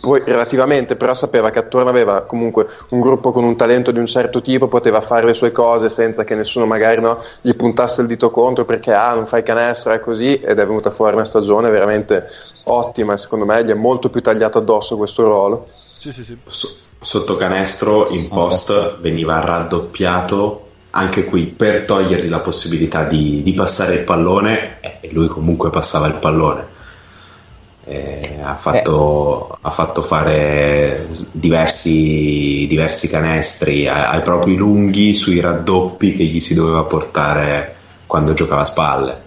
[0.00, 4.06] poi relativamente, però sapeva che attorno aveva comunque un gruppo con un talento di un
[4.06, 8.06] certo tipo, poteva fare le sue cose senza che nessuno magari no, gli puntasse il
[8.06, 11.70] dito contro perché ah, non fai canestro, è così, ed è venuta fuori una stagione
[11.70, 12.28] veramente
[12.64, 15.68] ottima e secondo me gli è molto più tagliato addosso questo ruolo.
[15.74, 16.36] Sì, sì, sì.
[16.46, 20.63] So- sotto canestro in post veniva raddoppiato
[20.96, 26.06] anche qui per togliergli la possibilità di, di passare il pallone e lui comunque passava
[26.06, 26.72] il pallone.
[27.86, 36.24] Eh, ha, fatto, ha fatto fare diversi, diversi canestri ai propri lunghi sui raddoppi che
[36.24, 37.74] gli si doveva portare
[38.06, 39.22] quando giocava a spalle.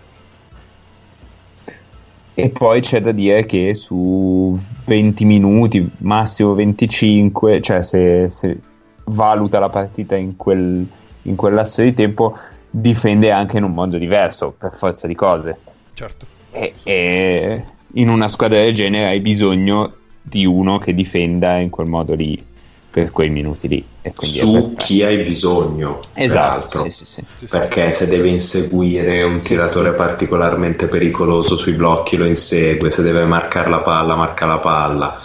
[2.34, 8.60] E poi c'è da dire che su 20 minuti, massimo 25, cioè se, se
[9.06, 10.88] valuta la partita in quel,
[11.28, 12.38] in quel lasso di tempo,
[12.70, 15.58] difende anche in un modo diverso, per forza di cose.
[15.94, 16.26] Certo.
[16.52, 17.64] E, e
[17.94, 22.44] in una squadra del genere hai bisogno di uno che difenda in quel modo lì,
[22.90, 23.86] per quei minuti lì.
[24.02, 27.24] E su chi hai bisogno Esatto, peraltro sì, sì, sì.
[27.38, 33.04] Sì, sì, perché se deve inseguire un tiratore particolarmente pericoloso sui blocchi lo insegue, se
[33.04, 35.20] deve marcare la palla marca la palla,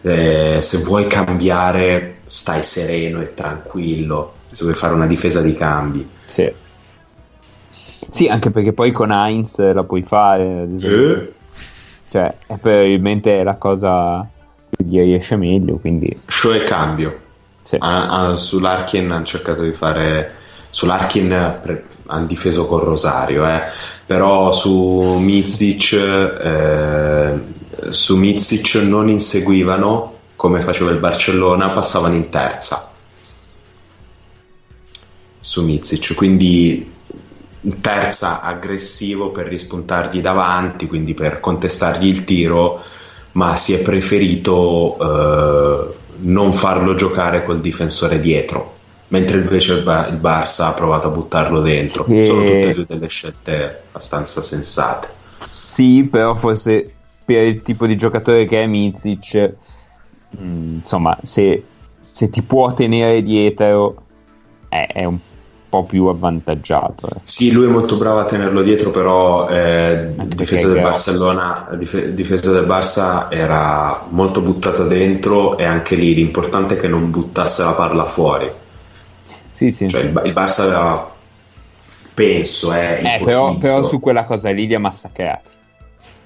[0.00, 6.08] Eh, se vuoi cambiare stai sereno e tranquillo, se vuoi fare una difesa di cambi.
[6.24, 6.50] Sì.
[8.10, 10.66] Sì, anche perché poi con Heinz la puoi fare.
[10.80, 11.32] Eh?
[12.10, 14.26] Cioè, è probabilmente la cosa
[14.70, 16.18] che gli riesce meglio, quindi...
[16.26, 17.18] Show e cambio.
[17.62, 17.76] Sì.
[17.80, 20.34] Ah, ah, sull'Arkin hanno cercato di fare...
[20.70, 23.62] Sull'Arkin pre- hanno difeso con Rosario, eh.
[24.06, 27.38] però su Mizic, eh,
[27.90, 32.87] su Mizic non inseguivano come faceva il Barcellona, passavano in terza
[35.48, 36.92] su Mizic, quindi
[37.62, 42.78] in terza aggressivo per rispuntargli davanti, quindi per contestargli il tiro,
[43.32, 48.76] ma si è preferito eh, non farlo giocare col difensore dietro
[49.08, 52.04] mentre invece il, Bar- il Barça ha provato a buttarlo dentro.
[52.06, 52.26] E...
[52.26, 55.08] Sono tutte e due delle scelte abbastanza sensate.
[55.38, 56.92] Sì, però forse
[57.24, 59.54] per il tipo di giocatore che è Mizic,
[60.28, 61.64] mh, insomma, se,
[62.00, 64.02] se, ti può tenere dietro
[64.68, 65.37] è, è un po'
[65.86, 67.08] più avvantaggiato.
[67.08, 67.20] Eh.
[67.22, 72.52] Sì, lui è molto bravo a tenerlo dietro, però eh, difesa del Barcellona, dif- difesa
[72.52, 77.74] del Barça era molto buttata dentro e anche lì l'importante è che non buttasse la
[77.74, 78.66] palla fuori
[79.58, 79.88] sì, sì.
[79.88, 81.10] Cioè, il, il Barça aveva,
[82.14, 85.56] penso, eh, eh però, però, su quella cosa lì li ha massacrati.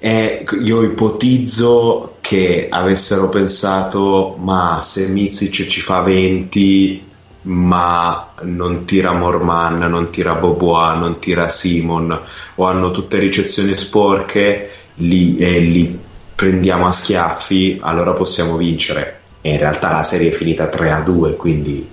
[0.01, 7.11] Eh, io ipotizzo che avessero pensato, ma se Mizic ci fa 20,
[7.43, 12.18] ma non tira Morman, non tira Bobois, non tira Simon,
[12.57, 16.01] o hanno tutte ricezioni sporche, li, e li
[16.34, 19.20] prendiamo a schiaffi, allora possiamo vincere.
[19.40, 21.88] E in realtà la serie è finita 3 a 2, quindi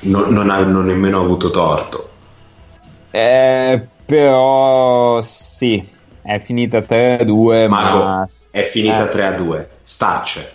[0.00, 2.10] non, non hanno nemmeno avuto torto.
[3.10, 5.86] Eh, però sì,
[6.20, 7.68] è finita 3-2.
[7.68, 8.28] Mago, ma...
[8.50, 9.36] è finita eh.
[9.36, 9.66] 3-2.
[9.82, 10.52] Stace,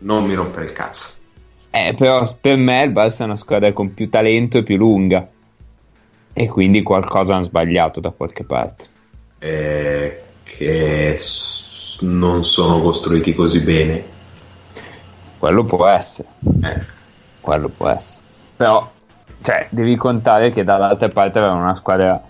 [0.00, 1.22] non mi rompere il cazzo.
[1.76, 5.26] Eh, però per me il Barça è una squadra con più talento e più lunga.
[6.32, 8.86] E quindi qualcosa hanno sbagliato da qualche parte.
[9.40, 14.04] Eh, che s- non sono costruiti così bene.
[15.36, 16.28] Quello può essere.
[16.62, 16.80] Eh.
[17.40, 18.24] Quello può essere.
[18.56, 18.88] Però,
[19.42, 22.22] cioè, devi contare che dall'altra parte avevano una squadra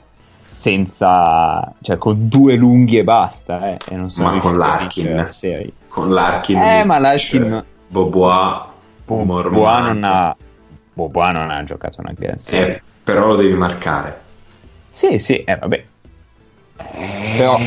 [0.42, 5.26] senza, cioè, con due lunghi e basta, eh, e non sono ma con l'Arkin,
[5.88, 8.72] con l'Arkin, eh, ma l'Arkin, Bobois,
[9.04, 10.36] Bobois non ha,
[10.92, 14.22] Bobois non ha giocato una gran serie, eh, però lo devi marcare.
[14.88, 15.84] Sì, sì, eh, vabbè.
[16.76, 17.34] Eh...
[17.36, 17.58] Però,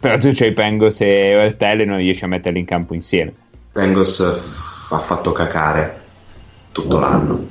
[0.00, 3.34] però tu c'hai Pengos e Ortelle e non riesci a metterli in campo insieme.
[3.72, 6.00] Pengos f- ha fatto cacare
[6.72, 7.00] tutto oh.
[7.00, 7.46] l'anno.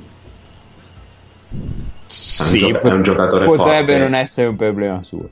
[2.05, 3.97] Sì, è un, un giocatore potrebbe forte.
[3.97, 5.29] non essere un problema suo.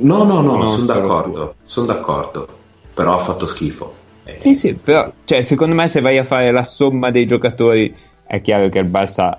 [0.00, 2.46] No, no, no, sono d'accordo, sono d'accordo,
[2.94, 4.06] però ha fatto schifo.
[4.28, 4.36] Eh.
[4.38, 7.94] Sì, sì, però, cioè, secondo me se vai a fare la somma dei giocatori
[8.26, 9.34] è chiaro che il Barça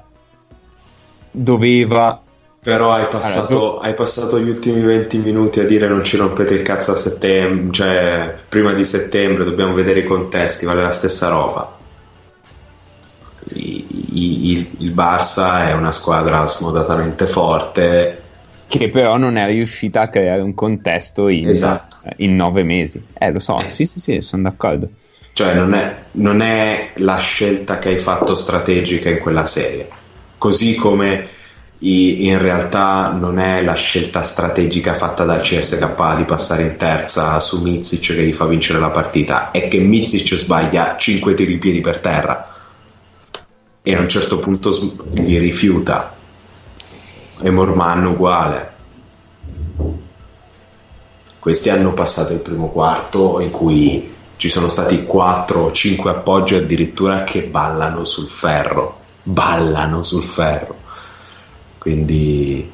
[1.29, 2.19] doveva...
[2.61, 3.85] Però hai passato, allora, tu...
[3.85, 7.71] hai passato gli ultimi 20 minuti a dire non ci rompete il cazzo a settembre,
[7.71, 11.77] cioè prima di settembre dobbiamo vedere i contesti, vale la stessa roba
[13.53, 18.21] il, il Barça è una squadra smodatamente forte
[18.69, 22.07] che però non è riuscita a creare un contesto in, esatto.
[22.17, 23.03] in nove mesi.
[23.17, 23.69] Eh, lo so, eh.
[23.69, 24.87] sì, sì, sì, sono d'accordo.
[25.33, 29.87] Cioè, non è, non è, la scelta che hai fatto strategica in quella serie.
[30.37, 31.27] Così come
[31.79, 37.39] i, in realtà non è la scelta strategica fatta dal CSK di passare in terza
[37.39, 39.49] su Mizic che gli fa vincere la partita.
[39.49, 42.53] È che Mizic sbaglia 5 tiri piedi per terra
[43.81, 44.71] e a un certo punto
[45.13, 46.17] gli rifiuta
[47.41, 48.77] e Morman uguale.
[51.39, 56.55] Questi hanno passato il primo quarto in cui ci sono stati 4 o 5 appoggi
[56.55, 60.75] addirittura che ballano sul ferro ballano sul ferro.
[61.77, 62.69] Quindi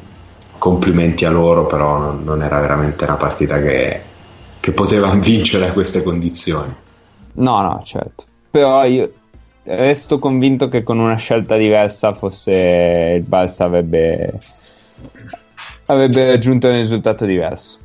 [0.58, 4.02] complimenti a loro però non, non era veramente una partita che,
[4.60, 6.74] che potevano vincere a queste condizioni.
[7.34, 8.24] No no certo.
[8.50, 9.12] Però io
[9.64, 14.40] resto convinto che con una scelta diversa fosse il Barça avrebbe,
[15.86, 17.80] avrebbe raggiunto un risultato diverso.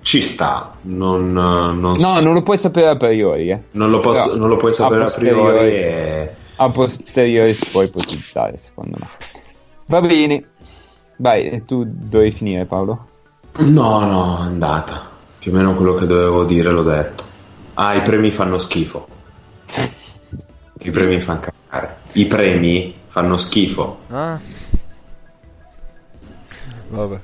[0.00, 3.50] Ci sta, non, non no, non lo puoi sapere a priori.
[3.50, 3.60] Eh.
[3.72, 5.58] Non, lo posso, non, lo puoi sapere a, a priori.
[5.58, 6.34] E...
[6.56, 9.08] A posteriori si può ipotizzare, secondo me.
[9.86, 10.44] Va bene.
[11.16, 13.08] Vai, tu dovevi finire, Paolo?
[13.58, 15.08] No, no, è andata.
[15.38, 17.24] Più o meno quello che dovevo dire l'ho detto.
[17.74, 19.08] Ah, i premi fanno schifo.
[20.78, 21.96] I premi fanno cagare.
[22.12, 24.00] I premi fanno schifo.
[24.10, 24.38] Ah.
[26.88, 27.18] Vabbè.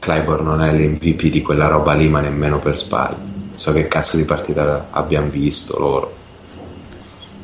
[0.00, 3.36] Clyburn non è l'MVP di quella roba lì, ma nemmeno per sbaglio.
[3.54, 6.16] So che cazzo di partita abbiamo visto loro.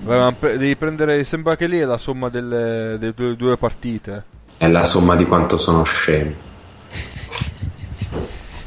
[0.03, 1.25] Vabbè, pre- devi prendere.
[1.25, 4.23] Sembra che lì è la somma delle, delle due, due partite.
[4.57, 6.35] È la somma di quanto sono scemi.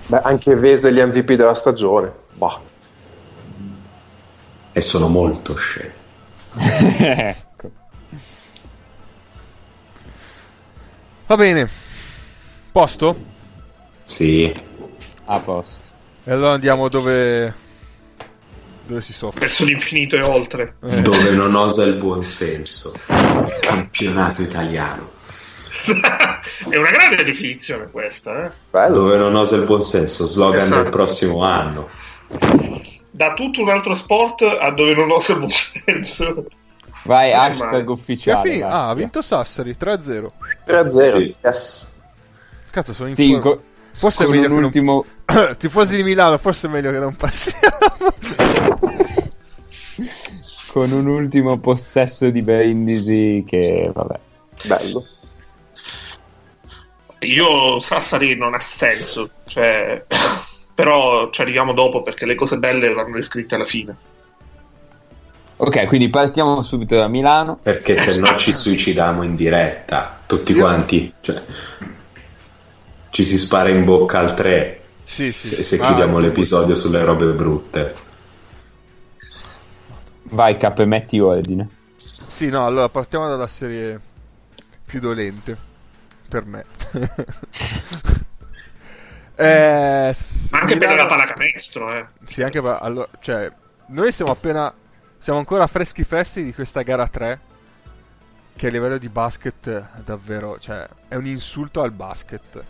[0.08, 2.12] Beh, anche Vese gli MVP della stagione.
[2.34, 2.60] Bah.
[4.72, 5.94] E sono molto scemi.
[7.00, 7.70] ecco.
[11.28, 11.87] Va bene.
[12.78, 13.16] Posto?
[14.04, 14.54] Sì,
[15.26, 15.80] A posto.
[16.26, 17.52] E allora andiamo dove...
[18.86, 19.40] Dove si soffre.
[19.40, 20.76] Verso l'infinito e oltre.
[20.84, 21.02] Eh.
[21.02, 22.94] dove non osa il buon senso.
[23.62, 25.10] Campionato italiano.
[26.70, 28.52] È una grande definizione questa, eh?
[28.70, 28.94] Bello.
[28.94, 30.82] Dove non osa il buon senso, slogan Esatto.
[30.84, 31.90] del prossimo anno.
[33.10, 36.46] Da tutto un altro sport a dove non ho il buon senso.
[37.06, 38.50] Vai, Eh, hashtag ufficiale.
[38.50, 38.62] vai.
[38.62, 40.32] Ah, ha vinto Sassari 3-0.
[40.68, 41.18] 3-0.
[41.18, 41.36] Sì.
[41.44, 41.96] Yes.
[42.70, 43.42] Cazzo, sono in Sì, forma.
[43.42, 43.62] co-
[43.94, 45.06] Forse è con meglio un che ultimo...
[45.26, 45.56] non...
[45.58, 48.14] Tifosi di Milano, forse è meglio che non passiamo.
[50.72, 54.20] con un ultimo possesso di Brindisi che, vabbè.
[54.66, 55.06] Bello.
[57.22, 60.06] Io Sassari non ha senso, cioè,
[60.76, 63.96] però ci arriviamo dopo perché le cose belle vanno descritte alla fine.
[65.60, 67.58] Ok, quindi partiamo subito da Milano.
[67.64, 71.12] Perché se no ci suicidiamo in diretta, tutti Io- quanti.
[71.20, 71.42] Cioè,
[73.10, 75.48] ci si spara in bocca al 3 sì, sì.
[75.48, 76.28] se, se Ah, chiudiamo ecco.
[76.28, 77.96] l'episodio sulle robe brutte.
[80.24, 81.70] Vai, Cap, metti ordine.
[82.28, 84.00] Sì, no, allora partiamo dalla serie
[84.86, 85.58] più dolente.
[86.28, 86.66] Per me.
[89.36, 90.16] eh,
[90.52, 92.06] Ma anche per Milano- la pallacanestro, eh.
[92.26, 92.78] Sì, anche per...
[92.82, 93.50] Allora, cioè,
[93.88, 94.74] noi siamo appena...
[95.20, 97.40] Siamo ancora freschi freschi di questa gara 3.
[98.56, 100.58] Che a livello di basket davvero...
[100.60, 102.64] Cioè, è un insulto al basket.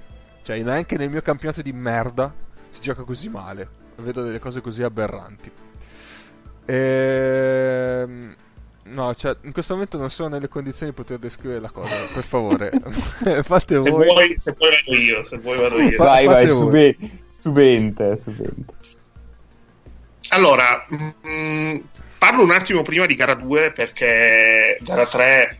[0.48, 2.34] Cioè, neanche nel mio campionato di merda
[2.70, 3.68] si gioca così male.
[3.98, 5.52] Vedo delle cose così aberranti.
[6.64, 8.34] Ehm...
[8.84, 11.94] No, cioè, in questo momento non sono nelle condizioni di poter descrivere la cosa.
[12.14, 12.72] Per favore,
[13.44, 14.06] fate Se voi.
[14.06, 15.98] vuoi, se vuoi vado io, se vuoi vado io.
[15.98, 16.98] Vai, fate vai, sube-
[17.30, 18.74] subente, subente.
[20.30, 21.76] Allora, mm,
[22.18, 25.60] parlo un attimo prima di gara 2 perché gara 3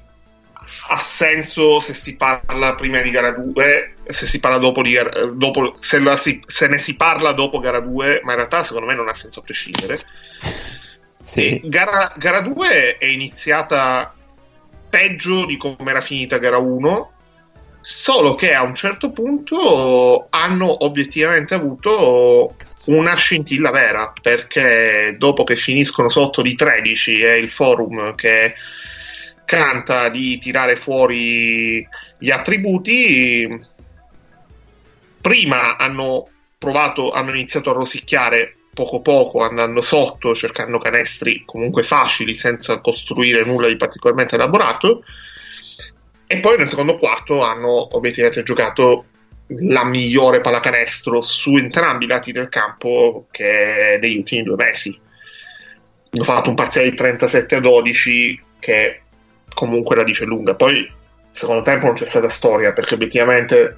[0.90, 5.26] ha senso se si parla prima di gara 2, se si parla dopo di gara,
[5.26, 8.88] dopo, se, la si- se ne si parla dopo gara 2, ma in realtà secondo
[8.88, 10.06] me non ha senso a prescindere.
[11.24, 11.62] Sì.
[11.66, 14.14] Gara, gara 2 è iniziata
[14.90, 17.12] peggio di come era finita gara 1,
[17.82, 22.56] solo che a un certo punto hanno obiettivamente avuto
[22.86, 28.54] una scintilla vera, perché dopo che finiscono sotto di 13 è il forum che
[29.48, 31.88] canta di tirare fuori
[32.20, 33.66] gli attributi,
[35.22, 36.28] prima hanno
[36.58, 43.46] provato, hanno iniziato a rosicchiare poco poco andando sotto, cercando canestri comunque facili senza costruire
[43.46, 45.04] nulla di particolarmente elaborato.
[46.28, 49.06] E poi nel secondo quarto hanno obiettivamente giocato
[49.48, 55.00] la migliore pallacanestro su entrambi i lati del campo che degli ultimi due mesi.
[56.10, 59.02] Hanno fatto un parziale di 37 a 12 che
[59.58, 60.54] comunque la dice lunga.
[60.54, 60.88] Poi,
[61.32, 63.78] secondo tempo, non c'è stata storia perché obiettivamente,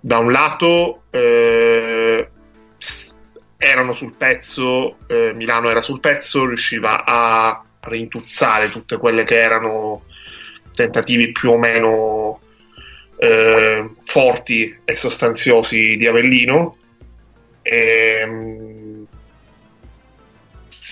[0.00, 2.28] da un lato, eh,
[3.56, 10.06] erano sul pezzo, eh, Milano era sul pezzo, riusciva a rintuzzare tutte quelle che erano
[10.74, 12.40] tentativi più o meno
[13.18, 16.76] eh, forti e sostanziosi di Avellino.
[17.62, 18.26] E,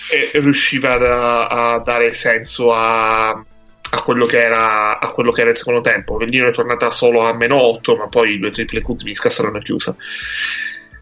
[0.09, 3.45] e riusciva a, a dare senso a,
[3.93, 6.15] a quello che era a quello che era il secondo tempo.
[6.15, 9.95] Avellino è tornata solo a meno 8, ma poi due triple Kuzmiska saranno chiusa.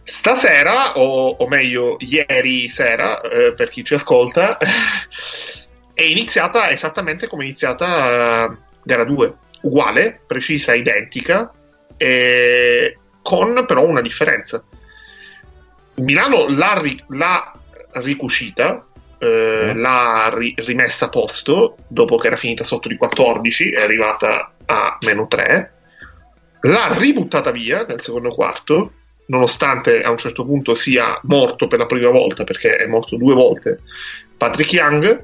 [0.01, 4.57] Stasera, o, o meglio, ieri sera, eh, per chi ci ascolta,
[5.93, 11.51] è iniziata esattamente come è iniziata eh, gara 2, uguale, precisa, identica,
[11.95, 14.63] eh, con però una differenza.
[15.95, 17.53] Milano l'ha, ri- l'ha
[17.93, 18.87] ricucita,
[19.20, 19.80] eh, Sì.
[19.80, 24.97] l'ha ri- rimessa a posto dopo che era finita sotto di 14, è arrivata a
[25.01, 25.74] meno 3,
[26.61, 28.93] l'ha ributtata via nel secondo quarto,
[29.28, 33.34] nonostante a un certo punto sia morto per la prima volta, perché è morto due
[33.34, 33.82] volte
[34.38, 35.24] Patrick Young,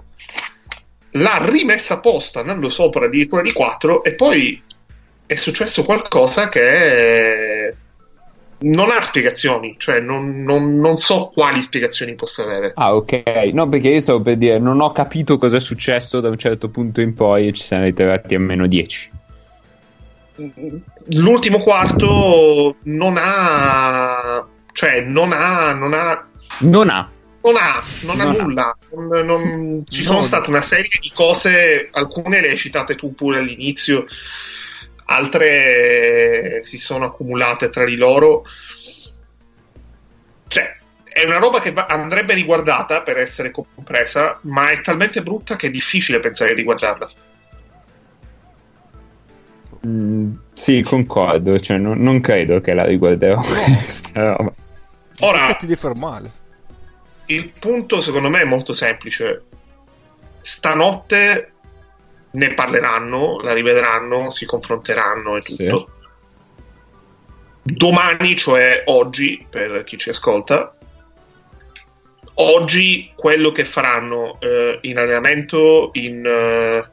[1.12, 4.62] l'ha rimessa a posto andando sopra addirittura di 4 e poi
[5.26, 7.76] è successo qualcosa che
[8.60, 12.72] non ha spiegazioni, cioè non, non- non so quali spiegazioni possa avere.
[12.76, 13.24] Ah, ok.
[13.54, 16.70] No, perché io stavo per dire, non ho capito cosa è successo da un certo
[16.70, 19.10] punto in poi e ci siamo ritrovati a meno 10.
[21.14, 26.28] L'ultimo quarto non ha, cioè non ha, non ha
[26.60, 27.10] Non ha.
[27.42, 28.78] non ha, non ha nulla.
[29.88, 30.24] Ci No, sono no.
[30.24, 34.06] state una serie di cose, alcune le hai citate tu pure all'inizio,
[35.06, 38.46] altre si sono accumulate tra di loro.
[41.04, 45.68] è una roba che va- andrebbe riguardata per essere compresa, ma è talmente brutta che
[45.68, 47.10] è difficile pensare di riguardarla.
[49.88, 54.54] Mm, sì, concordo, cioè, non, non credo che la riguarderò questa roba.
[55.20, 55.58] Ora,
[57.28, 59.44] il punto secondo me è molto semplice.
[60.40, 61.54] Stanotte
[62.36, 65.56] ne parleranno, la rivedranno, si confronteranno e Sì.
[65.56, 65.90] tutto.
[67.64, 70.76] Domani, cioè oggi, per chi ci ascolta,
[72.36, 76.84] oggi quello che faranno eh, in allenamento, in, eh,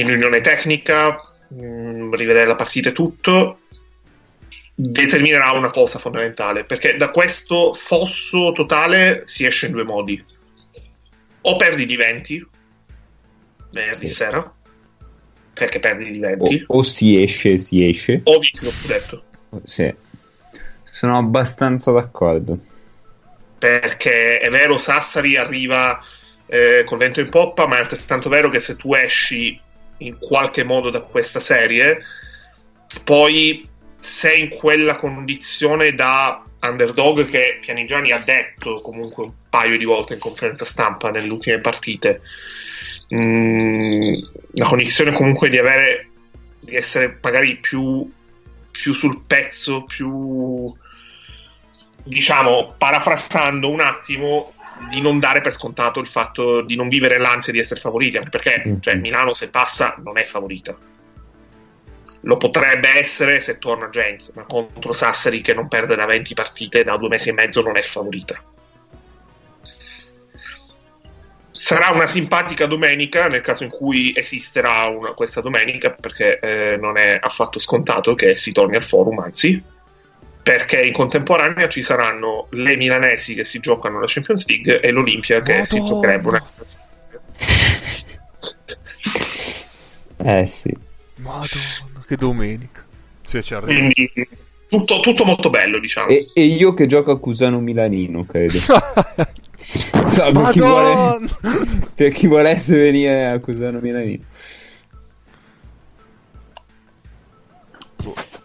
[0.00, 3.60] in riunione tecnica, mh, rivedere la partita e tutto,
[4.74, 10.22] determinerà una cosa fondamentale, perché da questo fosso totale si esce in due modi.
[11.42, 12.46] O perdi di 20
[13.70, 14.12] venerdì Sì.
[14.14, 14.52] sera,
[15.56, 18.20] perché perdi di O, 20, o si esce, si esce.
[18.24, 19.22] o vinci lo scudetto.
[19.64, 19.92] Sì.
[20.90, 22.58] Sono abbastanza d'accordo.
[23.58, 25.98] perché è vero Sassari arriva
[26.46, 29.58] eh, col vento in poppa, ma è altrettanto vero che se tu esci
[29.98, 32.02] in qualche modo da questa serie,
[33.02, 33.66] poi
[33.98, 40.14] sei in quella condizione da underdog che Pianigiani ha detto comunque un paio di volte
[40.14, 42.20] in conferenza stampa nelle ultime partite.
[43.14, 44.14] Mm,
[44.54, 46.10] la condizione comunque di avere
[46.58, 48.10] di essere magari più,
[48.70, 50.66] più sul pezzo, più
[52.02, 54.52] diciamo, parafrasando un attimo,
[54.90, 58.30] di non dare per scontato il fatto di non vivere l'ansia di essere favoriti, anche
[58.30, 58.80] perché Mhm.
[58.80, 60.76] cioè, Milano se passa non è favorita.
[62.22, 66.82] Lo potrebbe essere se torna Gens, ma contro Sassari che non perde da 20 partite
[66.82, 68.42] da due mesi e mezzo non è favorita.
[71.56, 76.96] Sarà una simpatica domenica nel caso in cui esisterà una- questa domenica, perché eh, non
[76.98, 79.62] è affatto scontato che si torni al forum, anzi,
[80.42, 85.40] perché in contemporanea ci saranno le milanesi che si giocano la Champions League e l'Olimpia
[85.42, 85.94] che si Madonna.
[85.94, 86.44] giocherebbe una
[90.24, 90.72] Eh sì.
[91.16, 92.84] Madonna, che domenica.
[93.22, 93.72] Se ci arriva.
[93.72, 94.10] quindi
[94.68, 98.58] tutto, tutto molto bello diciamo E, e io che gioco a Cusano Milanino, credo.
[100.12, 101.18] Cioè, per, chi vuole,
[101.94, 104.24] per chi volesse venire a Cusano Milanino.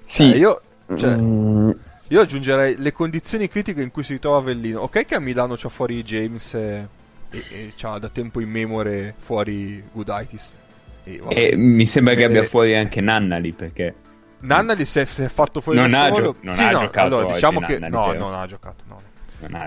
[0.06, 0.62] Sì, Eh, io,
[0.96, 1.72] cioè, Mm,
[2.10, 4.82] io aggiungerei le condizioni critiche in cui si trova Avellino.
[4.82, 6.88] Ok che a Milano c'ha fuori James e,
[7.30, 10.58] e, e c'ha da tempo in memore fuori Gudaitis.
[11.04, 11.52] E, vabbè.
[11.52, 13.96] e mi sembra che Eh, abbia fuori anche Nannali perché
[14.40, 16.32] Nannali si è, si è fatto fuori Non da ha solo.
[16.34, 18.30] gio- non Sì, ha no, giocato allora, oggi diciamo che Nannali, no, però.
[18.30, 19.02] non ha giocato, no.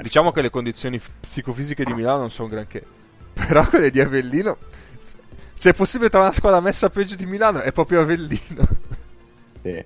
[0.02, 2.84] Diciamo che le condizioni psicofisiche di Milano non sono granché.
[3.34, 4.58] Però quelle di Avellino
[5.54, 8.68] se è possibile trovare una squadra messa peggio di Milano è proprio Avellino.
[9.62, 9.84] sì.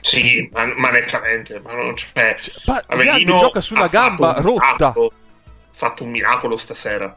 [0.00, 4.40] sì ma, ma nettamente ma non c'è Pa- Avellino gioca su una ha fatto gamba
[4.40, 4.74] rotta.
[4.76, 7.14] miracolo, ha fatto un miracolo stasera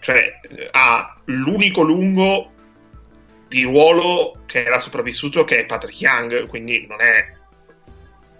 [0.00, 0.40] cioè
[0.70, 2.50] ha l'unico lungo
[3.48, 7.32] di ruolo che era sopravvissuto che è Patrick Young quindi non è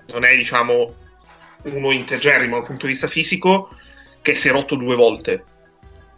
[0.06, 0.94] non è diciamo
[1.62, 3.70] uno integerrimo dal punto di vista fisico
[4.20, 5.44] che si è rotto due volte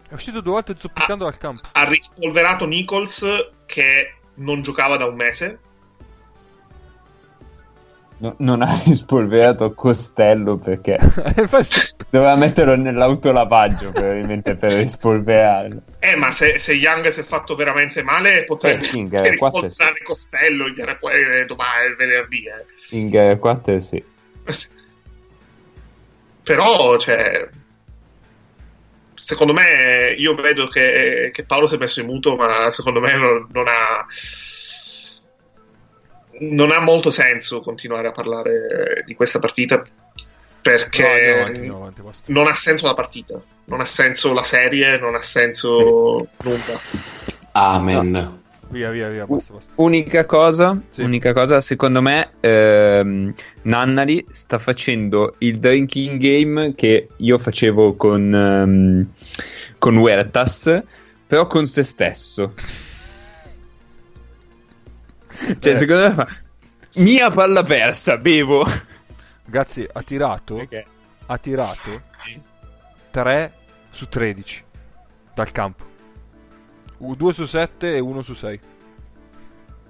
[0.08, 1.62] È uscito due volte zoppicando dal campo.
[1.72, 3.24] ha rispolverato Nichols
[3.66, 5.58] che non giocava da un mese
[8.16, 10.98] No- non ha rispolverato Costello perché
[12.08, 15.82] doveva metterlo nell'autolavaggio probabilmente per rispolverarlo.
[15.98, 19.28] Eh, ma se, se Young si è fatto veramente male, potrebbe Eh, sì, in gara
[19.34, 22.44] quattro rispolverare Costello in gara qua- eh, domani, venerdì.
[22.46, 22.96] eh.
[22.96, 24.02] In gara 4 sì.
[26.44, 27.48] Però, cioè,
[29.14, 33.16] secondo me, io vedo che, che Paolo si è messo in muto, ma secondo me
[33.16, 34.06] non, non ha.
[36.36, 39.86] Non ha molto senso continuare a parlare di questa partita no,
[40.60, 42.32] perché andiamo avanti, andiamo avanti, basta.
[42.32, 46.80] non ha senso la partita, non ha senso la serie, non ha senso nulla.
[47.52, 48.42] Amen.
[48.70, 49.72] Via, via, via, basta, basta.
[49.76, 51.02] Unica cosa, Sì.
[51.02, 53.32] unica cosa, secondo me, ehm,
[53.62, 59.08] Nannali sta facendo il drinking game che io facevo con, ehm,
[59.78, 60.82] con Huertas,
[61.26, 62.54] però con se stesso.
[65.60, 65.76] Cioè, Eh.
[65.76, 66.28] secondo me fa
[66.96, 68.64] mia palla persa, bevo.
[69.44, 70.66] Ragazzi, ha tirato,
[71.26, 72.02] ha tirato
[73.10, 73.52] 3
[73.90, 74.64] su 13
[75.34, 75.84] dal campo.
[77.16, 78.60] 2 su 7 e 1 su 6.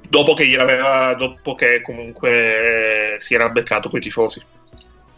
[0.09, 4.43] Dopo che gliel'aveva, dopo che comunque eh, si era beccato con i tifosi.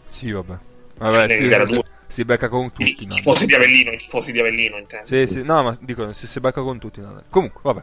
[0.09, 0.53] Sì, vabbè.
[0.53, 1.65] Sì, Vabbè, sì, gara
[2.07, 3.03] si, becca con I, tutti.
[3.03, 3.15] i no?
[3.15, 5.05] tifosi di Avellino, i tifosi di Avellino intendo.
[5.05, 7.01] Sì, sì, no, ma dico, si, si becca con tutti.
[7.01, 7.21] no?
[7.29, 7.81] Comunque, vabbè.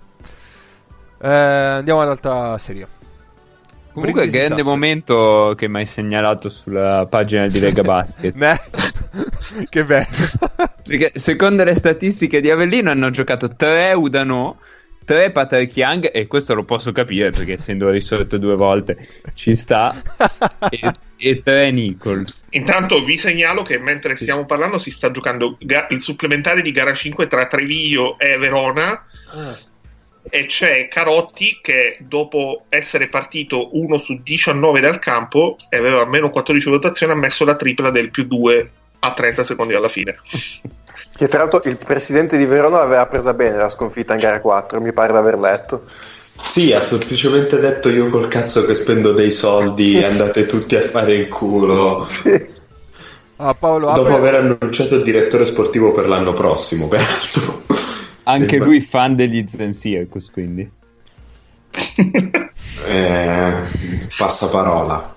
[1.20, 2.89] Eh, andiamo all'altra serie.
[3.93, 4.77] Comunque, Brindisi grande Sassari.
[4.77, 8.35] momento che mi hai segnalato sulla pagina di Lega Basket.
[8.35, 8.61] Ne?
[9.69, 10.07] che bello.
[10.86, 14.61] Perché secondo le statistiche di Avellino hanno giocato 3 Udano,
[15.06, 19.94] 3 Patrick Young, e questo lo posso capire perché essendo risolto due volte ci sta,
[20.69, 22.44] e, e 3 Nichols.
[22.51, 26.93] Intanto vi segnalo che mentre stiamo parlando si sta giocando ga- il supplementare di gara
[26.93, 29.06] 5 tra Treviglio e Verona.
[29.31, 29.59] Ah.
[30.27, 36.31] E c'è Carotti che dopo essere partito 1 su 19 dal campo e aveva almeno
[36.31, 38.70] 14 votazioni ha messo la tripla del più 2
[39.05, 40.16] a 30 secondi alla fine.
[41.16, 44.81] Che tra l'altro il presidente di Verona l'aveva presa bene la sconfitta in gara 4,
[44.81, 45.85] mi pare di aver letto.
[46.43, 51.12] Sì, ha semplicemente detto io col cazzo che spendo dei soldi, andate tutti a fare
[51.14, 52.05] il culo.
[52.05, 52.47] Sì.
[53.36, 57.62] Ah, Paolo, Dopo apri- aver annunciato il direttore sportivo per l'anno prossimo, peraltro.
[58.24, 60.68] Anche Eh, lui fan degli Zen Circus, quindi.
[62.86, 63.55] Eh,
[64.16, 65.14] passaparola.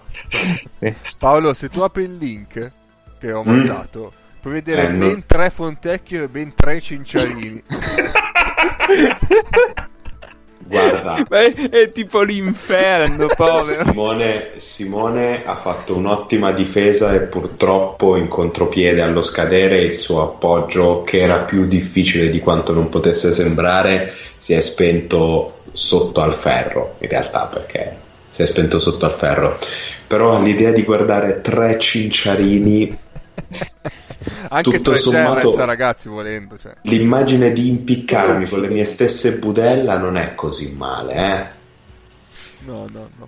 [0.80, 0.93] Sì.
[1.18, 2.72] Paolo, se tu apri il link
[3.19, 3.48] che ho Mm.
[3.48, 4.11] mandato,
[4.41, 5.07] puoi vedere Eh, no.
[5.07, 7.64] ben tre Fontecchio e ben tre Cinciarini.
[10.69, 13.84] Guarda, Ma è, è tipo l'inferno, povero.
[13.85, 21.03] Simone, Simone ha fatto un'ottima difesa e purtroppo in contropiede allo scadere il suo appoggio,
[21.03, 26.95] che era più difficile di quanto non potesse sembrare, si è spento sotto al ferro,
[26.99, 27.95] in realtà perché
[28.27, 29.57] si è spento sotto al ferro.
[30.06, 32.98] Però l'idea di guardare tre cinciarini,
[34.49, 36.57] Anche Tutto sommato- Terres, ragazzi, volendo.
[36.57, 36.76] Cioè.
[36.84, 41.55] l'immagine di impiccarmi con le mie stesse budella non è così male, eh?
[42.65, 43.27] No, no, no.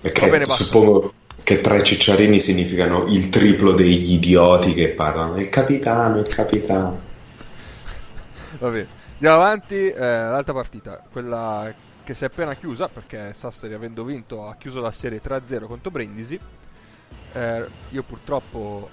[0.00, 0.62] Perché bene, basta.
[0.64, 1.12] suppongo
[1.42, 5.36] che tre cicciarini significano il triplo degli idioti che parlano.
[5.38, 7.00] Il capitano, il capitano.
[8.58, 8.88] Va bene.
[9.14, 9.88] Andiamo avanti.
[9.88, 11.72] eh, l'altra partita, quella
[12.04, 15.90] che si è appena chiusa, perché Sassari avendo vinto ha chiuso la serie 3-0 contro
[15.90, 16.38] Brindisi.
[17.32, 18.88] Eh, io purtroppo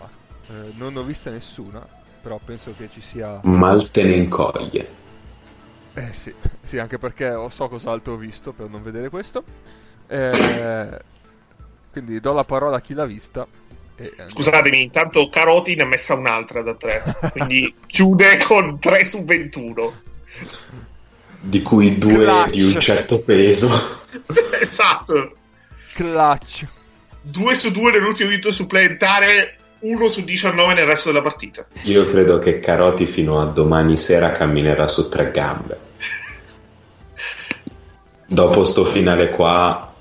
[0.48, 1.86] eh, non ho vista nessuna,
[2.22, 3.40] però penso che ci sia...
[3.44, 5.02] Mal te ne incoglie.
[5.94, 9.44] Eh sì, sì, anche perché ho- so cos'altro ho visto per non vedere questo.
[10.08, 11.00] Eh,
[11.92, 13.48] quindi do la parola a chi l'ha vista.
[13.96, 14.12] E.
[14.26, 20.02] Scusatemi, intanto Caroti ne ha messa un'altra da 3, quindi chiude con 3 su 21.
[21.40, 22.50] Di cui due Clutch.
[22.52, 23.70] di un certo peso.
[24.60, 25.36] esatto.
[25.94, 26.66] Clutch.
[27.22, 31.66] 2 su 2 nell'ultimo minuto supplementare, 1 su 19 nel resto della partita.
[31.84, 35.78] Io credo che Caroti fino a domani sera camminerà su tre gambe.
[38.26, 39.94] Dopo sto finale qua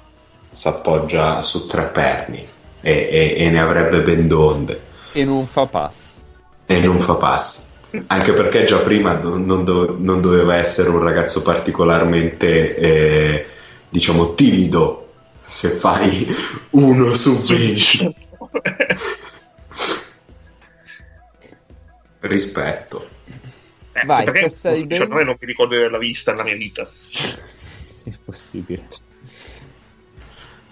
[0.50, 2.46] s'appoggia su tre perni
[2.80, 4.80] e, e- e ne avrebbe ben donde.
[5.12, 5.94] E non fa pass.
[6.66, 7.66] E non fa pass.
[8.06, 13.46] Anche perché già prima non, non do- non doveva essere un ragazzo particolarmente, eh,
[13.88, 15.08] diciamo, timido
[15.40, 16.26] se fai
[16.70, 18.14] uno su 20.
[22.20, 23.08] Rispetto.
[23.92, 26.90] Eh, Vai, perché Sassari 19 non mi ricordo di averla vista nella mia vita.
[27.86, 28.88] Sì, è possibile.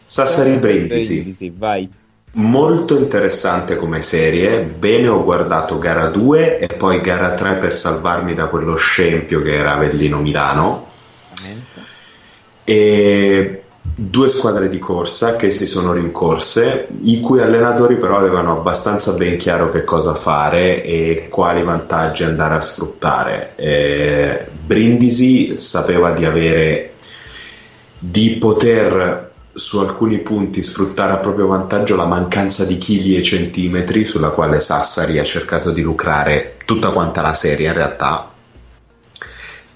[0.07, 1.89] Sassari Brindisi, Brindisi, vai.
[2.33, 4.63] molto interessante come serie.
[4.63, 9.55] Bene ho guardato gara 2 e poi gara 3 per salvarmi da quello scempio che
[9.55, 10.89] era Avellino Milano.
[12.65, 19.13] e due squadre di corsa che si sono rincorse, i cui allenatori però avevano abbastanza
[19.13, 23.53] ben chiaro che cosa fare e quali vantaggi andare a sfruttare.
[23.57, 26.93] Eh, Brindisi sapeva di avere
[27.99, 34.05] di poter su alcuni punti sfruttare a proprio vantaggio la mancanza di chili e centimetri
[34.05, 38.30] sulla quale Sassari ha cercato di lucrare tutta quanta la serie in realtà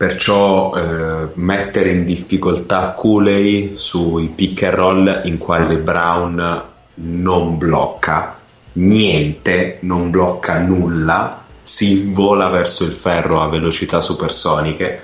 [0.05, 6.63] perciò eh, mettere in difficoltà Cooley sui pick and roll in quale Brown
[6.97, 8.37] non blocca
[8.73, 15.01] niente, non blocca nulla, si vola verso il ferro a velocità supersoniche.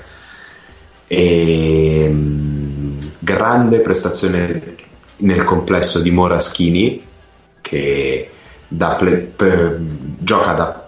[1.07, 4.77] E mm, grande prestazione
[5.17, 7.03] nel complesso di Moraschini
[7.63, 8.31] che
[8.69, 9.81] da play- per-
[10.19, 10.85] gioca da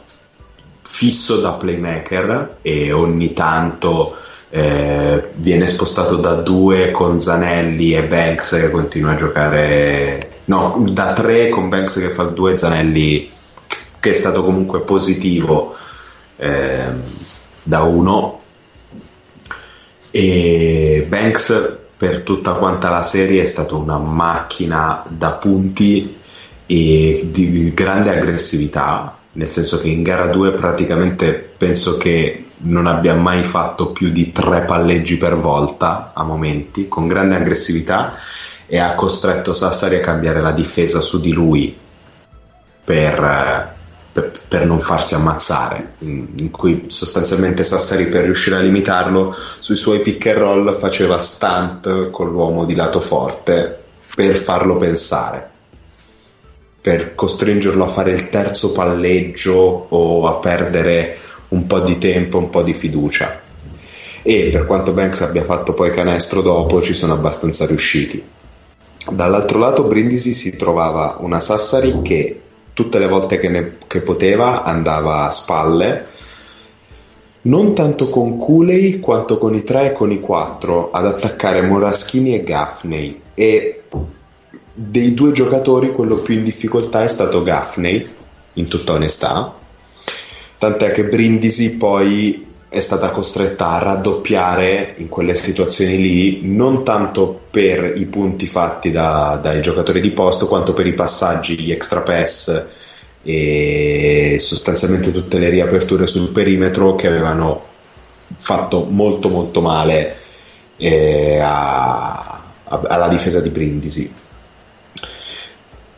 [0.93, 4.15] fisso da playmaker e ogni tanto
[4.51, 11.15] eh, viene spostato da due con Zanelli e Banks che continua a giocare no, da
[11.15, 13.31] tre con Banks che fa due Zanelli
[14.01, 15.75] che è stato comunque positivo
[16.37, 17.03] ehm,
[17.63, 18.41] da uno.
[20.11, 26.19] E Banks per tutta quanta la serie è stato una macchina da punti
[26.67, 33.15] e di grande aggressività nel senso che in gara 2 praticamente penso che non abbia
[33.15, 38.15] mai fatto più di tre palleggi per volta a momenti, con grande aggressività
[38.67, 41.77] e ha costretto Sassari a cambiare la difesa su di lui
[42.85, 43.75] per,
[44.13, 50.01] per, per, non farsi ammazzare, in cui sostanzialmente Sassari per riuscire a limitarlo sui suoi
[50.01, 53.83] pick and roll faceva stunt con l'uomo di lato forte
[54.15, 55.51] per farlo pensare,
[56.83, 61.17] per costringerlo a fare il terzo palleggio o a perdere
[61.49, 63.41] un po' di tempo, un po' di fiducia.
[64.23, 68.23] E per quanto Banks abbia fatto poi canestro dopo, ci sono abbastanza riusciti.
[69.11, 72.41] Dall'altro lato Brindisi si trovava una Sassari che
[72.75, 76.07] tutte le volte che, ne, che poteva andava a spalle,
[77.43, 82.35] non tanto con Cooley quanto con i 3 e con i 4 ad attaccare Moraschini
[82.35, 83.83] e Gaffney e
[84.73, 88.09] dei due giocatori quello più in difficoltà è stato Gaffney
[88.55, 89.55] in tutta onestà
[90.59, 97.39] tant'è che Brindisi poi è stata costretta a raddoppiare in quelle situazioni lì, non tanto
[97.51, 102.01] per i punti fatti da, dai giocatori di posto, quanto per i passaggi, gli extra
[102.01, 102.65] pass
[103.23, 107.63] e sostanzialmente tutte le riaperture sul perimetro che avevano
[108.39, 110.17] fatto molto molto male
[110.79, 114.15] eh, a, a, alla difesa di Brindisi.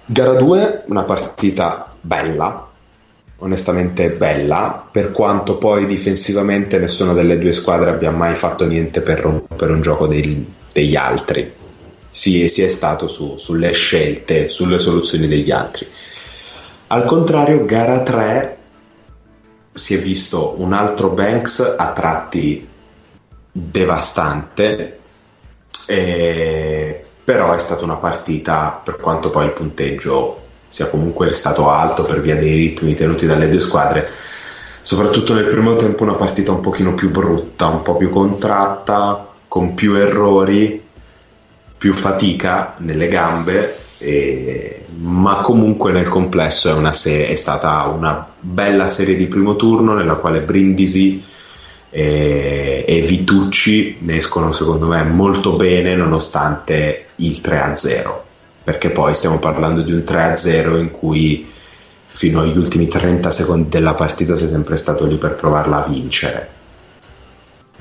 [0.06, 2.68] Gara 2, una partita bella,
[3.38, 9.20] onestamente bella, per quanto poi difensivamente nessuna delle due squadre abbia mai fatto niente per
[9.20, 11.50] rompere un gioco dei, degli altri.
[12.10, 15.86] Si, si, è stato su, sulle scelte, sulle soluzioni degli altri.
[16.88, 18.58] Al contrario, gara 3
[19.72, 22.68] si è visto un altro Banks a tratti
[23.50, 24.98] devastante,
[25.86, 32.04] eh, però è stata una partita, per quanto poi il punteggio sia comunque stato alto
[32.04, 34.08] per via dei ritmi tenuti dalle due squadre.
[34.82, 39.72] Soprattutto nel primo tempo una partita un pochino più brutta, un po' più contratta, con
[39.72, 40.82] più errori,
[41.78, 44.84] più fatica nelle gambe, e...
[44.98, 50.16] ma comunque nel complesso è, serie, è, stata una bella serie di primo turno nella
[50.16, 51.24] quale Brindisi
[51.96, 58.22] e, e Vitucci ne escono secondo me molto bene nonostante il 3-0
[58.64, 61.46] perché poi stiamo parlando di un 3-0 in cui
[62.06, 66.48] fino agli ultimi 30 secondi della partita sei sempre stato lì per provarla a vincere.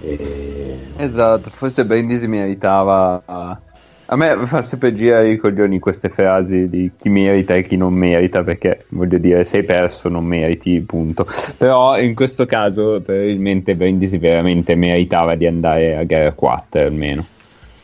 [0.01, 0.79] E...
[0.97, 3.61] Esatto, forse Brindisi meritava.
[4.07, 7.93] A me fa sempre girare i coglioni queste frasi di chi merita e chi non
[7.93, 11.25] merita, perché voglio dire, sei perso, non meriti, punto.
[11.57, 17.25] Però in questo caso probabilmente Brindisi veramente meritava di andare a gara 4 almeno.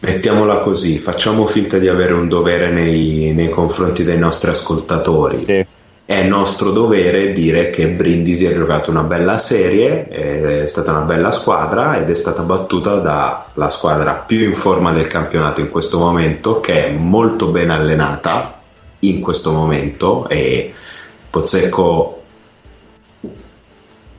[0.01, 5.35] Mettiamola così, facciamo finta di avere un dovere nei, nei confronti dei nostri ascoltatori.
[5.35, 5.65] Sì.
[6.09, 11.31] È nostro dovere dire che Brindisi ha giocato una bella serie, è stata una bella
[11.31, 16.61] squadra ed è stata battuta dalla squadra più in forma del campionato in questo momento,
[16.61, 18.59] che è molto ben allenata
[19.01, 20.73] in questo momento e
[21.29, 22.23] Pozzecco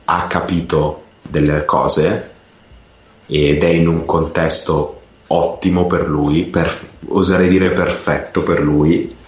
[0.05, 2.29] ha capito delle cose
[3.25, 6.73] ed è in un contesto ottimo per lui, per,
[7.09, 9.19] oserei dire perfetto per lui.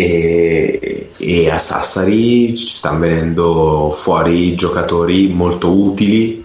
[0.00, 6.44] E, e a Sassari ci stanno venendo fuori giocatori molto utili,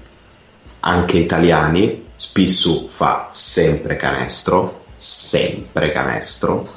[0.79, 2.01] anche italiani.
[2.15, 6.67] Spissu fa sempre canestro, sempre canestro.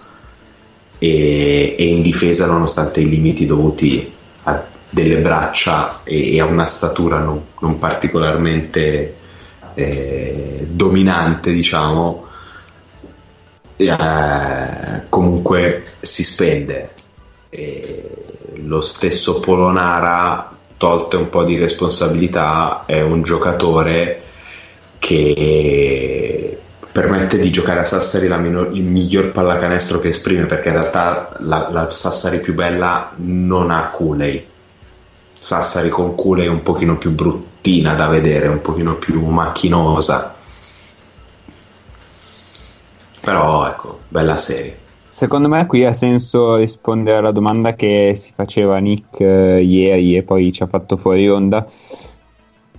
[0.99, 4.13] E, e in difesa, nonostante i limiti dovuti
[4.43, 9.17] a delle braccia e, e a una statura non, non particolarmente
[9.75, 12.26] eh, dominante, diciamo,
[13.77, 16.91] eh, comunque si spende.
[17.51, 18.11] E
[18.57, 24.23] lo stesso Polonara, tolte un po' di responsabilità, è un giocatore
[24.99, 26.59] che
[26.91, 31.69] permette di giocare a Sassari minor, il miglior pallacanestro che esprime perché in realtà la,
[31.71, 34.55] la Sassari più bella non ha Cooley
[35.39, 40.35] Sassari con Cooley un pochino più bruttina da vedere, un pochino più macchinosa.
[43.27, 44.79] Però ecco, bella serie.
[45.09, 50.23] Secondo me qui ha senso rispondere alla domanda che si faceva Nick eh, ieri e
[50.23, 51.67] poi ci ha fatto fuori onda,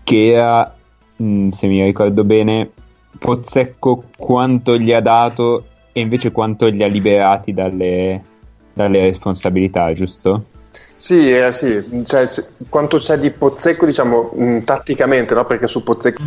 [0.03, 0.73] che era,
[1.17, 2.71] mh, mm, se mi ricordo bene,
[3.19, 8.23] Pozzecco quanto gli ha dato e invece quanto li ha liberati dalle,
[8.71, 10.45] dalle responsabilità, giusto?
[10.95, 12.03] Sì, eh, sì.
[12.05, 12.25] Cioè,
[12.69, 15.43] quanto c'è di Pozzecco, diciamo, mh, mm, tatticamente, no?
[15.43, 16.23] Perché su Pozzecco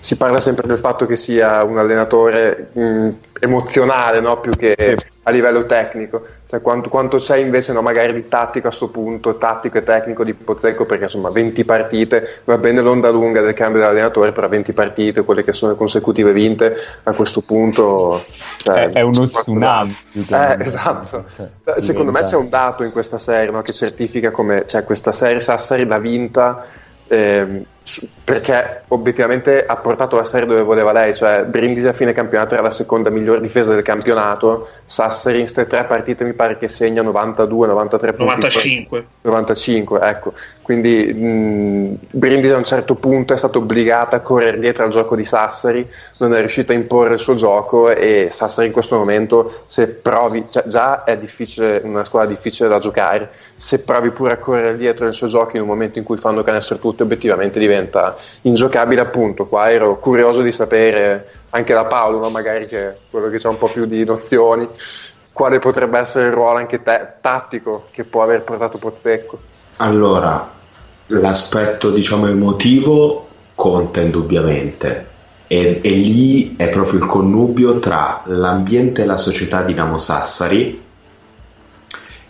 [0.00, 3.08] si parla sempre del fatto che sia un allenatore mh,
[3.38, 4.40] emozionale no?
[4.40, 4.96] più che sì.
[5.24, 7.82] a livello tecnico, cioè quanto, quanto c'è invece no?
[7.82, 12.40] magari di tattico a questo punto, tattico e tecnico di Pozzecco, perché insomma 20 partite,
[12.44, 16.74] va bene l'onda lunga del cambio dell'allenatore, però 20 partite, quelle che sono consecutive vinte,
[17.02, 18.24] a questo punto...
[18.56, 19.96] Cioè, è, è uno tsunami.
[20.14, 21.24] Eh, esatto.
[21.36, 23.60] Cioè, Secondo me c'è un dato in questa serie no?
[23.60, 26.64] che certifica come cioè, questa serie Sassari l'ha vinta
[27.06, 27.64] eh,
[28.24, 32.62] perché obiettivamente ha portato la serie dove voleva lei, cioè Brindisi a fine campionato era
[32.62, 37.02] la seconda miglior difesa del campionato, Sassari in queste tre partite mi pare che segna
[37.02, 38.24] 92, 93 punti.
[38.24, 39.06] 95.
[39.22, 40.32] 95, ecco.
[40.62, 45.16] Quindi mh, Brindisi a un certo punto è stata obbligata a correre dietro al gioco
[45.16, 45.88] di Sassari,
[46.18, 50.46] non è riuscita a imporre il suo gioco e Sassari in questo momento se provi,
[50.50, 53.30] cioè, già è difficile, una squadra difficile da giocare,
[53.60, 56.42] se provi pure a correre dietro il suo gioco in un momento in cui fanno
[56.42, 59.44] canestro tutti obiettivamente diventa ingiocabile appunto.
[59.44, 62.30] Qua ero curioso di sapere anche da Paolo, no?
[62.30, 64.66] magari che quello che ha un po' più di nozioni,
[65.30, 69.38] quale potrebbe essere il ruolo anche te- tattico che può aver portato Pozzecco?
[69.76, 70.50] Allora,
[71.08, 75.06] l'aspetto diciamo emotivo conta indubbiamente
[75.46, 80.88] e, e, lì è proprio il connubio tra l'ambiente e la società Dinamo Sassari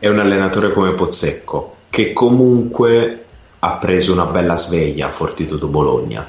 [0.01, 3.25] e un allenatore come Pozzecco che comunque
[3.61, 6.27] ha preso una bella sveglia a Fortitudo Bologna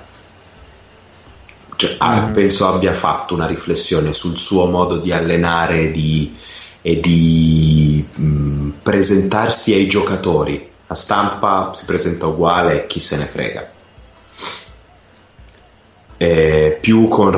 [1.82, 2.34] cioè, ah, mm.
[2.34, 6.32] penso abbia fatto una riflessione sul suo modo di allenare di,
[6.80, 10.70] e di mh, mm, presentarsi ai giocatori.
[10.86, 13.72] La stampa si presenta uguale, chi se ne frega.
[16.18, 17.32] E più con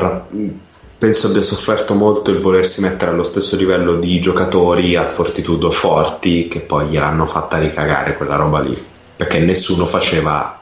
[1.03, 6.47] penso abbia sofferto molto il volersi mettere allo stesso livello di giocatori a fortitudo forti
[6.47, 8.81] che poi gliel'hanno fatta ricagare quella roba lì
[9.13, 10.61] perché nessuno faceva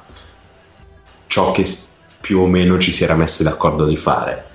[1.27, 1.63] ciò che
[2.19, 4.45] più o meno ci si era messi d'accordo di fare.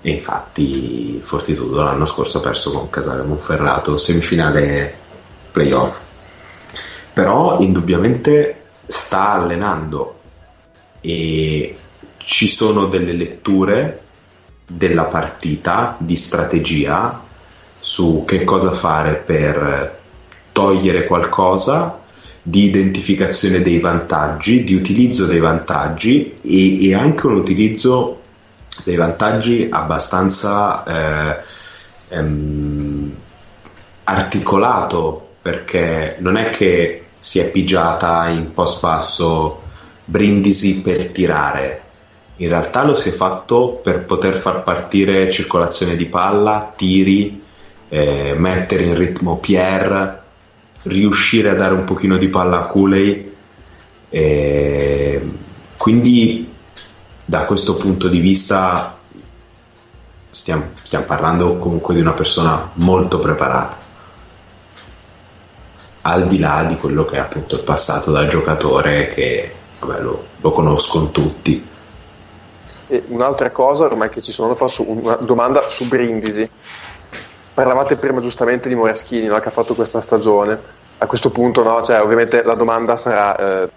[0.00, 4.96] E infatti Fortitudo l'anno scorso ha perso con Casale Monferrato, semifinale
[5.52, 6.00] playoff.
[7.12, 10.20] Però indubbiamente sta allenando
[11.02, 11.76] e
[12.16, 14.03] ci sono delle letture
[14.66, 17.22] della partita di strategia
[17.78, 20.00] su che cosa fare per
[20.52, 22.00] togliere qualcosa
[22.40, 28.20] di identificazione dei vantaggi, di utilizzo dei vantaggi e, e anche un utilizzo
[28.84, 31.44] dei vantaggi abbastanza eh,
[32.08, 33.14] ehm,
[34.04, 39.62] articolato perché non è che si è pigiata in post basso
[40.06, 41.82] Brindisi per tirare
[42.36, 47.42] in realtà lo si è fatto per poter far partire circolazione di palla, tiri,
[47.88, 50.22] eh, mettere in ritmo Pierre
[50.82, 53.32] riuscire a dare un pochino di palla a Cooley.
[55.76, 56.52] quindi
[57.24, 58.96] da questo punto di vista
[60.30, 63.78] stiamo, stiamo, parlando comunque di una persona molto preparata
[66.02, 70.26] al di là di quello che è appunto il passato da giocatore che vabbè, lo,
[70.40, 71.72] lo conoscono tutti
[72.86, 76.48] e un'altra cosa ormai che ci sono faccio una domanda su Brindisi
[77.54, 80.58] Parlavate prima giustamente di Moraschini no, che ha fatto questa stagione.
[80.98, 83.68] A questo punto, no, cioè, ovviamente la domanda sarà eh,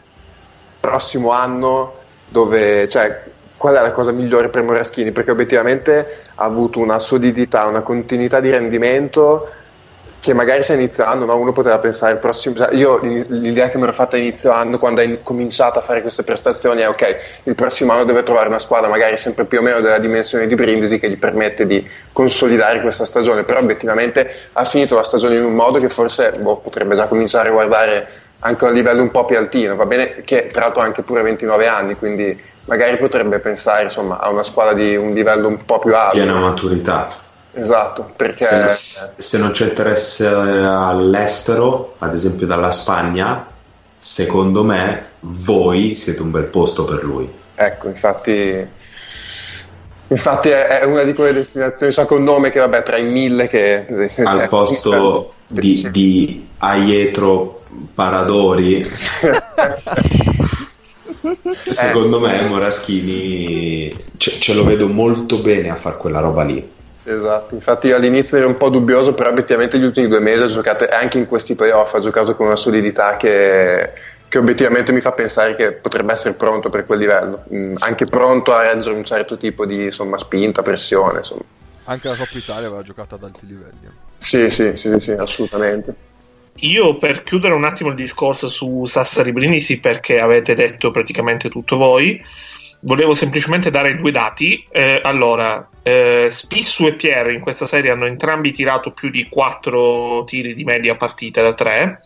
[0.79, 1.93] prossimo anno
[2.27, 3.23] dove, cioè,
[3.55, 5.11] qual è la cosa migliore per Moraschini?
[5.11, 9.47] Perché obiettivamente ha avuto una solidità, una continuità di rendimento
[10.27, 11.37] che magari sta iniziando, no?
[11.37, 15.19] uno poteva pensare il prossimo, io l'idea che mi ero fatta inizio anno quando hai
[15.23, 19.15] cominciato a fare queste prestazioni è ok, il prossimo anno deve trovare una squadra magari
[19.15, 23.43] sempre più o meno della dimensione di Brindisi che gli permette di consolidare questa stagione,
[23.43, 27.47] però obiettivamente ha finito la stagione in un modo che forse boh, potrebbe già cominciare
[27.47, 28.07] a guardare
[28.39, 31.03] anche a un livello un po' più altino, va bene che tra l'altro ha anche
[31.03, 35.63] pure 29 anni, quindi magari potrebbe pensare insomma, a una squadra di un livello un
[35.63, 36.17] po' più alto.
[36.17, 37.25] Piena maturità.
[37.59, 38.45] Esatto, perché...
[38.45, 38.79] Se,
[39.15, 43.47] se non c'è interesse all'estero, ad esempio dalla Spagna,
[43.97, 47.29] secondo me voi siete un bel posto per lui.
[47.55, 48.75] Ecco, infatti...
[50.09, 53.85] Infatti è, una di quelle destinazioni, so con nome che vabbè tra i mille che...
[54.23, 57.63] Al posto di, di Aietro
[57.93, 58.89] Paradori...
[61.67, 66.75] secondo me Moraschini ce, ce lo vedo molto bene a fare quella roba lì
[67.09, 70.85] Esatto, infatti all'inizio ero un po' dubbioso, però obiettivamente gli ultimi due mesi ha giocato,
[70.91, 73.93] anche in questi playoff, ha giocato con una solidità che,
[74.27, 78.53] che obiettivamente mi fa pensare che potrebbe essere pronto per quel livello, mm, anche pronto
[78.53, 81.19] a reggere un certo tipo di insomma, spinta, pressione.
[81.19, 81.43] Insomma.
[81.85, 83.85] Anche la Coppa Italia aveva giocato ad alti livelli.
[83.85, 83.91] Eh.
[84.17, 85.95] Sì, sì, sì, sì, assolutamente.
[86.55, 91.77] Io per chiudere un attimo il discorso su Sassari Brindisi, perché avete detto praticamente tutto
[91.77, 92.21] voi,
[92.81, 94.63] volevo semplicemente dare due dati.
[94.69, 100.23] Eh, allora, eh, Spissu e Pierre in questa serie hanno entrambi tirato più di 4
[100.25, 102.01] tiri di media partita da 3.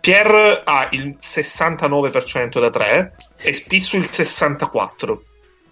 [0.00, 5.18] Pierre ha il 69% da 3 e Spissu il 64%.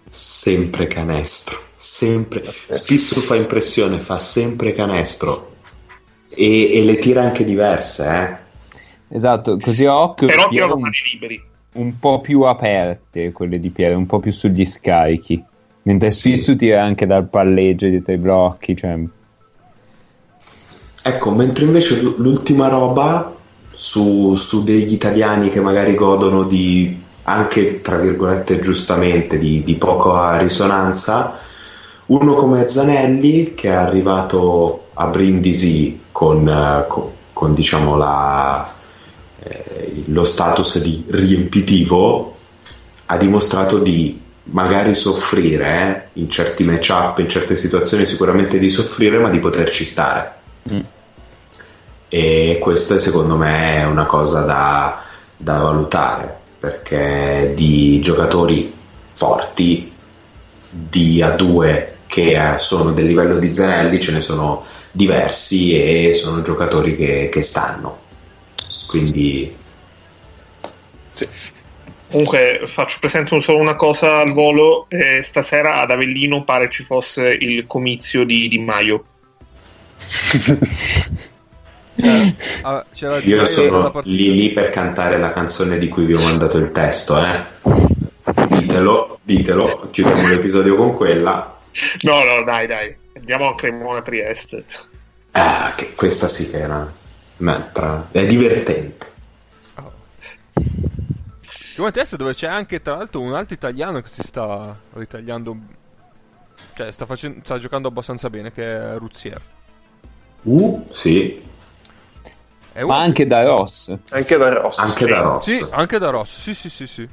[0.07, 2.43] Sempre canestro, sempre.
[2.43, 5.55] Spissu fa impressione, fa sempre canestro
[6.27, 9.15] e, e le tira anche diverse, eh.
[9.15, 10.27] Esatto, così a occhio.
[10.27, 11.49] Però tirano mani liberi.
[11.73, 15.43] Un po' più aperte quelle di Pierre, un po' più sugli scarichi.
[15.83, 16.33] Mentre Sì.
[16.33, 18.99] Spissu tira anche dal palleggio dietro i blocchi, cioè
[21.03, 23.33] Ecco, mentre invece l'ultima roba
[23.73, 30.37] su, su degli italiani che magari godono di anche tra virgolette giustamente di, di poca
[30.37, 31.35] risonanza,
[32.07, 38.70] uno come Zanelli che è arrivato a Brindisi con, eh, co- con, diciamo la,
[40.07, 42.35] lo status di riempitivo,
[43.07, 49.19] ha dimostrato di magari soffrire eh, in certi matchup, in certe situazioni sicuramente di soffrire,
[49.19, 50.33] ma di poterci stare.
[50.71, 50.79] Mm.
[52.09, 55.01] E questa secondo me è una cosa da,
[55.37, 58.71] da valutare perché di giocatori
[59.13, 59.91] forti
[60.69, 66.41] di A2 che eh, sono del livello di Zanelli ce ne sono diversi e sono
[66.41, 67.99] giocatori che, che stanno
[68.87, 69.55] quindi
[72.09, 74.85] Comunque faccio presente solo una cosa al volo.
[74.89, 79.05] eh, stasera ad Avellino pare ci fosse il comizio di Di Maio.
[82.63, 86.57] Ah, c'era io sono lì lì per cantare la canzone di cui vi ho mandato
[86.57, 87.43] il testo eh.
[88.47, 91.59] ditelo, ditelo chiudiamo l'episodio con quella
[92.01, 92.95] No, no, dai, dai.
[93.15, 94.65] Andiamo a Cremona Trieste.
[95.31, 96.91] ah, che questa sì che era
[97.37, 99.10] un'altra è divertente
[101.81, 105.57] Come test dove c'è anche tra l'altro un altro italiano che si sta ritagliando
[106.75, 109.41] cioè sta, facendo, sta giocando abbastanza bene che è Ruzier
[110.43, 111.43] uh, sì
[112.73, 113.97] è ma anche da Ross.
[114.09, 114.77] Anche da Ross.
[114.77, 117.09] anche da Ross sì anche da Ross sì sì sì sì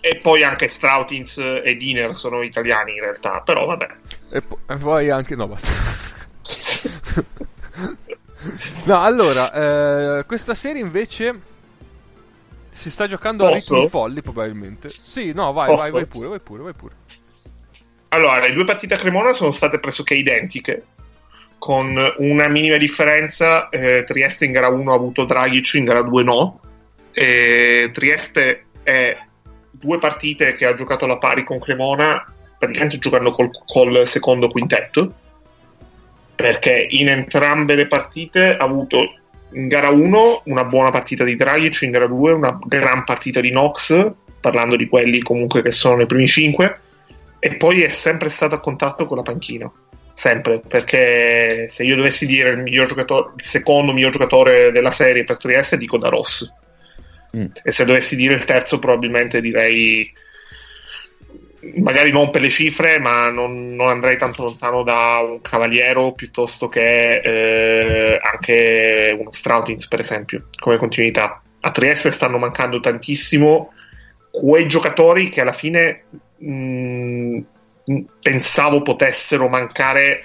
[0.00, 3.88] E poi anche Strautins e Diner sono italiani in realtà, però vabbè.
[4.30, 5.70] e, po- e poi anche no basta
[8.84, 11.50] no allora eh, questa serie invece
[12.72, 13.74] si sta giocando a Posso?
[13.74, 16.94] ritmi folli probabilmente sì no vai vai vai pure vai pure vai pure
[18.08, 20.84] Allora, le due partite a Cremona sono state pressoché identiche,
[21.56, 23.70] con una minima differenza.
[23.70, 26.60] eh, Trieste in gara 1 ha avuto Dragic, in gara 2 no.
[27.10, 29.16] E Trieste è
[29.70, 32.22] due partite che ha giocato alla pari con Cremona,
[32.58, 35.14] praticamente giocando col, col secondo quintetto,
[36.34, 39.20] perché in entrambe le partite ha avuto
[39.54, 43.50] in gara 1 una buona partita di Dragic, in gara 2 una gran partita di
[43.50, 44.10] Knox,
[44.40, 46.80] parlando di quelli comunque che sono nei primi 5
[47.38, 49.70] e poi è sempre stato a contatto con la panchina.
[50.14, 55.24] Sempre, perché se io dovessi dire il, miglior giocatore, il secondo miglior giocatore della serie
[55.24, 56.52] per Trieste, dico da Ross.
[57.36, 57.46] Mm.
[57.62, 60.08] E se dovessi dire il terzo, probabilmente direi
[61.76, 66.68] magari non per le cifre, ma non, non andrei tanto lontano da un Cavaliero piuttosto
[66.68, 71.42] che eh, anche uno Strautins, per esempio, come continuità.
[71.60, 73.72] A Trieste stanno mancando tantissimo
[74.30, 76.04] quei giocatori che alla fine
[76.38, 77.38] mh,
[78.20, 80.24] pensavo potessero mancare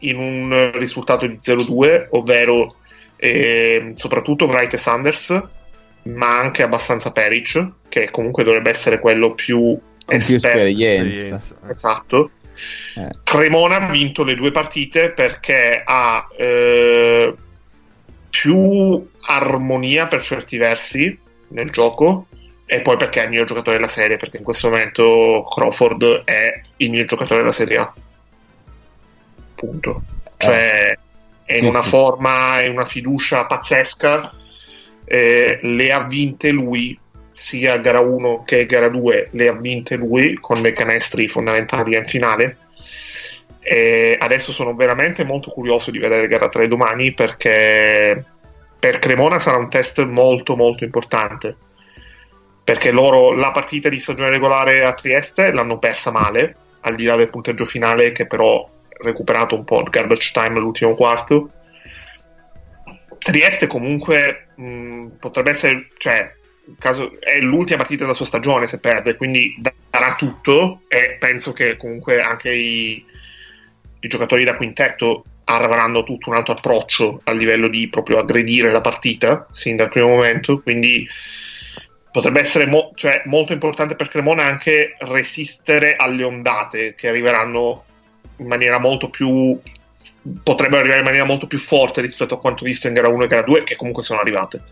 [0.00, 2.74] in un risultato di 0-2, ovvero
[3.16, 5.42] eh, soprattutto Wright e Sanders,
[6.04, 9.78] ma anche abbastanza Peric, che comunque dovrebbe essere quello più.
[10.16, 10.58] Esperienza.
[10.60, 11.56] Esperienza.
[11.68, 12.30] Esatto.
[12.96, 13.08] Eh.
[13.24, 17.34] Cremona ha vinto le due partite perché ha eh,
[18.28, 21.18] più armonia per certi versi
[21.48, 22.26] nel gioco
[22.66, 26.60] e poi perché è il miglior giocatore della serie perché in questo momento Crawford è
[26.76, 27.92] il miglior giocatore della serie A
[29.54, 30.02] punto
[30.36, 30.96] cioè
[31.44, 31.88] è in Sì, una sì.
[31.88, 34.32] forma e una fiducia pazzesca
[35.04, 36.96] eh, le ha vinte lui
[37.40, 42.04] sia gara 1 che gara 2 le ha vinte lui con dei canestri fondamentali in
[42.04, 42.58] finale.
[43.60, 48.22] E adesso sono veramente molto curioso di vedere gara 3 domani perché
[48.78, 51.56] per Cremona sarà un test molto molto importante.
[52.62, 57.16] Perché loro la partita di stagione regolare a Trieste l'hanno persa male al di là
[57.16, 58.68] del punteggio finale che però ha
[59.02, 61.50] recuperato un po' il garbage time all'ultimo quarto.
[63.16, 66.34] Trieste comunque mh, potrebbe essere cioè
[66.78, 69.54] caso, è l'ultima partita della sua stagione se perde quindi
[69.90, 73.04] darà tutto e penso che comunque anche i,
[74.00, 78.80] i giocatori da quintetto avranno tutto un altro approccio a livello di proprio aggredire la
[78.80, 81.06] partita sin dal primo momento quindi
[82.10, 87.84] potrebbe essere mo- cioè, molto importante per Cremona anche resistere alle ondate che arriveranno
[88.36, 89.58] in maniera molto più
[90.42, 93.26] potrebbero arrivare in maniera molto più forte rispetto a quanto visto in gara 1 e
[93.26, 94.62] gara 2 che comunque sono arrivate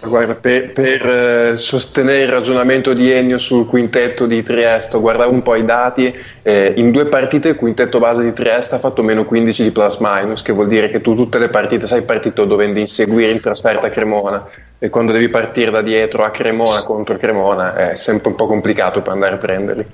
[0.00, 5.42] Guarda, per, per eh, sostenere il ragionamento di Ennio sul quintetto di Trieste, guardavo un
[5.42, 9.24] po' i dati, eh, in due partite il quintetto base di Trieste ha fatto meno
[9.24, 12.78] 15 di plus minus, che vuol dire che tu tutte le partite sei partito dovendo
[12.78, 14.46] inseguire in trasferta Cremona
[14.78, 19.02] e quando devi partire da dietro a Cremona contro Cremona è sempre un po' complicato
[19.02, 19.86] per andare a prenderli.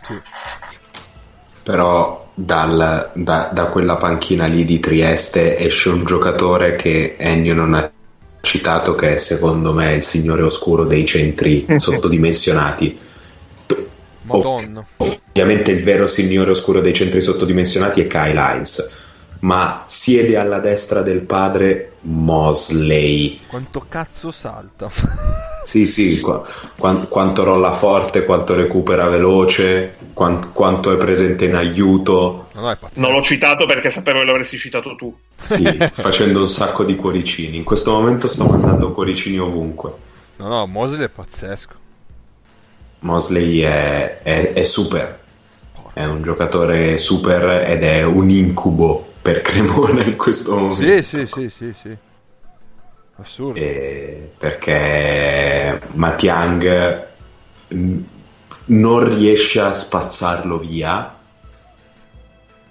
[0.00, 0.20] Sì.
[1.64, 7.74] Però dal, da, da quella panchina lì di Trieste esce un giocatore che Ennio non
[7.74, 7.90] ha
[8.44, 12.96] citato che è secondo me il signore oscuro dei centri sottodimensionati.
[14.22, 14.86] Madonna.
[14.96, 19.03] Ovviamente il vero signore oscuro dei centri sottodimensionati è Kyle Hines,
[19.44, 23.40] ma siede alla destra del padre Mosley.
[23.46, 24.90] Quanto cazzo salta?
[25.64, 26.44] Sì, sì, qu-
[26.76, 32.48] qu- quanto rolla forte, quanto recupera veloce, quant- quanto è presente in aiuto.
[32.52, 35.16] No, non l'ho citato perché sapevo che l'avresti citato tu.
[35.42, 37.56] Sì, facendo un sacco di cuoricini.
[37.56, 39.90] In questo momento sto mandando cuoricini ovunque.
[40.36, 41.72] No, no, Mosley è pazzesco.
[42.98, 45.18] Mosley è, è, è super.
[45.94, 50.74] È un giocatore super ed è un incubo per Cremona in questo momento.
[50.74, 51.96] Sì, sì, sì, sì, sì.
[53.16, 53.58] Assurdo.
[53.58, 57.06] Eh, perché Matiang
[58.66, 61.16] non riesce a spazzarlo via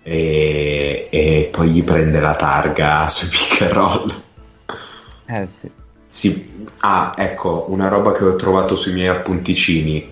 [0.03, 4.21] e, e, poi gli prende la targa sui pick and roll.
[5.25, 5.71] Eh sì.
[6.07, 6.65] sì.
[6.81, 10.07] Ah, ecco, una roba che ho trovato sui miei appunticini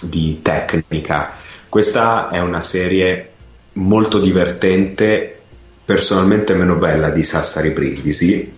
[0.00, 1.34] di tecnica.
[1.68, 3.32] Questa è una serie
[3.74, 5.37] molto divertente,
[5.88, 8.52] personalmente meno bella di Sassari Brindisi,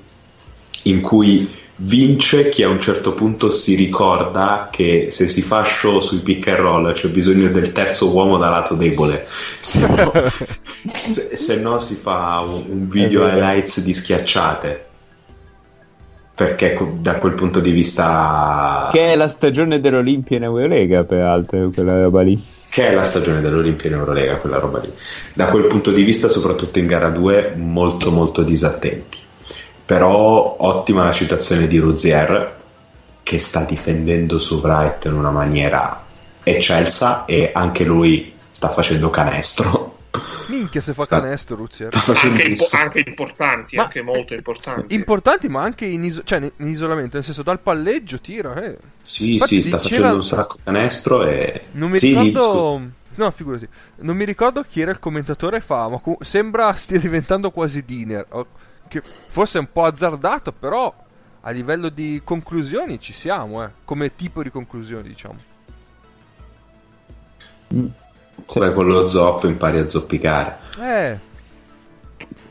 [0.82, 6.00] in cui vince chi a un certo punto si ricorda che se si fa show
[6.00, 9.22] sui pick and roll c'è bisogno del terzo uomo da lato debole.
[9.24, 10.10] Se no,
[11.06, 14.86] se, se no si fa un, un video highlights di schiacciate.
[16.34, 22.02] Perché da quel punto di vista che è la stagione dell'Olimpia in Eurolega peraltro quella
[22.02, 24.90] roba lì che è la stagione dell'Olimpia in Eurolega quella roba lì.
[25.34, 29.18] Da quel punto di vista soprattutto in gara 2 molto molto disattenti.
[29.84, 32.58] Però ottima la citazione di Ruzier
[33.24, 36.04] che sta difendendo su Wright in una maniera
[36.44, 39.98] eccelsa e anche lui sta facendo canestro
[40.50, 45.48] minchia se fa sta, canestro Ruzier anche, impo- anche, importanti ma, anche molto importanti importanti
[45.48, 48.76] ma anche in, iso- cioè, in, isolamento nel senso dal palleggio tira eh.
[49.00, 49.94] sì Infatti sì sta diceva...
[49.94, 52.98] facendo un sacco canestro e non mi sì, ricordo di...
[53.16, 53.68] No, figurati.
[53.96, 58.26] Non mi ricordo chi era il commentatore fa, ma cu- sembra stia diventando quasi Diner.
[58.88, 60.94] Che forse è un po' azzardato, però
[61.42, 63.70] a livello di conclusioni ci siamo, eh.
[63.84, 65.38] come tipo di conclusioni, diciamo.
[68.46, 68.58] Sì.
[68.58, 70.58] Beh, con lo zoppo impari a zoppicare.
[70.80, 71.18] Eh.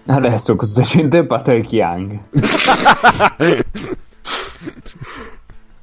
[0.05, 2.19] Adesso cosa c'entra Patrick Young?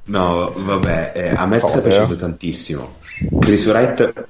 [0.05, 2.95] no, vabbè, eh, a me sta piacendo tantissimo.
[3.39, 4.25] Chris Wright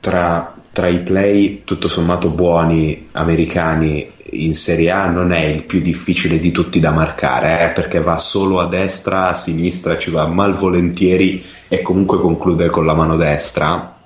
[0.00, 5.80] tra, tra i play tutto sommato buoni americani in Serie A non è il più
[5.80, 10.26] difficile di tutti da marcare, eh, perché va solo a destra, a sinistra, ci va
[10.26, 13.99] malvolentieri e comunque conclude con la mano destra.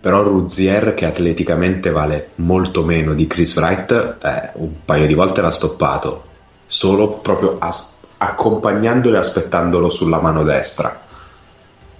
[0.00, 5.40] Però Ruzier, che atleticamente vale molto meno di Chris Wright, eh, un paio di volte
[5.40, 6.24] l'ha stoppato,
[6.66, 11.02] solo proprio as- accompagnandolo e aspettandolo sulla mano destra.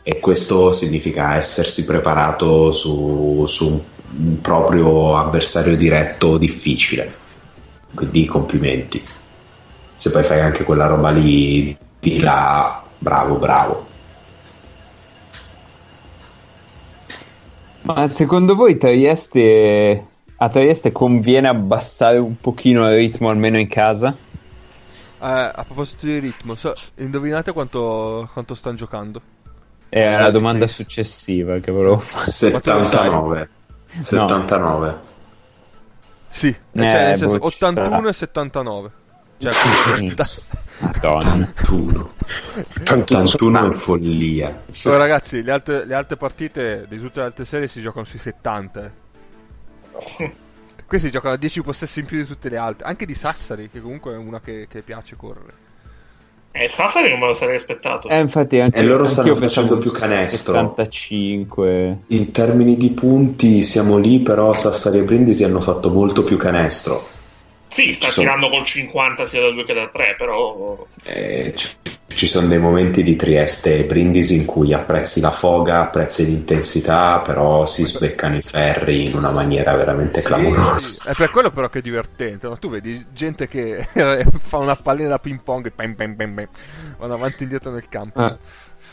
[0.02, 3.84] E questo significa essersi preparato su, su
[4.18, 7.24] un proprio avversario diretto difficile.
[7.92, 9.04] Quindi complimenti.
[9.96, 13.86] Se poi fai anche quella roba lì di là, bravo, bravo.
[17.86, 20.06] Ma secondo voi Trieste,
[20.36, 24.12] a Trieste conviene abbassare un pochino il ritmo almeno in casa?
[24.12, 29.22] Eh, a proposito di ritmo, so, indovinate quanto, quanto stanno giocando?
[29.88, 32.24] È la domanda successiva che volevo fare.
[32.24, 33.48] 79.
[34.00, 34.86] 79.
[34.88, 35.00] No.
[36.28, 38.08] Sì, eh, cioè nel senso 81 sarà.
[38.08, 38.90] e 79.
[39.38, 39.52] Cioè,
[40.78, 41.52] Madonna.
[41.56, 42.10] 81.
[42.90, 44.62] 81 è follia.
[44.84, 48.18] Oh, ragazzi, le altre, le altre, partite di tutte le altre serie si giocano sui
[48.18, 48.92] 70.
[50.86, 52.86] Questi giocano a 10 possessi in più di tutte le altre.
[52.86, 55.64] Anche di Sassari, che comunque è una che, che piace correre.
[56.52, 58.08] Eh, Sassari non me lo sarei aspettato.
[58.08, 60.54] Eh, infatti anche, e loro stanno facendo più canestro.
[60.54, 61.98] 75.
[62.06, 67.14] In termini di punti siamo lì, però Sassari e Brindisi hanno fatto molto più canestro.
[67.76, 70.86] Sì, sta Ci sono- tirando col 50 sia da 2 che da 3, però...
[71.04, 71.68] Eh, ci-
[72.08, 77.18] ci sono dei momenti di Trieste e Brindisi in cui apprezzi la foga, apprezzi l'intensità,
[77.18, 80.78] però si sveccano i ferri in una maniera veramente Sì, clamorosa.
[80.78, 81.10] sì.
[81.10, 82.46] È per quello però che è divertente.
[82.48, 82.56] no?
[82.58, 83.86] Tu vedi gente che
[84.40, 86.48] fa una pallina da ping pong e pam, pam, pam, pam,
[86.96, 88.18] vanno avanti e indietro nel campo.
[88.20, 88.38] Ah.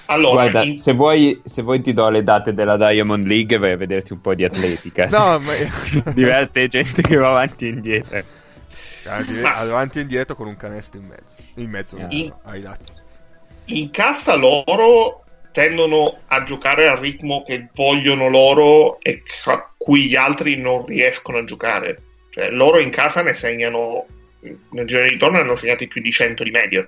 [0.07, 3.59] Allora, Guarda, in- se, vuoi, se vuoi ti do le date della Diamond League e
[3.59, 5.05] vai a vederti un po' di atletica.
[5.05, 5.53] No, ma-
[6.11, 8.23] diverte gente che va avanti e indietro.
[9.25, 11.35] Di- Ma- avanti e indietro con un canestro in mezzo.
[11.55, 12.91] In mezzo, In- ai lati.
[13.65, 20.15] in cassa loro tendono a giocare al ritmo che vogliono loro e a cui gli
[20.15, 22.01] altri non riescono a giocare.
[22.31, 24.05] Cioè, loro in casa ne segnano,
[24.39, 26.87] nel genere di ritorno ne hanno segnati più di 100 di media.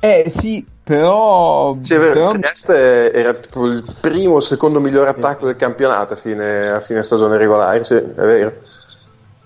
[0.00, 1.76] Eh sì, però...
[1.80, 6.68] Sì, però- Trieste era tipo il primo o secondo miglior attacco del campionato a fine,
[6.68, 8.60] a fine stagione regolare, sì, è vero.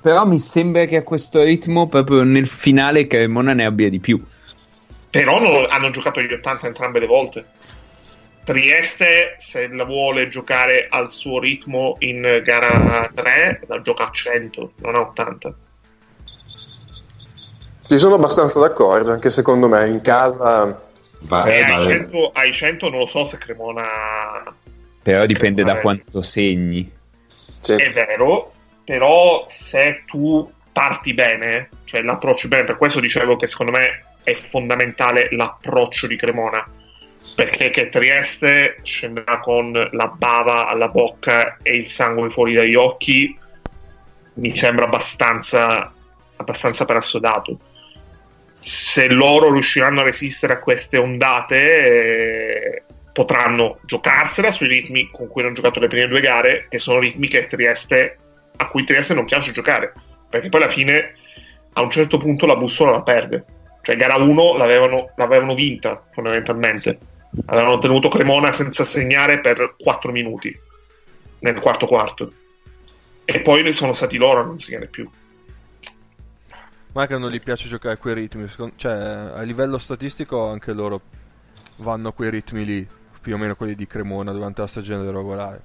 [0.00, 4.22] Però mi sembra che a questo ritmo proprio nel finale Cremona ne abbia di più.
[5.10, 7.44] Però non- hanno giocato gli 80 entrambe le volte.
[8.44, 14.72] Trieste, se la vuole giocare al suo ritmo in gara 3, la gioca a 100,
[14.76, 15.54] non a 80.
[17.86, 20.80] Ci sono abbastanza d'accordo, anche secondo me, in casa...
[21.22, 23.82] Va- E ai vale- 100, ai 100 non lo so se Cremona
[25.02, 25.80] Però dipende da Eh.
[25.82, 26.90] quanto segni.
[27.60, 27.72] Sì.
[27.72, 28.49] È vero,
[28.90, 34.34] però se tu parti bene, cioè l'approccio bene, per questo dicevo che secondo me è
[34.34, 36.68] fondamentale l'approccio di Cremona,
[37.36, 43.38] perché che Trieste scenderà con la bava alla bocca e il sangue fuori dagli occhi,
[44.34, 45.92] mi sembra abbastanza,
[46.34, 47.60] abbastanza per assodato.
[48.58, 55.42] Se loro riusciranno a resistere a queste ondate, eh, potranno giocarsela sui ritmi con cui
[55.42, 58.18] hanno giocato le prime due gare, che sono ritmi che Trieste,
[58.56, 59.92] a cui Trieste non piace giocare,
[60.28, 61.14] perché poi alla fine
[61.72, 63.44] a un certo punto la bussola la perde.
[63.82, 66.98] Cioè, gara 1 l'avevano, l'avevano vinta fondamentalmente.
[67.46, 70.58] Avevano tenuto Cremona senza segnare per 4 minuti
[71.40, 72.32] nel quarto quarto.
[73.24, 75.08] E poi ne sono stati loro a non segnare più.
[76.92, 78.48] Ma che non gli piace giocare a quei ritmi.
[78.74, 81.00] Cioè, a livello statistico anche loro
[81.76, 82.86] vanno a quei ritmi lì,
[83.20, 85.62] più o meno quelli di Cremona durante la stagione regolare.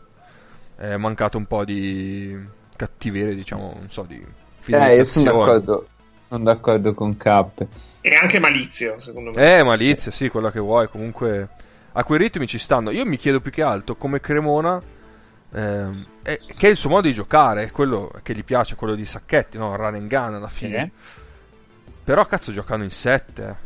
[0.77, 2.37] È mancato un po' di
[2.75, 4.23] cattiveria, diciamo, non so, di
[4.67, 5.87] Eh, io sono d'accordo.
[6.25, 7.65] Sono d'accordo con Cap.
[8.01, 9.57] E anche malizia, secondo me.
[9.59, 10.87] Eh, malizia, sì, quella che vuoi.
[10.89, 11.49] Comunque,
[11.91, 12.91] a quei ritmi ci stanno.
[12.91, 14.81] Io mi chiedo più che altro come Cremona,
[15.53, 18.95] ehm, è- che è il suo modo di giocare, è quello che gli piace, quello
[18.95, 19.75] di Sacchetti, no?
[19.75, 20.91] Run and gun alla fine.
[22.03, 23.64] Però, cazzo, giocano in 7.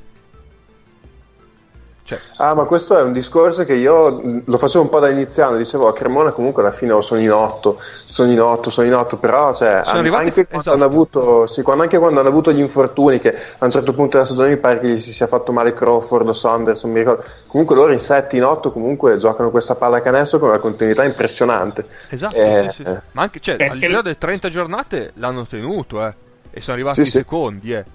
[2.09, 5.09] Cioè, Ah, ma questo è un discorso che io mh, lo facevo un po' da
[5.09, 8.87] iniziano, dicevo a Cremona comunque alla fine oh, sono in otto, sono in otto, sono
[8.87, 10.75] in otto, però cioè, Sono an- arrivati- anche, quando esatto.
[10.75, 14.13] hanno avuto, sì, quando, anche quando hanno avuto gli infortuni, che a un certo punto
[14.13, 16.99] della stagione mi pare che gli si sia fatto male Crawford o Saunders, non mi
[16.99, 21.03] ricordo, comunque loro in 7, in 8 comunque giocano questa palla canestro con una continuità
[21.03, 21.85] impressionante.
[22.09, 22.89] esatto, Eh, sì, sì.
[22.89, 23.01] eh.
[23.11, 26.13] Ma anche, cioè, Perché- di là delle 30 giornate l'hanno tenuto, eh.
[26.49, 27.17] E sono arrivati Sì, sì.
[27.17, 27.85] secondi, eh.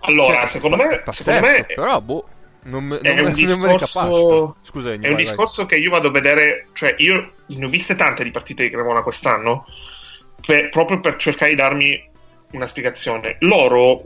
[0.00, 2.24] Allora, Cioè, secondo me, pazzesco, secondo me però, boh,
[2.64, 4.56] non, me- è non un me ne discorso-.
[4.62, 5.24] Scusa, Ennio, È un vai, vai.
[5.24, 8.70] discorso che io vado a vedere, cioè io ne ho viste tante di partite di
[8.70, 9.66] Cremona quest'anno,
[10.44, 12.10] per- proprio per cercare di darmi
[12.52, 13.36] una spiegazione.
[13.40, 14.02] Loro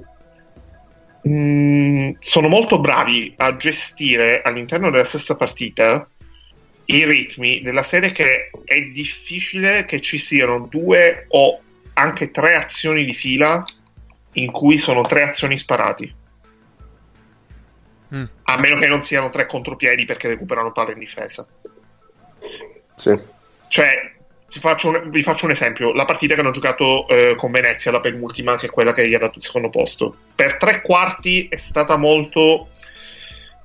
[1.22, 6.08] mh, sono molto bravi a gestire all'interno della stessa partita
[6.88, 11.60] i ritmi della serie che è difficile che ci siano due o
[11.94, 13.62] anche tre azioni di fila
[14.34, 16.14] in cui sono tre azioni sparati.
[18.14, 18.24] Mm.
[18.44, 21.46] A meno che non siano tre contropiedi perché recuperano palla in difesa.
[22.96, 23.18] Sì.
[23.68, 24.12] Cioè,
[24.48, 25.92] faccio un- vi faccio un esempio.
[25.92, 29.14] La partita che hanno giocato eh, con Venezia, la penultima, che è quella che gli
[29.14, 30.16] ha dato il secondo posto.
[30.34, 32.68] Per tre quarti è stata molto,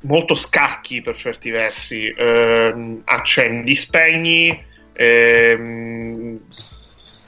[0.02, 2.14] molto scacchi per certi versi.
[2.18, 4.70] Ehm, accendi, spegni.
[4.94, 6.40] ehm,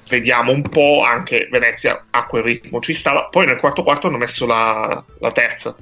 [0.10, 1.04] vediamo un po'.
[1.04, 3.26] Anche Venezia a quel ritmo ci stava.
[3.26, 5.76] Poi nel quarto quarto hanno messo la, la terza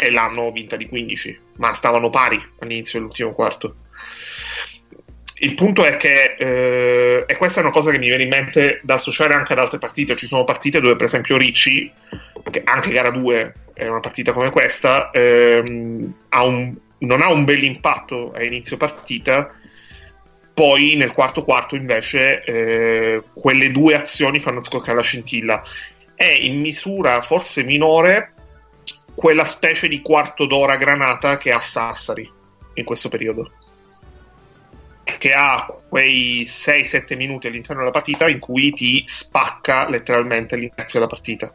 [0.00, 3.74] e l'hanno vinta di 15, ma stavano pari all'inizio dell'ultimo quarto.
[5.40, 8.80] Il punto è che, eh, e questa è una cosa che mi viene in mente
[8.84, 11.90] da associare anche ad altre partite, ci sono partite dove per esempio Ricci,
[12.48, 17.44] che anche gara 2 è una partita come questa, ehm, ha un- non ha un
[17.44, 19.52] bel impatto a inizio partita,
[20.54, 25.62] poi nel quarto quarto invece eh, quelle due azioni fanno scoccare la scintilla.
[26.14, 28.32] È in misura forse minore
[29.18, 32.30] quella specie di quarto d'ora granata che ha Sassari
[32.74, 33.50] in questo periodo.
[35.18, 41.08] che ha quei 6-7 minuti all'interno della partita in cui ti spacca letteralmente l'inizio della
[41.08, 41.52] partita.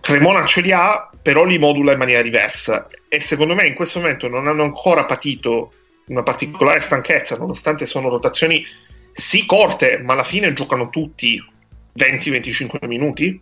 [0.00, 4.00] Cremona ce li ha, però li modula in maniera diversa e secondo me in questo
[4.00, 5.74] momento non hanno ancora patito
[6.06, 8.64] una particolare stanchezza, nonostante sono rotazioni
[9.12, 11.40] sì corte, ma alla fine giocano tutti
[11.96, 13.40] 20-25 minuti.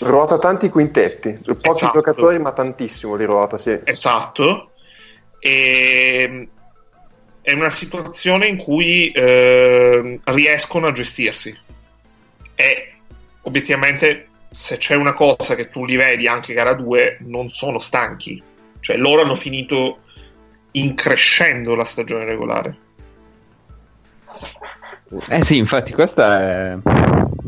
[0.00, 1.92] Ruota tanti quintetti, pochi esatto.
[1.94, 3.78] giocatori ma tantissimo li ruota, sì.
[3.84, 4.72] Esatto.
[5.40, 6.48] E
[7.48, 11.56] è una situazione in cui eh, riescono a gestirsi.
[12.54, 12.92] E
[13.42, 18.42] obiettivamente, se c'è una cosa che tu li vedi anche gara 2, non sono stanchi.
[18.80, 20.00] Cioè, loro hanno finito
[20.72, 22.76] increscendo la stagione regolare.
[25.28, 26.76] Eh sì, infatti, questa è.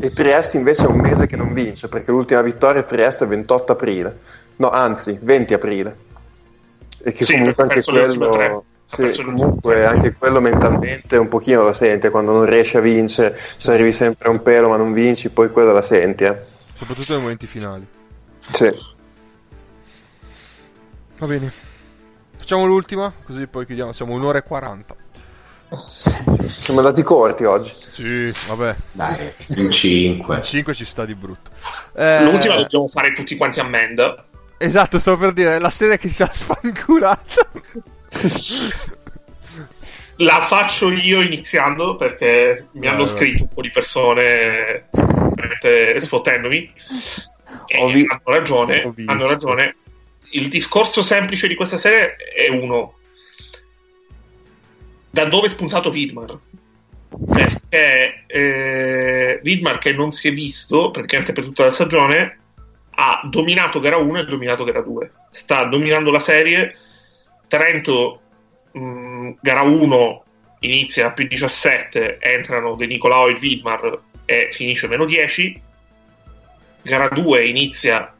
[0.03, 3.27] E Trieste invece è un mese che non vince perché l'ultima vittoria a Trieste è
[3.27, 4.19] il 28 aprile,
[4.55, 5.97] no, anzi, 20 aprile.
[7.03, 12.09] E che sì, comunque anche quello sì, comunque anche quello mentalmente un pochino lo sente
[12.09, 15.51] quando non riesci a vincere, se arrivi sempre a un pelo ma non vinci, poi
[15.51, 16.25] quello la senti.
[16.25, 16.37] Eh.
[16.73, 17.85] Soprattutto nei momenti finali.
[18.51, 18.69] Sì.
[21.19, 21.51] Va bene.
[22.37, 23.93] Facciamo l'ultima, così poi chiudiamo.
[23.93, 24.95] Siamo un'ora e quaranta.
[26.47, 27.73] Siamo andati corti oggi.
[27.87, 28.75] Sì, vabbè.
[28.91, 30.35] Dai, in 5.
[30.35, 31.51] In 5 ci sta di brutto.
[31.95, 32.23] Eh...
[32.23, 34.23] L'ultima dobbiamo fare tutti quanti a Mend.
[34.57, 37.49] Esatto, stavo per dire, la serie che ci ha sfancurato.
[40.17, 44.89] La faccio io iniziando perché mi hanno scritto un po' di persone
[45.99, 46.73] sfottendomi
[47.65, 48.05] e vi...
[48.07, 49.77] hanno ragione, hanno ragione.
[50.31, 52.97] Il discorso semplice di questa serie è uno.
[55.11, 56.39] Da dove è spuntato Widmar?
[57.33, 62.39] Perché eh, Widmar che non si è visto praticamente per tutta la stagione
[62.91, 65.11] ha dominato gara 1 e dominato gara 2.
[65.29, 66.75] Sta dominando la serie
[67.47, 68.21] Trento,
[68.71, 70.23] mh, mm, gara 1
[70.59, 75.61] inizia a più 17, entrano De Nicolao e Widmar e finisce meno 10.
[76.83, 78.15] Gara 2 inizia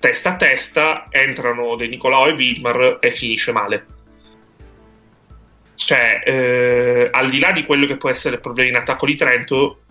[0.00, 3.97] testa a testa, entrano De Nicolao e Widmar e finisce male.
[5.78, 9.14] Cioè, eh, al di là di quello che può essere il problema in attacco di
[9.14, 9.82] Trento,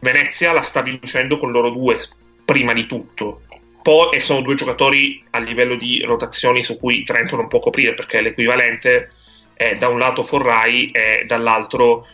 [0.00, 1.98] Venezia la sta vincendo con loro due
[2.46, 3.42] prima di tutto
[3.82, 7.92] po- e sono due giocatori a livello di rotazioni su cui Trento non può coprire
[7.92, 9.12] perché l'equivalente
[9.52, 12.06] è da un lato Forrai e dall'altro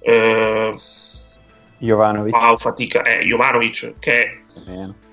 [0.00, 0.74] eh,
[1.78, 2.34] Jovanovic.
[2.34, 4.20] Wow, fatica, eh, Jovanovic che
[4.66, 5.04] eh.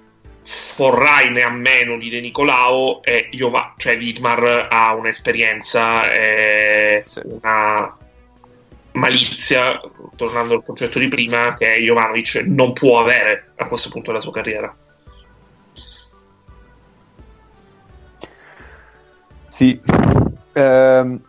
[0.44, 7.22] Forrai ne ha meno di De Nicolao e Jova- cioè Vidmar ha un'esperienza e sì.
[7.24, 7.98] una
[8.94, 9.80] malizia,
[10.16, 14.32] tornando al concetto di prima, che Jovanovic non può avere a questo punto della sua
[14.32, 14.76] carriera.
[19.48, 19.80] Sì.
[20.54, 21.22] Ehm,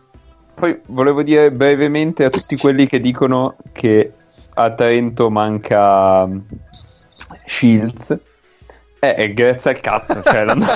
[0.55, 4.13] poi volevo dire brevemente a tutti quelli che dicono che
[4.53, 6.39] a Trento manca mm,
[7.45, 8.17] Shields.
[9.13, 10.65] Eh, grazie al cazzo, cioè l'anno...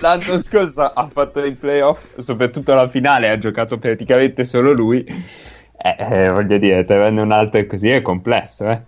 [0.00, 5.04] l'anno scorso ha fatto i playoff, soprattutto la finale, ha giocato praticamente solo lui.
[5.04, 8.82] Eh, eh, voglio dire, tenerne un altro così è complesso, eh.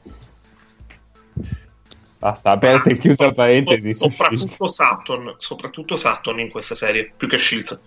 [2.19, 3.95] Basta, aperta e chiusa la parentesi.
[3.95, 7.79] Soprattutto Sutton, soprattutto Sutton in questa serie, più che Shields.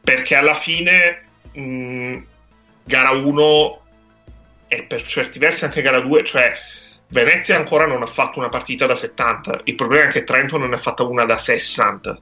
[0.00, 2.18] Perché alla fine mh,
[2.84, 3.80] gara 1
[4.68, 6.52] e per certi versi anche gara 2, cioè
[7.12, 10.70] Venezia ancora non ha fatto una partita da 70, il problema è che Trento non
[10.70, 12.18] ne ha fatta una da 60.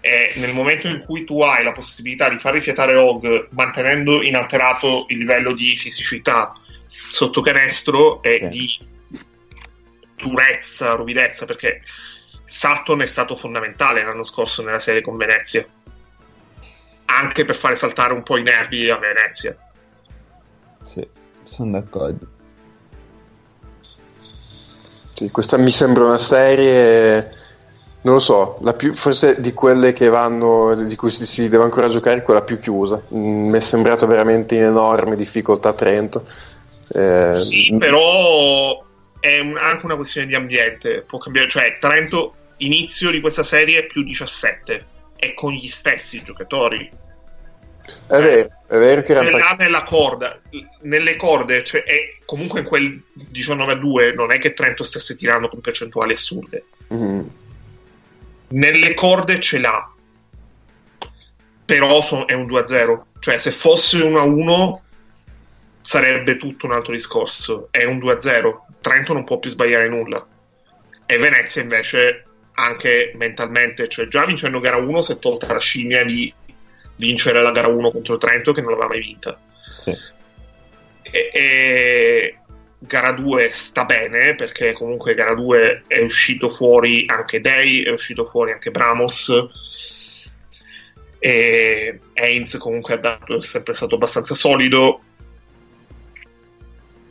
[0.00, 5.04] E nel momento in cui tu hai la possibilità di far rifiatare Og mantenendo inalterato
[5.08, 6.54] il livello di fisicità
[6.88, 8.68] sotto canestro e di
[10.16, 11.82] durezza, ruvidezza, perché
[12.44, 15.64] Sutton è stato fondamentale l'anno scorso nella serie con Venezia,
[17.04, 19.56] anche per fare saltare un po' i nervi a Venezia.
[20.82, 21.06] Sì,
[21.44, 22.38] sono d'accordo.
[25.20, 27.28] Sì, questa mi sembra una serie,
[28.02, 31.62] non lo so, la più, forse di quelle che vanno, di cui si, si deve
[31.64, 33.02] ancora giocare, quella più chiusa.
[33.12, 36.24] Mm, mi è sembrato veramente in enorme difficoltà Trento.
[36.94, 38.82] Eh, sì, però
[39.20, 43.84] è un, anche una questione di ambiente, può cambiare, cioè Trento inizio di questa serie
[43.84, 44.86] più 17
[45.16, 46.90] e con gli stessi giocatori.
[48.06, 50.40] È vero, è vero che era là nella corda,
[50.80, 55.16] nelle corde, cioè è, comunque in quel 19 a 2 non è che Trento stesse
[55.16, 56.64] tirando con percentuali assurde.
[56.94, 57.26] Mm.
[58.50, 59.92] Nelle corde ce l'ha.
[61.64, 63.06] Però so, è un 2 a 0.
[63.18, 64.82] Cioè se fosse 1 a 1
[65.80, 67.66] sarebbe tutto un altro discorso.
[67.72, 70.24] È un 2 a 0 Trento non può più sbagliare nulla.
[71.06, 76.04] E Venezia invece anche mentalmente, cioè già vincendo gara 1 si è tolta la scimmia
[76.04, 76.32] di
[76.94, 79.36] vincere la gara 1 contro Trento che non l'aveva mai vinta.
[79.68, 80.18] Sì.
[81.10, 82.38] E, e
[82.78, 88.24] gara 2 sta bene perché comunque gara 2 è uscito fuori anche Day, è uscito
[88.24, 89.32] fuori anche Bramos.
[91.18, 95.02] E Heinz comunque ha dato, è sempre stato abbastanza solido.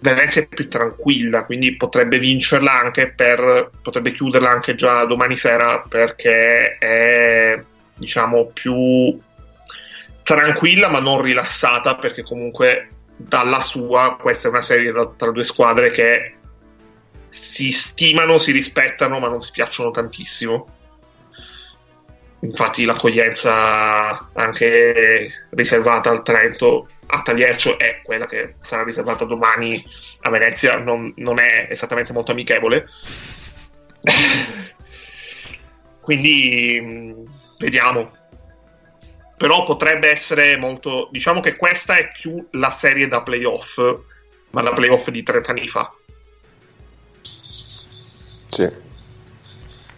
[0.01, 5.81] Venezia è più tranquilla quindi potrebbe vincerla anche per potrebbe chiuderla anche già domani sera
[5.81, 7.61] perché è
[7.95, 9.19] diciamo più
[10.23, 12.88] tranquilla ma non rilassata perché comunque
[13.22, 16.36] dalla sua questa è una serie tra due squadre che
[17.28, 20.78] si stimano, si rispettano ma non si piacciono tantissimo.
[22.41, 29.84] Infatti l'accoglienza anche riservata al Trento a Tagliercio è quella che sarà riservata domani
[30.22, 32.88] a Venezia non, non è esattamente molto amichevole.
[36.00, 38.12] Quindi mh, vediamo
[39.40, 43.80] però potrebbe essere molto diciamo che questa è più la serie da playoff
[44.52, 45.94] ma la playoff di 30 anni fa
[48.49, 48.88] sì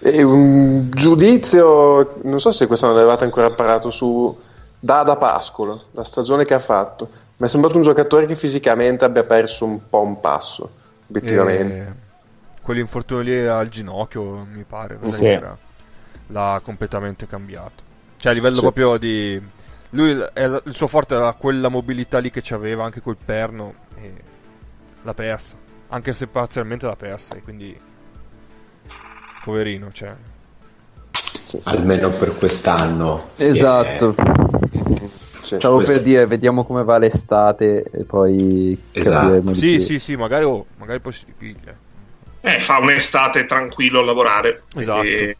[0.04, 4.36] e un giudizio, non so se questo non l'avevate ancora parlato su
[4.80, 7.08] Dada Pascolo, la stagione che ha fatto.
[7.38, 10.72] Mi è sembrato un giocatore che fisicamente abbia perso un po' un passo,
[11.08, 11.80] obiettivamente.
[11.80, 12.60] E...
[12.64, 15.24] Quell'infortunio lì al ginocchio, mi pare, sì.
[15.24, 15.56] era,
[16.28, 17.90] l'ha completamente cambiato.
[18.22, 18.62] Cioè a livello Sì.
[18.62, 19.42] proprio di...
[19.94, 24.14] Lui, è- il suo forte era quella mobilità lì che c'aveva anche col perno e
[25.02, 25.56] l'ha persa.
[25.90, 27.78] Anche se parzialmente l'ha persa e quindi...
[29.44, 30.14] Poverino, cioè...
[31.64, 33.30] Almeno per quest'anno.
[33.36, 34.16] è- Esatto.
[35.42, 35.56] Sì.
[35.58, 39.54] Stavo per dire, vediamo come va l'estate e poi Esatto.
[39.56, 41.76] Sì, sì, sì, magari, oh, magari poi si ripiglia.
[42.42, 45.00] eh, fa un'estate tranquillo a lavorare Esatto.
[45.02, 45.36] quindi-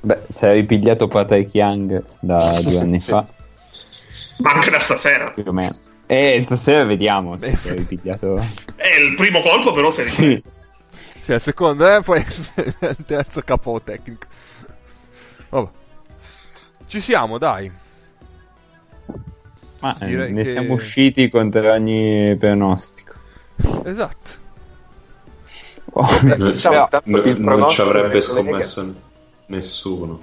[0.00, 3.26] Beh, se avevi pigliato Patrick Young da due anni fa,
[4.38, 5.74] ma anche da stasera più o meno.
[6.06, 7.56] E stasera vediamo se Beh.
[7.56, 8.36] se avevi pigliato...
[8.76, 10.42] è il primo colpo però se Sì.
[11.20, 12.24] Sì, al secondo, eh, poi
[12.80, 14.26] il terzo capo tecnico.
[15.50, 15.68] Vabbè.
[16.86, 17.70] Ci siamo, dai.
[19.80, 23.12] Ma eh, Direi ne che- siamo usciti contro ogni pronostico.
[23.84, 24.30] Esatto.
[25.92, 28.94] Oh, Non, Diciamo, tanto no- il non ci avrebbe scommesso
[29.48, 30.20] nessuno.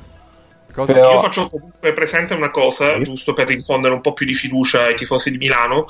[0.73, 0.91] Cosa?
[0.91, 4.83] Però- Io faccio comunque presente una cosa, giusto per infondere un po' più di fiducia
[4.85, 5.85] ai tifosi di Milano.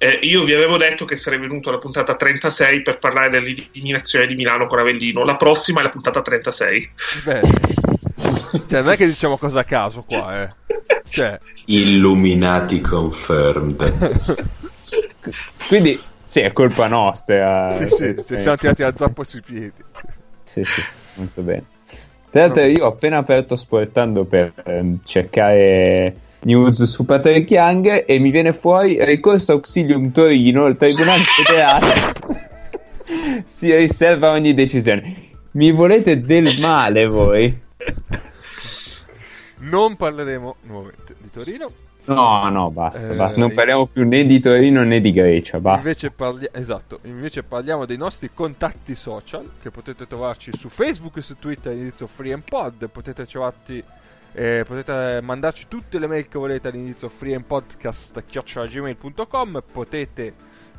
[0.00, 4.34] Eh, io vi avevo detto che sarei venuto alla puntata 36 per parlare dell'eliminazione di
[4.36, 5.24] Milano con Avellino.
[5.24, 6.90] La prossima è la puntata 36.
[7.24, 7.40] Beh.
[8.68, 10.50] Cioè, non è che diciamo cosa a caso qua, eh.
[11.08, 14.36] Cioè, Illuminati confirmed.
[15.66, 17.76] Quindi, sì, è colpa nostra.
[17.76, 19.72] sì, sì, Eh, ci siamo tirati a zappo sui piedi.
[20.44, 20.82] Sì, sì,
[21.14, 21.64] molto bene.
[22.30, 28.18] Tra l'altro io ho appena aperto sportando per ehm, cercare news su Patrick Young e
[28.18, 32.38] mi viene fuori ricorso auxilium Torino, il tribunale federale
[33.44, 35.26] si riserva ogni decisione.
[35.52, 37.60] Mi volete del male voi?
[39.60, 41.70] Non parleremo nuovamente di Torino.
[42.08, 43.38] No, no, basta, Eh, basta.
[43.38, 45.86] Non parliamo più né di Torino né di Grecia, basta.
[45.88, 51.22] Invece, parli- esatto, invece parliamo dei nostri contatti social che potete trovarci su Facebook e
[51.22, 52.88] su Twitter all'indirizzo FreeandPod.
[52.90, 53.82] Potete trovarci,
[54.32, 59.62] eh, potete mandarci tutte le mail che volete all'indirizzo freeandpodcast.gmail.com.
[59.70, 60.34] Potete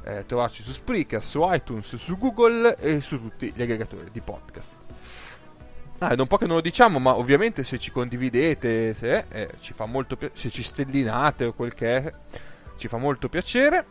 [0.06, 4.76] eh, trovarci su Spreaker, su iTunes, su Google e su tutti gli aggregatori di podcast.
[5.99, 9.26] Ah, è da un po' che non lo diciamo, ma ovviamente se ci condividete, se,
[9.30, 12.13] eh, ci fa molto pi- se ci stellinate o quel che è,
[12.77, 13.85] ci fa molto piacere.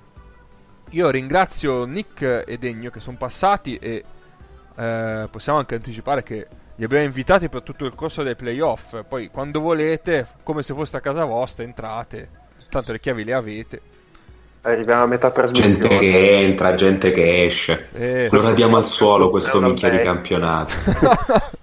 [0.91, 4.03] Io ringrazio Nick e Degno che sono passati e
[4.75, 9.03] eh, possiamo anche anticipare che li abbiamo invitati per tutto il corso dei playoff.
[9.07, 12.47] Poi quando volete, come se foste a casa vostra, entrate.
[12.71, 13.81] Tanto le chiavi le avete.
[14.63, 15.99] Arriviamo a metà gente trasmissione.
[15.99, 17.89] che entra, gente che esce.
[17.93, 20.73] Eh, Lo radiamo al suolo questo una minchia di campionato.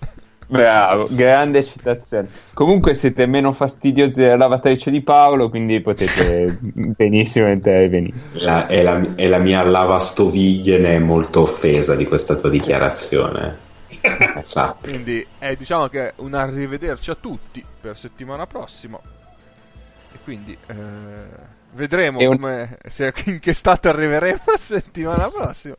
[0.47, 2.27] Bravo, grande citazione.
[2.53, 8.15] Comunque siete meno fastidiosi della lavatrice di Paolo, quindi potete benissimo intervenire.
[8.33, 13.63] La- e, la, e la mia lavastoviglie ne è molto offesa di questa tua dichiarazione.
[14.43, 14.89] Sappi.
[14.91, 18.99] Quindi eh, diciamo che è un arrivederci a tutti per settimana prossima.
[20.11, 20.73] E quindi eh,
[21.73, 25.75] vedremo un- come, se, in che stato arriveremo settimana prossima,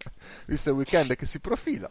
[0.47, 1.89] visto il weekend che si profila.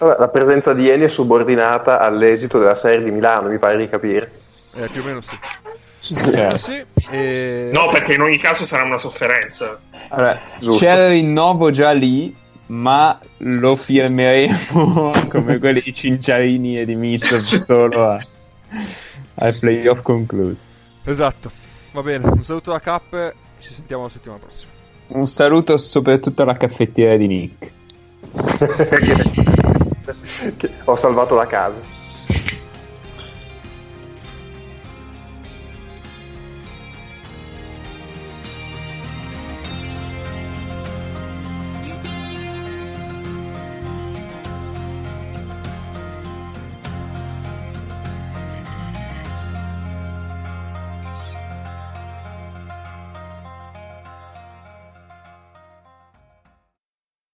[0.00, 3.86] Vabbè, la presenza di Eni è subordinata all'esito della serie di Milano, mi pare di
[3.86, 4.32] capire.
[4.76, 5.38] Eh, più o meno sì.
[6.00, 7.68] Cioè, Sì, e...
[7.70, 9.78] No, perché in ogni caso sarà una sofferenza.
[10.08, 10.78] allora, Giusto.
[10.78, 12.34] c'era il rinnovo già lì,
[12.68, 18.26] ma lo firmeremo come quelli di Cinciarini e di Mitchell solo a,
[19.34, 20.62] ai playoff conclusi.
[21.04, 21.50] Esatto,
[21.92, 24.70] va bene, un saluto da Cap, ci sentiamo la settimana prossima.
[25.08, 27.72] Un saluto soprattutto alla caffettiera di Nick.
[30.84, 31.82] Ho salvato la casa.